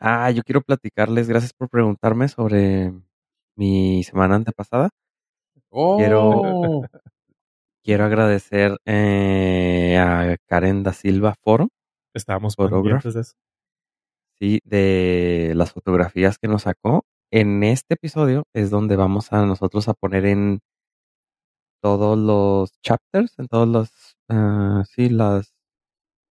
[0.00, 2.92] Ah, yo quiero platicarles, gracias por preguntarme sobre
[3.56, 4.90] mi semana antepasada.
[5.70, 5.96] Oh,
[7.82, 11.68] Quiero agradecer eh, a Karen da Silva Foro,
[12.14, 13.34] estábamos pendientes de eso.
[14.38, 17.04] sí, de las fotografías que nos sacó.
[17.30, 20.60] En este episodio es donde vamos a nosotros a poner en
[21.82, 23.90] todos los chapters, en todos los,
[24.28, 25.53] ah, sí, las,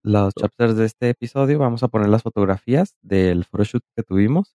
[0.03, 4.55] los chapters de este episodio, vamos a poner las fotografías del photoshoot que tuvimos,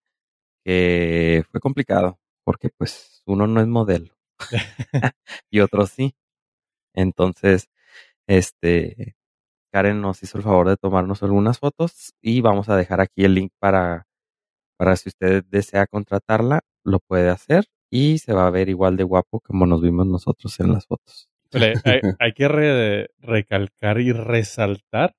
[0.64, 4.14] que fue complicado, porque pues uno no es modelo
[5.50, 6.14] y otro sí.
[6.94, 7.68] Entonces,
[8.26, 9.16] este,
[9.72, 13.34] Karen nos hizo el favor de tomarnos algunas fotos y vamos a dejar aquí el
[13.34, 14.06] link para,
[14.78, 19.04] para si usted desea contratarla, lo puede hacer y se va a ver igual de
[19.04, 21.28] guapo como nos vimos nosotros en las fotos.
[21.84, 25.14] Hay, hay que re- recalcar y resaltar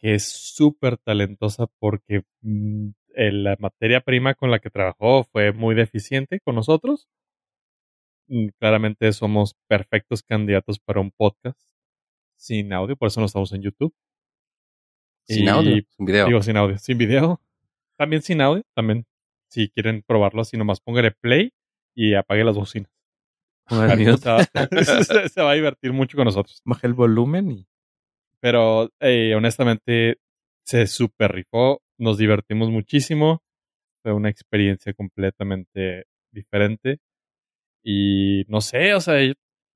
[0.00, 5.74] que es súper talentosa porque mm, la materia prima con la que trabajó fue muy
[5.74, 7.08] deficiente con nosotros.
[8.28, 11.60] Mm, Claramente somos perfectos candidatos para un podcast
[12.36, 13.94] sin audio, por eso no estamos en YouTube.
[15.28, 16.26] Sin Y- audio, sin video.
[16.26, 17.40] Digo sin audio, sin video.
[17.98, 19.04] También sin audio, también
[19.50, 21.52] si quieren probarlo así, nomás póngale play
[21.94, 22.90] y apague las bocinas.
[23.68, 24.44] Se, va,
[25.28, 26.62] se- va a divertir mucho con nosotros.
[26.64, 27.66] bajé el volumen y
[28.40, 30.18] Pero eh, honestamente
[30.64, 33.42] se super rifó, nos divertimos muchísimo,
[34.02, 36.98] fue una experiencia completamente diferente
[37.82, 39.16] y no sé, o sea,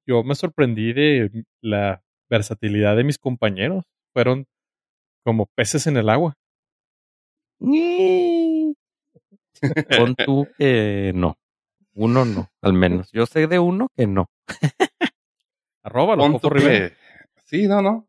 [0.07, 4.47] yo me sorprendí de la versatilidad de mis compañeros, fueron
[5.24, 6.35] como peces en el agua.
[9.99, 11.36] pon tú que no.
[11.95, 13.11] Uno no, al menos.
[13.12, 14.28] Yo sé de uno que no.
[15.82, 16.16] Arroba
[16.51, 16.95] Rivera.
[17.45, 18.09] Sí, no, no.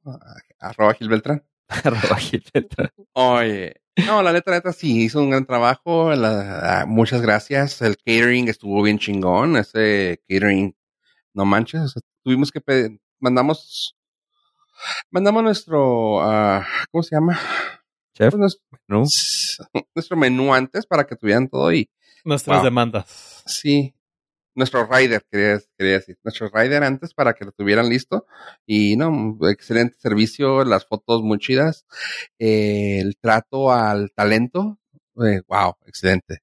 [0.60, 1.44] Arroba Gil Beltrán.
[1.68, 2.90] Arroba Gil Beltrán.
[3.14, 6.14] Oye, no, la neta, neta, sí, hizo un gran trabajo.
[6.14, 7.82] la- ah, muchas gracias.
[7.82, 9.58] El catering estuvo bien chingón.
[9.58, 10.76] Ese catering,
[11.34, 11.82] no manches.
[11.82, 13.96] o sea, tuvimos que pedir, mandamos,
[15.12, 17.40] mandamos nuestro, ah, ¿cómo se llama?
[18.14, 18.62] Chef, Pues
[19.96, 21.90] nuestro, menú antes para que tuvieran todo y
[22.24, 22.66] Nuestras Wow.
[22.66, 23.44] demandas.
[23.46, 23.94] sí.
[24.56, 26.18] Nuestro rider, quería, quería decir.
[26.24, 28.26] Nuestro rider antes para que lo tuvieran listo.
[28.66, 31.86] Y no, excelente servicio, las fotos muy chidas.
[32.40, 34.80] eh, el trato al talento,
[35.24, 36.40] eh, wow, excelente.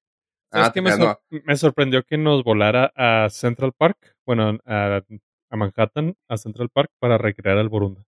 [0.51, 0.69] ¿Sabes
[0.99, 4.15] Ah, me, sorprendió que nos volara a Central Park?
[4.25, 5.01] Bueno, a,
[5.49, 8.05] a Manhattan, a Central Park, para recrear al Borunda.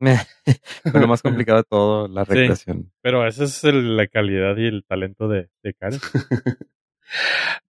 [0.92, 2.30] Fue lo más complicado de todo, la Sí.
[2.34, 2.92] recreación.
[3.02, 6.00] Pero esa es el- la calidad y el talento de, de Karen.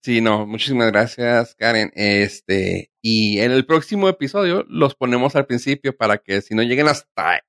[0.02, 1.92] Sí, no, muchísimas gracias, Karen.
[1.96, 6.88] Este, y en el próximo episodio los ponemos al principio para que si no lleguen
[6.88, 7.42] hasta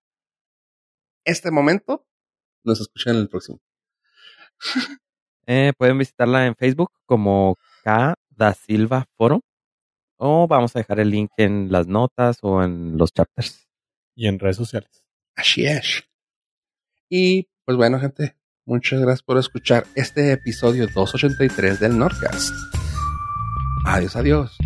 [1.24, 2.06] este momento,
[2.64, 3.60] nos escuchen en el próximo.
[5.46, 9.40] Eh, pueden visitarla en Facebook como K da Silva Foro.
[10.16, 13.66] O vamos a dejar el link en las notas o en los chapters.
[14.14, 15.02] Y en redes sociales.
[15.34, 16.04] Así es.
[17.08, 22.54] Y pues bueno, gente, muchas gracias por escuchar este episodio 283 del Nordcast.
[23.84, 24.58] Adiós, adiós.